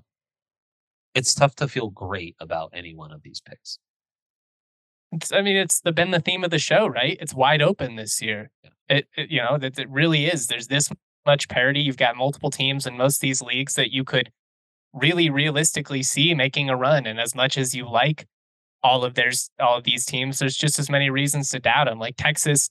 it's 1.14 1.34
tough 1.34 1.56
to 1.56 1.68
feel 1.68 1.90
great 1.90 2.36
about 2.38 2.70
any 2.74 2.94
one 2.94 3.12
of 3.12 3.22
these 3.22 3.40
picks. 3.40 3.78
It's, 5.10 5.32
I 5.32 5.42
mean, 5.42 5.56
it's 5.56 5.80
the, 5.80 5.90
been 5.90 6.10
the 6.10 6.20
theme 6.20 6.44
of 6.44 6.50
the 6.50 6.58
show, 6.58 6.86
right? 6.86 7.16
It's 7.20 7.34
wide 7.34 7.62
open 7.62 7.96
this 7.96 8.22
year. 8.22 8.50
Yeah. 8.62 8.70
It, 8.88 9.08
it, 9.16 9.30
you 9.30 9.42
know, 9.42 9.58
that 9.58 9.78
it 9.78 9.90
really 9.90 10.26
is. 10.26 10.46
There's 10.46 10.68
this 10.68 10.90
much 11.26 11.48
parity. 11.48 11.80
You've 11.80 11.96
got 11.96 12.16
multiple 12.16 12.50
teams 12.50 12.86
in 12.86 12.96
most 12.96 13.16
of 13.16 13.20
these 13.20 13.42
leagues 13.42 13.74
that 13.74 13.92
you 13.92 14.04
could 14.04 14.30
really 14.92 15.30
realistically 15.30 16.02
see 16.02 16.34
making 16.34 16.70
a 16.70 16.76
run. 16.76 17.06
And 17.06 17.20
as 17.20 17.34
much 17.34 17.58
as 17.58 17.74
you 17.74 17.88
like 17.88 18.26
all 18.82 19.04
of 19.04 19.14
there's 19.14 19.50
all 19.60 19.76
of 19.78 19.84
these 19.84 20.04
teams, 20.04 20.38
there's 20.38 20.56
just 20.56 20.78
as 20.78 20.90
many 20.90 21.10
reasons 21.10 21.50
to 21.50 21.58
doubt 21.58 21.86
them. 21.86 21.98
Like 21.98 22.16
Texas, 22.16 22.70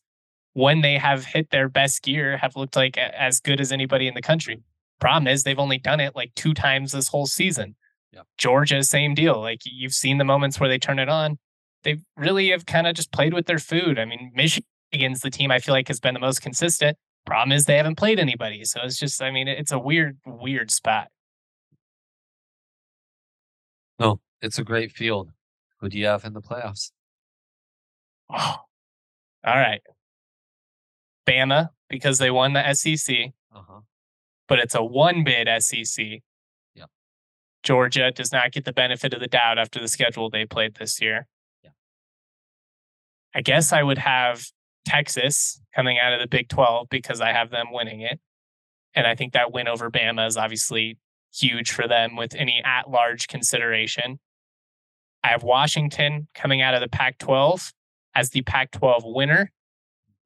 when 0.53 0.81
they 0.81 0.97
have 0.97 1.25
hit 1.25 1.49
their 1.49 1.69
best 1.69 2.01
gear, 2.03 2.37
have 2.37 2.55
looked 2.55 2.75
like 2.75 2.97
as 2.97 3.39
good 3.39 3.59
as 3.59 3.71
anybody 3.71 4.07
in 4.07 4.13
the 4.13 4.21
country. 4.21 4.61
Problem 4.99 5.27
is 5.27 5.43
they've 5.43 5.59
only 5.59 5.77
done 5.77 5.99
it 5.99 6.15
like 6.15 6.33
two 6.35 6.53
times 6.53 6.91
this 6.91 7.09
whole 7.09 7.27
season. 7.27 7.75
Georgia, 8.37 8.81
same 8.83 9.13
deal. 9.13 9.39
Like 9.39 9.61
you've 9.63 9.93
seen 9.93 10.17
the 10.17 10.23
moments 10.23 10.59
where 10.59 10.69
they 10.69 10.79
turn 10.79 10.97
it 10.97 11.09
on. 11.09 11.37
They 11.83 11.99
really 12.15 12.49
have 12.49 12.65
kind 12.65 12.87
of 12.87 12.95
just 12.95 13.11
played 13.11 13.33
with 13.33 13.45
their 13.45 13.59
food. 13.59 13.99
I 13.99 14.05
mean, 14.05 14.31
Michigan's 14.33 15.21
the 15.21 15.29
team 15.29 15.51
I 15.51 15.59
feel 15.59 15.73
like 15.73 15.87
has 15.87 15.99
been 15.99 16.15
the 16.15 16.19
most 16.19 16.41
consistent. 16.41 16.97
Problem 17.25 17.51
is 17.51 17.65
they 17.65 17.77
haven't 17.77 17.97
played 17.97 18.19
anybody. 18.19 18.63
So 18.63 18.79
it's 18.83 18.97
just, 18.97 19.21
I 19.21 19.29
mean, 19.29 19.47
it's 19.47 19.71
a 19.71 19.77
weird, 19.77 20.17
weird 20.25 20.71
spot. 20.71 21.09
No, 23.99 24.19
it's 24.41 24.59
a 24.59 24.63
great 24.63 24.91
field. 24.91 25.31
Who 25.79 25.89
do 25.89 25.97
you 25.97 26.05
have 26.05 26.25
in 26.25 26.33
the 26.33 26.41
playoffs? 26.41 26.91
Oh, 28.29 28.57
all 29.45 29.55
right. 29.55 29.81
Bama, 31.27 31.69
because 31.89 32.17
they 32.17 32.31
won 32.31 32.53
the 32.53 32.73
SEC. 32.73 33.15
Uh-huh. 33.53 33.81
But 34.47 34.59
it's 34.59 34.75
a 34.75 34.83
one 34.83 35.23
bid 35.23 35.47
SEC. 35.61 36.21
Yep. 36.75 36.89
Georgia 37.63 38.11
does 38.11 38.31
not 38.31 38.51
get 38.51 38.65
the 38.65 38.73
benefit 38.73 39.13
of 39.13 39.19
the 39.19 39.27
doubt 39.27 39.57
after 39.57 39.79
the 39.79 39.87
schedule 39.87 40.29
they 40.29 40.45
played 40.45 40.75
this 40.75 41.01
year. 41.01 41.27
Yeah. 41.63 41.71
I 43.35 43.41
guess 43.41 43.73
I 43.73 43.83
would 43.83 43.97
have 43.97 44.45
Texas 44.85 45.61
coming 45.75 45.99
out 45.99 46.13
of 46.13 46.19
the 46.19 46.27
Big 46.27 46.47
12 46.49 46.87
because 46.89 47.21
I 47.21 47.33
have 47.33 47.49
them 47.49 47.67
winning 47.71 48.01
it. 48.01 48.19
And 48.93 49.05
I 49.05 49.15
think 49.15 49.33
that 49.33 49.51
win 49.51 49.67
over 49.67 49.91
Bama 49.91 50.27
is 50.27 50.37
obviously 50.37 50.97
huge 51.37 51.71
for 51.71 51.87
them 51.87 52.15
with 52.15 52.35
any 52.35 52.61
at 52.65 52.89
large 52.89 53.27
consideration. 53.27 54.19
I 55.23 55.29
have 55.29 55.43
Washington 55.43 56.27
coming 56.33 56.61
out 56.61 56.73
of 56.73 56.81
the 56.81 56.87
Pac 56.87 57.17
12 57.17 57.73
as 58.15 58.29
the 58.29 58.41
Pac 58.41 58.71
12 58.71 59.03
winner. 59.05 59.51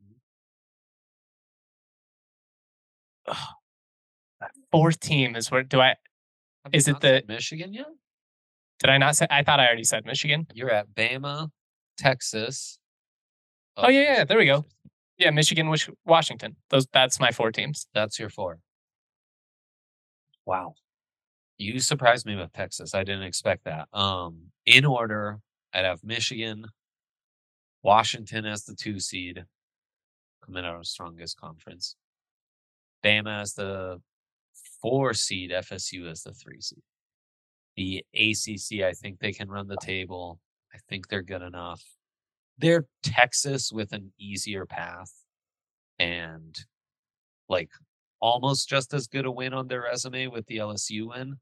Mm-hmm. 0.03 0.13
Ugh. 3.31 3.55
Fourth 4.71 4.99
team 4.99 5.35
is 5.35 5.51
where 5.51 5.63
do 5.63 5.81
I? 5.81 5.95
Is 6.71 6.87
it 6.87 7.01
the 7.01 7.23
Michigan 7.27 7.73
yet? 7.73 7.87
Did 8.79 8.89
I 8.89 8.97
not 8.97 9.15
say? 9.15 9.27
I 9.29 9.43
thought 9.43 9.59
I 9.59 9.67
already 9.67 9.83
said 9.83 10.05
Michigan. 10.05 10.47
You're 10.53 10.71
at 10.71 10.95
Bama, 10.95 11.49
Texas. 11.97 12.79
Oh, 13.77 13.83
oh 13.85 13.89
yeah, 13.89 14.01
yeah. 14.01 14.23
There 14.23 14.37
we 14.37 14.45
go. 14.45 14.65
Yeah, 15.17 15.29
Michigan, 15.31 15.71
Washington. 16.05 16.55
Those. 16.69 16.87
That's 16.91 17.19
my 17.19 17.31
four 17.31 17.51
teams. 17.51 17.87
That's 17.93 18.17
your 18.17 18.29
four. 18.29 18.59
Wow. 20.45 20.73
You 21.61 21.79
surprised 21.79 22.25
me 22.25 22.35
with 22.35 22.51
Texas. 22.53 22.95
I 22.95 23.03
didn't 23.03 23.21
expect 23.21 23.65
that. 23.65 23.87
Um, 23.93 24.51
in 24.65 24.83
order, 24.83 25.41
I'd 25.71 25.85
have 25.85 26.03
Michigan, 26.03 26.65
Washington 27.83 28.47
as 28.47 28.65
the 28.65 28.73
two 28.73 28.99
seed, 28.99 29.45
coming 30.43 30.65
out 30.65 30.77
of 30.77 30.87
strongest 30.87 31.39
conference. 31.39 31.95
Bama 33.05 33.41
as 33.41 33.53
the 33.53 34.01
four 34.81 35.13
seed, 35.13 35.51
FSU 35.51 36.09
as 36.09 36.23
the 36.23 36.33
three 36.33 36.61
seed. 36.61 36.81
The 37.77 38.03
ACC, 38.15 38.83
I 38.83 38.93
think 38.93 39.19
they 39.19 39.31
can 39.31 39.47
run 39.47 39.67
the 39.67 39.77
table. 39.77 40.39
I 40.73 40.79
think 40.89 41.09
they're 41.09 41.21
good 41.21 41.43
enough. 41.43 41.83
They're 42.57 42.87
Texas 43.03 43.71
with 43.71 43.93
an 43.93 44.13
easier 44.17 44.65
path 44.65 45.13
and 45.99 46.57
like 47.47 47.69
almost 48.19 48.67
just 48.67 48.95
as 48.95 49.05
good 49.05 49.27
a 49.27 49.31
win 49.31 49.53
on 49.53 49.67
their 49.67 49.83
resume 49.83 50.25
with 50.25 50.47
the 50.47 50.57
LSU 50.57 51.09
win 51.09 51.37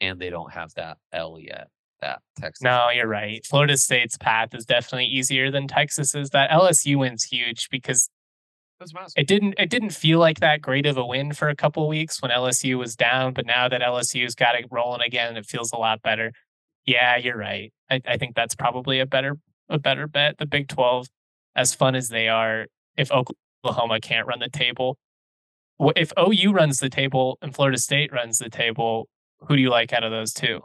and 0.00 0.20
they 0.20 0.30
don't 0.30 0.52
have 0.52 0.74
that 0.74 0.98
L 1.12 1.38
yet. 1.38 1.68
That 2.00 2.20
Texas. 2.38 2.62
No, 2.62 2.88
you're 2.94 3.06
right. 3.06 3.44
Florida 3.46 3.76
State's 3.76 4.18
path 4.18 4.54
is 4.54 4.66
definitely 4.66 5.06
easier 5.06 5.50
than 5.50 5.66
Texas's. 5.66 6.30
That 6.30 6.50
LSU 6.50 6.98
win's 6.98 7.24
huge 7.24 7.68
because 7.70 8.10
it 9.16 9.26
didn't 9.26 9.54
it 9.58 9.70
didn't 9.70 9.90
feel 9.90 10.18
like 10.18 10.40
that 10.40 10.60
great 10.60 10.84
of 10.84 10.98
a 10.98 11.06
win 11.06 11.32
for 11.32 11.48
a 11.48 11.56
couple 11.56 11.88
weeks 11.88 12.20
when 12.20 12.30
LSU 12.30 12.76
was 12.76 12.94
down, 12.96 13.32
but 13.32 13.46
now 13.46 13.68
that 13.68 13.80
LSU's 13.80 14.34
got 14.34 14.54
it 14.54 14.66
rolling 14.70 15.00
again, 15.00 15.36
it 15.36 15.46
feels 15.46 15.72
a 15.72 15.76
lot 15.76 16.02
better. 16.02 16.32
Yeah, 16.84 17.16
you're 17.16 17.38
right. 17.38 17.72
I, 17.90 18.02
I 18.06 18.16
think 18.18 18.34
that's 18.34 18.54
probably 18.54 19.00
a 19.00 19.06
better 19.06 19.38
a 19.68 19.78
better 19.78 20.06
bet. 20.06 20.36
The 20.38 20.46
Big 20.46 20.68
Twelve, 20.68 21.08
as 21.54 21.74
fun 21.74 21.94
as 21.94 22.10
they 22.10 22.28
are, 22.28 22.66
if 22.96 23.10
Oklahoma 23.10 24.00
can't 24.00 24.26
run 24.26 24.40
the 24.40 24.50
table, 24.50 24.98
if 25.96 26.12
OU 26.18 26.52
runs 26.52 26.78
the 26.78 26.90
table 26.90 27.38
and 27.40 27.54
Florida 27.54 27.78
State 27.78 28.12
runs 28.12 28.38
the 28.38 28.50
table, 28.50 29.08
who 29.40 29.56
do 29.56 29.62
you 29.62 29.70
like 29.70 29.92
out 29.92 30.04
of 30.04 30.10
those 30.10 30.32
two? 30.32 30.60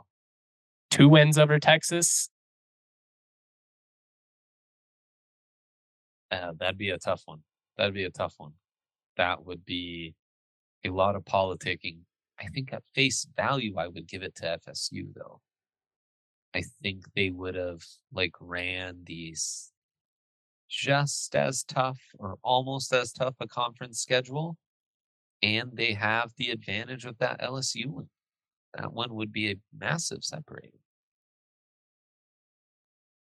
Two 0.89 1.09
wins 1.09 1.38
over 1.38 1.59
Texas? 1.59 2.30
Uh, 6.32 6.53
that'd 6.57 6.78
be 6.78 6.89
a 6.89 6.97
tough 6.97 7.24
one. 7.26 7.39
That'd 7.78 7.93
be 7.93 8.05
a 8.05 8.09
tough 8.09 8.36
one. 8.38 8.53
That 9.17 9.45
would 9.45 9.65
be 9.65 10.15
a 10.86 10.89
lot 10.89 11.15
of 11.15 11.24
politicking. 11.24 11.99
I 12.39 12.47
think 12.47 12.74
at 12.74 12.84
face 12.95 13.28
value, 13.36 13.76
I 13.78 13.88
would 13.88 14.07
give 14.07 14.24
it 14.24 14.36
to 14.36 14.59
FSU 14.67 15.13
though. 15.13 15.41
I 16.53 16.63
think 16.82 17.05
they 17.15 17.30
would 17.30 17.55
have 17.55 17.84
like 18.11 18.34
ran 18.39 19.03
these 19.05 19.72
just 20.69 21.36
as 21.36 21.63
tough 21.63 21.99
or 22.17 22.38
almost 22.43 22.93
as 22.93 23.11
tough 23.11 23.36
a 23.39 23.47
conference 23.47 23.99
schedule. 23.99 24.57
And 25.43 25.72
they 25.74 25.93
have 25.93 26.32
the 26.38 26.51
advantage 26.51 27.05
of 27.05 27.17
that 27.17 27.41
LSU 27.41 27.88
one 27.88 28.09
that 28.78 28.93
one 28.93 29.13
would 29.15 29.32
be 29.32 29.51
a 29.51 29.55
massive 29.78 30.24
separator. 30.24 30.80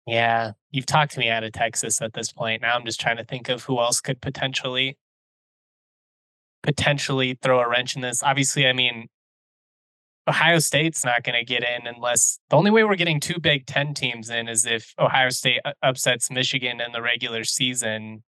Yeah, 0.06 0.52
you've 0.72 0.86
talked 0.86 1.14
to 1.14 1.20
me 1.20 1.30
out 1.30 1.44
of 1.44 1.54
Texas 1.54 2.02
at 2.02 2.14
this 2.14 2.32
point. 2.32 2.62
Now 2.62 2.76
I'm 2.76 2.86
just 2.86 3.00
trying 3.00 3.18
to 3.18 3.24
think 3.24 3.48
of 3.50 3.64
who 3.64 3.80
else 3.80 4.02
could 4.02 4.22
potentially 4.22 4.98
potentially 6.62 7.38
throw 7.42 7.60
a 7.60 7.70
wrench 7.70 7.96
in 7.96 8.02
this. 8.02 8.24
Obviously, 8.24 8.68
I 8.68 8.74
mean, 8.74 9.08
Ohio 10.28 10.60
State's 10.60 11.04
not 11.04 11.24
going 11.24 11.38
to 11.38 11.44
get 11.44 11.64
in 11.64 11.86
unless 11.86 12.40
the 12.50 12.56
only 12.56 12.72
way 12.72 12.84
we're 12.84 12.96
getting 12.96 13.20
two 13.20 13.40
Big 13.40 13.66
Ten 13.66 13.94
teams 13.94 14.30
in 14.30 14.48
is 14.48 14.66
if 14.66 14.94
Ohio 14.98 15.30
State 15.30 15.60
upsets 15.82 16.32
Michigan 16.32 16.80
in 16.80 16.92
the 16.94 17.02
regular 17.02 17.44
season. 17.44 18.24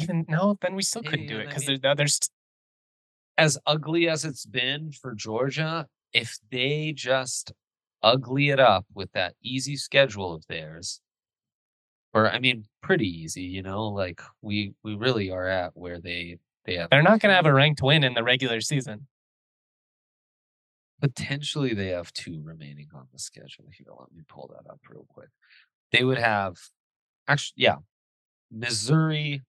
Even 0.00 0.24
no, 0.28 0.56
then 0.60 0.76
we 0.76 0.82
still 0.82 1.02
couldn't 1.02 1.26
do 1.26 1.38
it 1.38 1.48
because 1.48 1.66
there's 1.66 1.80
there's 1.96 2.20
as 3.38 3.56
ugly 3.66 4.08
as 4.08 4.24
it's 4.24 4.44
been 4.44 4.90
for 4.90 5.14
Georgia, 5.14 5.86
if 6.12 6.38
they 6.50 6.92
just 6.94 7.52
ugly 8.02 8.50
it 8.50 8.58
up 8.58 8.84
with 8.92 9.12
that 9.12 9.34
easy 9.42 9.76
schedule 9.76 10.34
of 10.34 10.44
theirs, 10.48 11.00
or 12.12 12.28
I 12.28 12.40
mean, 12.40 12.64
pretty 12.82 13.06
easy, 13.08 13.42
you 13.42 13.62
know, 13.62 13.86
like 13.86 14.20
we 14.42 14.74
we 14.82 14.96
really 14.96 15.30
are 15.30 15.46
at 15.46 15.70
where 15.74 16.00
they 16.00 16.38
they 16.66 16.74
have. 16.74 16.90
They're 16.90 17.02
not 17.02 17.20
going 17.20 17.30
to 17.30 17.36
have 17.36 17.46
a 17.46 17.54
ranked 17.54 17.80
win 17.80 18.02
in 18.02 18.14
the 18.14 18.24
regular 18.24 18.60
season. 18.60 19.06
Potentially, 21.00 21.74
they 21.74 21.88
have 21.88 22.12
two 22.12 22.40
remaining 22.42 22.88
on 22.92 23.06
the 23.12 23.20
schedule. 23.20 23.66
Here, 23.72 23.86
let 23.96 24.12
me 24.12 24.22
pull 24.28 24.50
that 24.52 24.68
up 24.68 24.80
real 24.90 25.06
quick. 25.08 25.28
They 25.92 26.02
would 26.02 26.18
have, 26.18 26.56
actually, 27.28 27.62
yeah, 27.62 27.76
Missouri, 28.50 29.42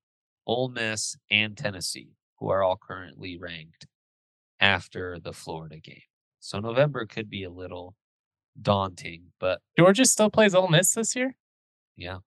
Ole 0.46 0.70
Miss, 0.70 1.18
and 1.32 1.58
Tennessee 1.58 2.12
who 2.40 2.50
are 2.50 2.64
all 2.64 2.78
currently 2.78 3.38
ranked 3.38 3.88
after 4.60 5.20
the 5.20 5.34
Florida 5.34 5.80
game. 5.80 6.02
So 6.40 6.60
November 6.60 7.06
could 7.06 7.30
be 7.30 7.44
a 7.44 7.50
little 7.50 7.96
daunting, 8.62 9.24
but 9.40 9.62
Georgia 9.78 10.06
still 10.06 10.30
plays 10.30 10.56
Ole 10.56 10.68
Miss 10.68 10.94
this 10.94 11.16
year. 11.16 11.36
Yeah, 11.96 12.20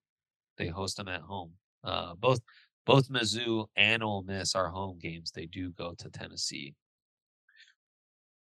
they 0.59 0.69
host 0.69 0.97
them 0.99 1.09
at 1.09 1.23
home. 1.23 1.53
Uh, 1.83 2.15
both 2.15 2.41
both 2.85 3.09
Mizzou 3.09 3.67
and 3.77 4.03
Ole 4.03 4.23
Miss 4.23 4.55
are 4.55 4.69
home 4.69 4.99
games. 5.01 5.31
They 5.31 5.47
do 5.47 5.71
go 5.71 5.95
to 5.99 6.11
Tennessee, 6.11 6.75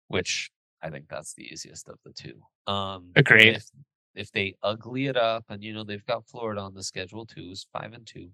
which 0.08 0.50
I 0.82 0.90
think 0.90 1.06
that's 1.08 1.34
the 1.34 1.44
easiest 1.44 1.88
of 1.88 1.98
the 2.04 2.12
two. 2.12 2.40
Um, 2.72 3.10
Agreed. 3.14 3.56
If, 3.56 3.66
if 4.14 4.32
they 4.32 4.56
ugly 4.62 5.06
it 5.06 5.16
up, 5.16 5.44
and 5.48 5.62
you 5.62 5.72
know 5.72 5.84
they've 5.84 6.04
got 6.06 6.26
Florida 6.26 6.60
on 6.60 6.74
the 6.74 6.82
schedule 6.82 7.24
too, 7.24 7.50
is 7.50 7.66
five 7.72 7.92
and 7.92 8.06
two. 8.06 8.30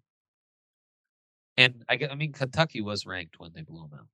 And 1.59 1.85
I, 1.89 1.99
I 2.11 2.15
mean, 2.15 2.33
Kentucky 2.33 2.81
was 2.81 3.05
ranked 3.05 3.41
when 3.41 3.51
they 3.53 3.63
blew 3.63 3.83
them 3.83 3.99
out. 3.99 4.07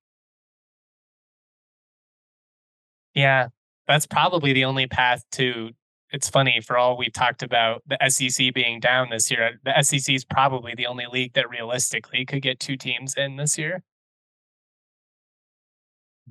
Yeah, 3.14 3.48
that's 3.86 4.06
probably 4.06 4.52
the 4.52 4.64
only 4.64 4.86
path 4.86 5.22
to. 5.32 5.70
It's 6.10 6.28
funny 6.28 6.60
for 6.64 6.78
all 6.78 6.96
we've 6.96 7.12
talked 7.12 7.42
about 7.42 7.82
the 7.86 7.98
SEC 8.08 8.54
being 8.54 8.80
down 8.80 9.10
this 9.10 9.30
year. 9.30 9.46
Uh, 9.66 9.72
the 9.76 9.82
SEC 9.82 10.14
is 10.14 10.24
probably 10.24 10.74
the 10.74 10.86
only 10.86 11.06
league 11.12 11.34
that 11.34 11.50
realistically 11.50 12.24
could 12.24 12.40
get 12.40 12.60
two 12.60 12.76
teams 12.76 13.14
in 13.16 13.36
this 13.36 13.58
year. 13.58 13.82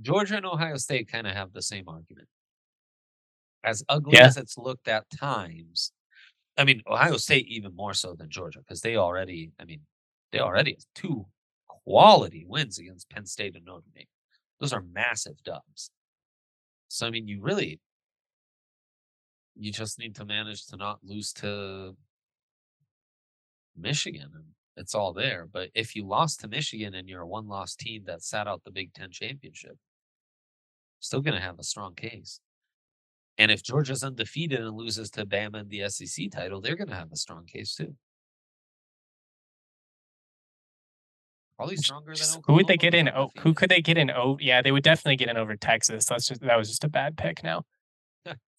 Georgia 0.01 0.37
and 0.37 0.45
Ohio 0.45 0.77
State 0.77 1.09
kind 1.11 1.27
of 1.27 1.33
have 1.33 1.53
the 1.53 1.61
same 1.61 1.87
argument. 1.87 2.27
As 3.63 3.83
ugly 3.87 4.13
Yeah. 4.17 4.25
as 4.25 4.37
it's 4.37 4.57
looked 4.57 4.87
at 4.87 5.09
times, 5.09 5.91
I 6.57 6.63
mean, 6.63 6.81
Ohio 6.87 7.17
State 7.17 7.47
even 7.47 7.75
more 7.75 7.93
so 7.93 8.15
than 8.15 8.29
Georgia 8.29 8.59
because 8.59 8.81
they 8.81 8.95
already, 8.97 9.51
I 9.59 9.65
mean, 9.65 9.81
they 10.33 10.39
already 10.39 10.71
have 10.71 10.85
two 10.95 11.27
quality 11.67 12.43
wins 12.47 12.79
against 12.79 13.09
Penn 13.09 13.27
State 13.27 13.55
and 13.55 13.65
Notre 13.65 13.85
Dame. 13.95 14.07
Those 14.59 14.73
are 14.73 14.83
massive 14.91 15.41
dubs. 15.45 15.91
So 16.87 17.05
I 17.05 17.11
mean, 17.11 17.27
you 17.27 17.39
really, 17.39 17.79
you 19.55 19.71
just 19.71 19.99
need 19.99 20.15
to 20.15 20.25
manage 20.25 20.65
to 20.67 20.77
not 20.77 20.99
lose 21.03 21.31
to 21.33 21.95
Michigan, 23.77 24.31
and 24.33 24.45
it's 24.75 24.95
all 24.95 25.13
there. 25.13 25.47
But 25.51 25.69
if 25.75 25.95
you 25.95 26.05
lost 26.05 26.39
to 26.39 26.47
Michigan 26.47 26.95
and 26.95 27.07
you're 27.07 27.21
a 27.21 27.27
one-loss 27.27 27.75
team 27.75 28.03
that 28.07 28.23
sat 28.23 28.47
out 28.47 28.63
the 28.63 28.71
Big 28.71 28.93
Ten 28.93 29.11
championship, 29.11 29.77
still 30.99 31.21
going 31.21 31.35
to 31.35 31.41
have 31.41 31.59
a 31.59 31.63
strong 31.63 31.93
case. 31.93 32.39
And 33.37 33.51
if 33.51 33.61
Georgia's 33.61 34.03
undefeated 34.03 34.61
and 34.61 34.75
loses 34.75 35.09
to 35.11 35.25
Bama 35.25 35.61
in 35.61 35.67
the 35.67 35.89
SEC 35.89 36.31
title, 36.31 36.59
they're 36.59 36.75
going 36.75 36.89
to 36.89 36.95
have 36.95 37.11
a 37.11 37.17
strong 37.17 37.45
case 37.45 37.75
too. 37.75 37.95
Probably 41.57 41.77
stronger 41.77 42.13
than 42.15 42.41
Who 42.45 42.53
would 42.53 42.67
they 42.67 42.77
get 42.77 42.93
in? 42.93 43.09
Oh, 43.09 43.29
who 43.39 43.53
could 43.53 43.69
they 43.69 43.81
get 43.81 43.97
in? 43.97 44.09
Oh, 44.09 44.37
yeah, 44.41 44.61
they 44.61 44.71
would 44.71 44.83
definitely 44.83 45.17
get 45.17 45.29
in 45.29 45.37
over 45.37 45.55
Texas. 45.55 46.05
That's 46.05 46.27
just 46.27 46.41
that 46.41 46.57
was 46.57 46.69
just 46.69 46.83
a 46.83 46.89
bad 46.89 47.15
pick. 47.15 47.43
Now, 47.43 47.63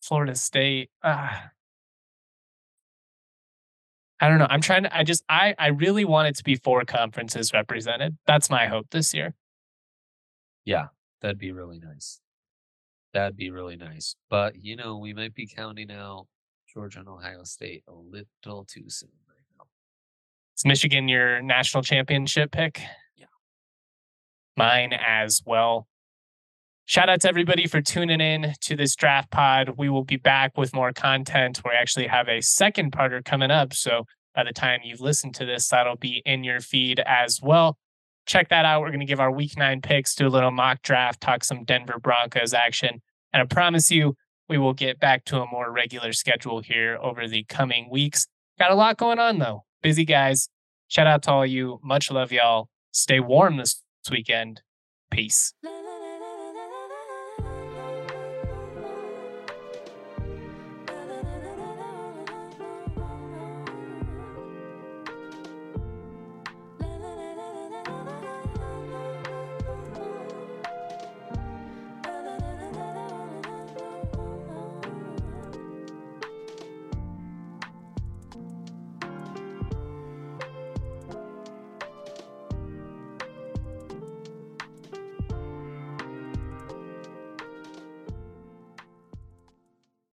Florida 0.03 0.35
State. 0.35 0.91
Ah. 1.03 1.51
I 4.21 4.29
don't 4.29 4.39
know. 4.39 4.47
I'm 4.49 4.61
trying 4.61 4.85
to. 4.85 4.97
I 4.97 5.03
just. 5.03 5.25
I. 5.29 5.55
I 5.59 5.69
really 5.69 6.05
want 6.05 6.29
it 6.29 6.37
to 6.37 6.45
be 6.45 6.55
four 6.55 6.85
conferences 6.85 7.53
represented. 7.53 8.17
That's 8.27 8.49
my 8.49 8.67
hope 8.67 8.87
this 8.91 9.13
year. 9.13 9.35
Yeah, 10.65 10.87
that'd 11.21 11.39
be 11.39 11.53
really 11.53 11.81
nice. 11.81 12.21
That'd 13.13 13.37
be 13.37 13.51
really 13.51 13.77
nice. 13.77 14.15
But 14.31 14.57
you 14.63 14.77
know, 14.77 14.99
we 14.99 15.13
might 15.13 15.35
be 15.35 15.47
counting 15.47 15.91
out 15.91 16.27
Georgia 16.73 17.01
and 17.01 17.09
Ohio 17.09 17.45
State 17.45 17.83
a 17.89 17.93
little 17.93 18.65
too 18.65 18.89
soon. 18.89 19.11
Is 20.57 20.65
Michigan 20.65 21.09
your 21.09 21.43
national 21.43 21.83
championship 21.83 22.53
pick? 22.53 22.81
Yeah. 23.17 23.27
Mine 24.57 24.93
as 24.93 25.43
well. 25.45 25.89
Shout 26.87 27.09
out 27.09 27.23
to 27.23 27.29
everybody 27.29 27.67
for 27.67 27.81
tuning 27.81 28.21
in 28.21 28.55
to 28.61 28.77
this 28.77 28.95
draft 28.95 29.31
pod. 29.31 29.75
We 29.79 29.89
will 29.89 30.05
be 30.05 30.17
back 30.17 30.57
with 30.57 30.75
more 30.75 30.93
content. 30.93 31.61
We 31.65 31.71
actually 31.73 32.07
have 32.09 32.29
a 32.29 32.41
second 32.41 32.93
parter 32.93 33.25
coming 33.25 33.51
up. 33.51 33.73
So 33.73 34.05
by 34.35 34.45
the 34.45 34.53
time 34.53 34.81
you've 34.85 35.01
listened 35.01 35.35
to 35.37 35.47
this, 35.47 35.69
that'll 35.69 35.97
be 35.97 36.23
in 36.27 36.45
your 36.45 36.61
feed 36.61 37.01
as 37.01 37.41
well. 37.43 37.79
Check 38.27 38.51
that 38.51 38.65
out. 38.65 38.81
We're 38.83 38.89
going 38.89 39.01
to 39.01 39.07
give 39.07 39.21
our 39.21 39.31
week 39.33 39.57
nine 39.57 39.81
picks, 39.81 40.15
do 40.15 40.27
a 40.27 40.29
little 40.29 40.51
mock 40.51 40.83
draft, 40.83 41.21
talk 41.21 41.43
some 41.43 41.65
Denver 41.65 41.99
Broncos 41.99 42.55
action. 42.55 43.01
And 43.33 43.43
I 43.43 43.47
promise 43.47 43.91
you, 43.91 44.15
we 44.49 44.59
will 44.59 44.75
get 44.75 45.01
back 45.01 45.25
to 45.27 45.41
a 45.41 45.51
more 45.51 45.73
regular 45.73 46.13
schedule 46.13 46.61
here 46.61 46.99
over 47.01 47.27
the 47.27 47.45
coming 47.45 47.89
weeks. 47.91 48.27
Got 48.59 48.71
a 48.71 48.75
lot 48.75 48.99
going 48.99 49.19
on 49.19 49.39
though. 49.39 49.65
Busy 49.85 50.07
guys. 50.07 50.49
Shout 50.89 51.07
out 51.07 51.23
to 51.25 51.31
all 51.31 51.45
you. 51.45 51.79
Much 51.83 52.11
love, 52.11 52.33
y'all. 52.33 52.69
Stay 52.91 53.21
warm 53.21 53.59
this 53.59 53.83
weekend. 54.11 54.63
Peace. 55.11 55.53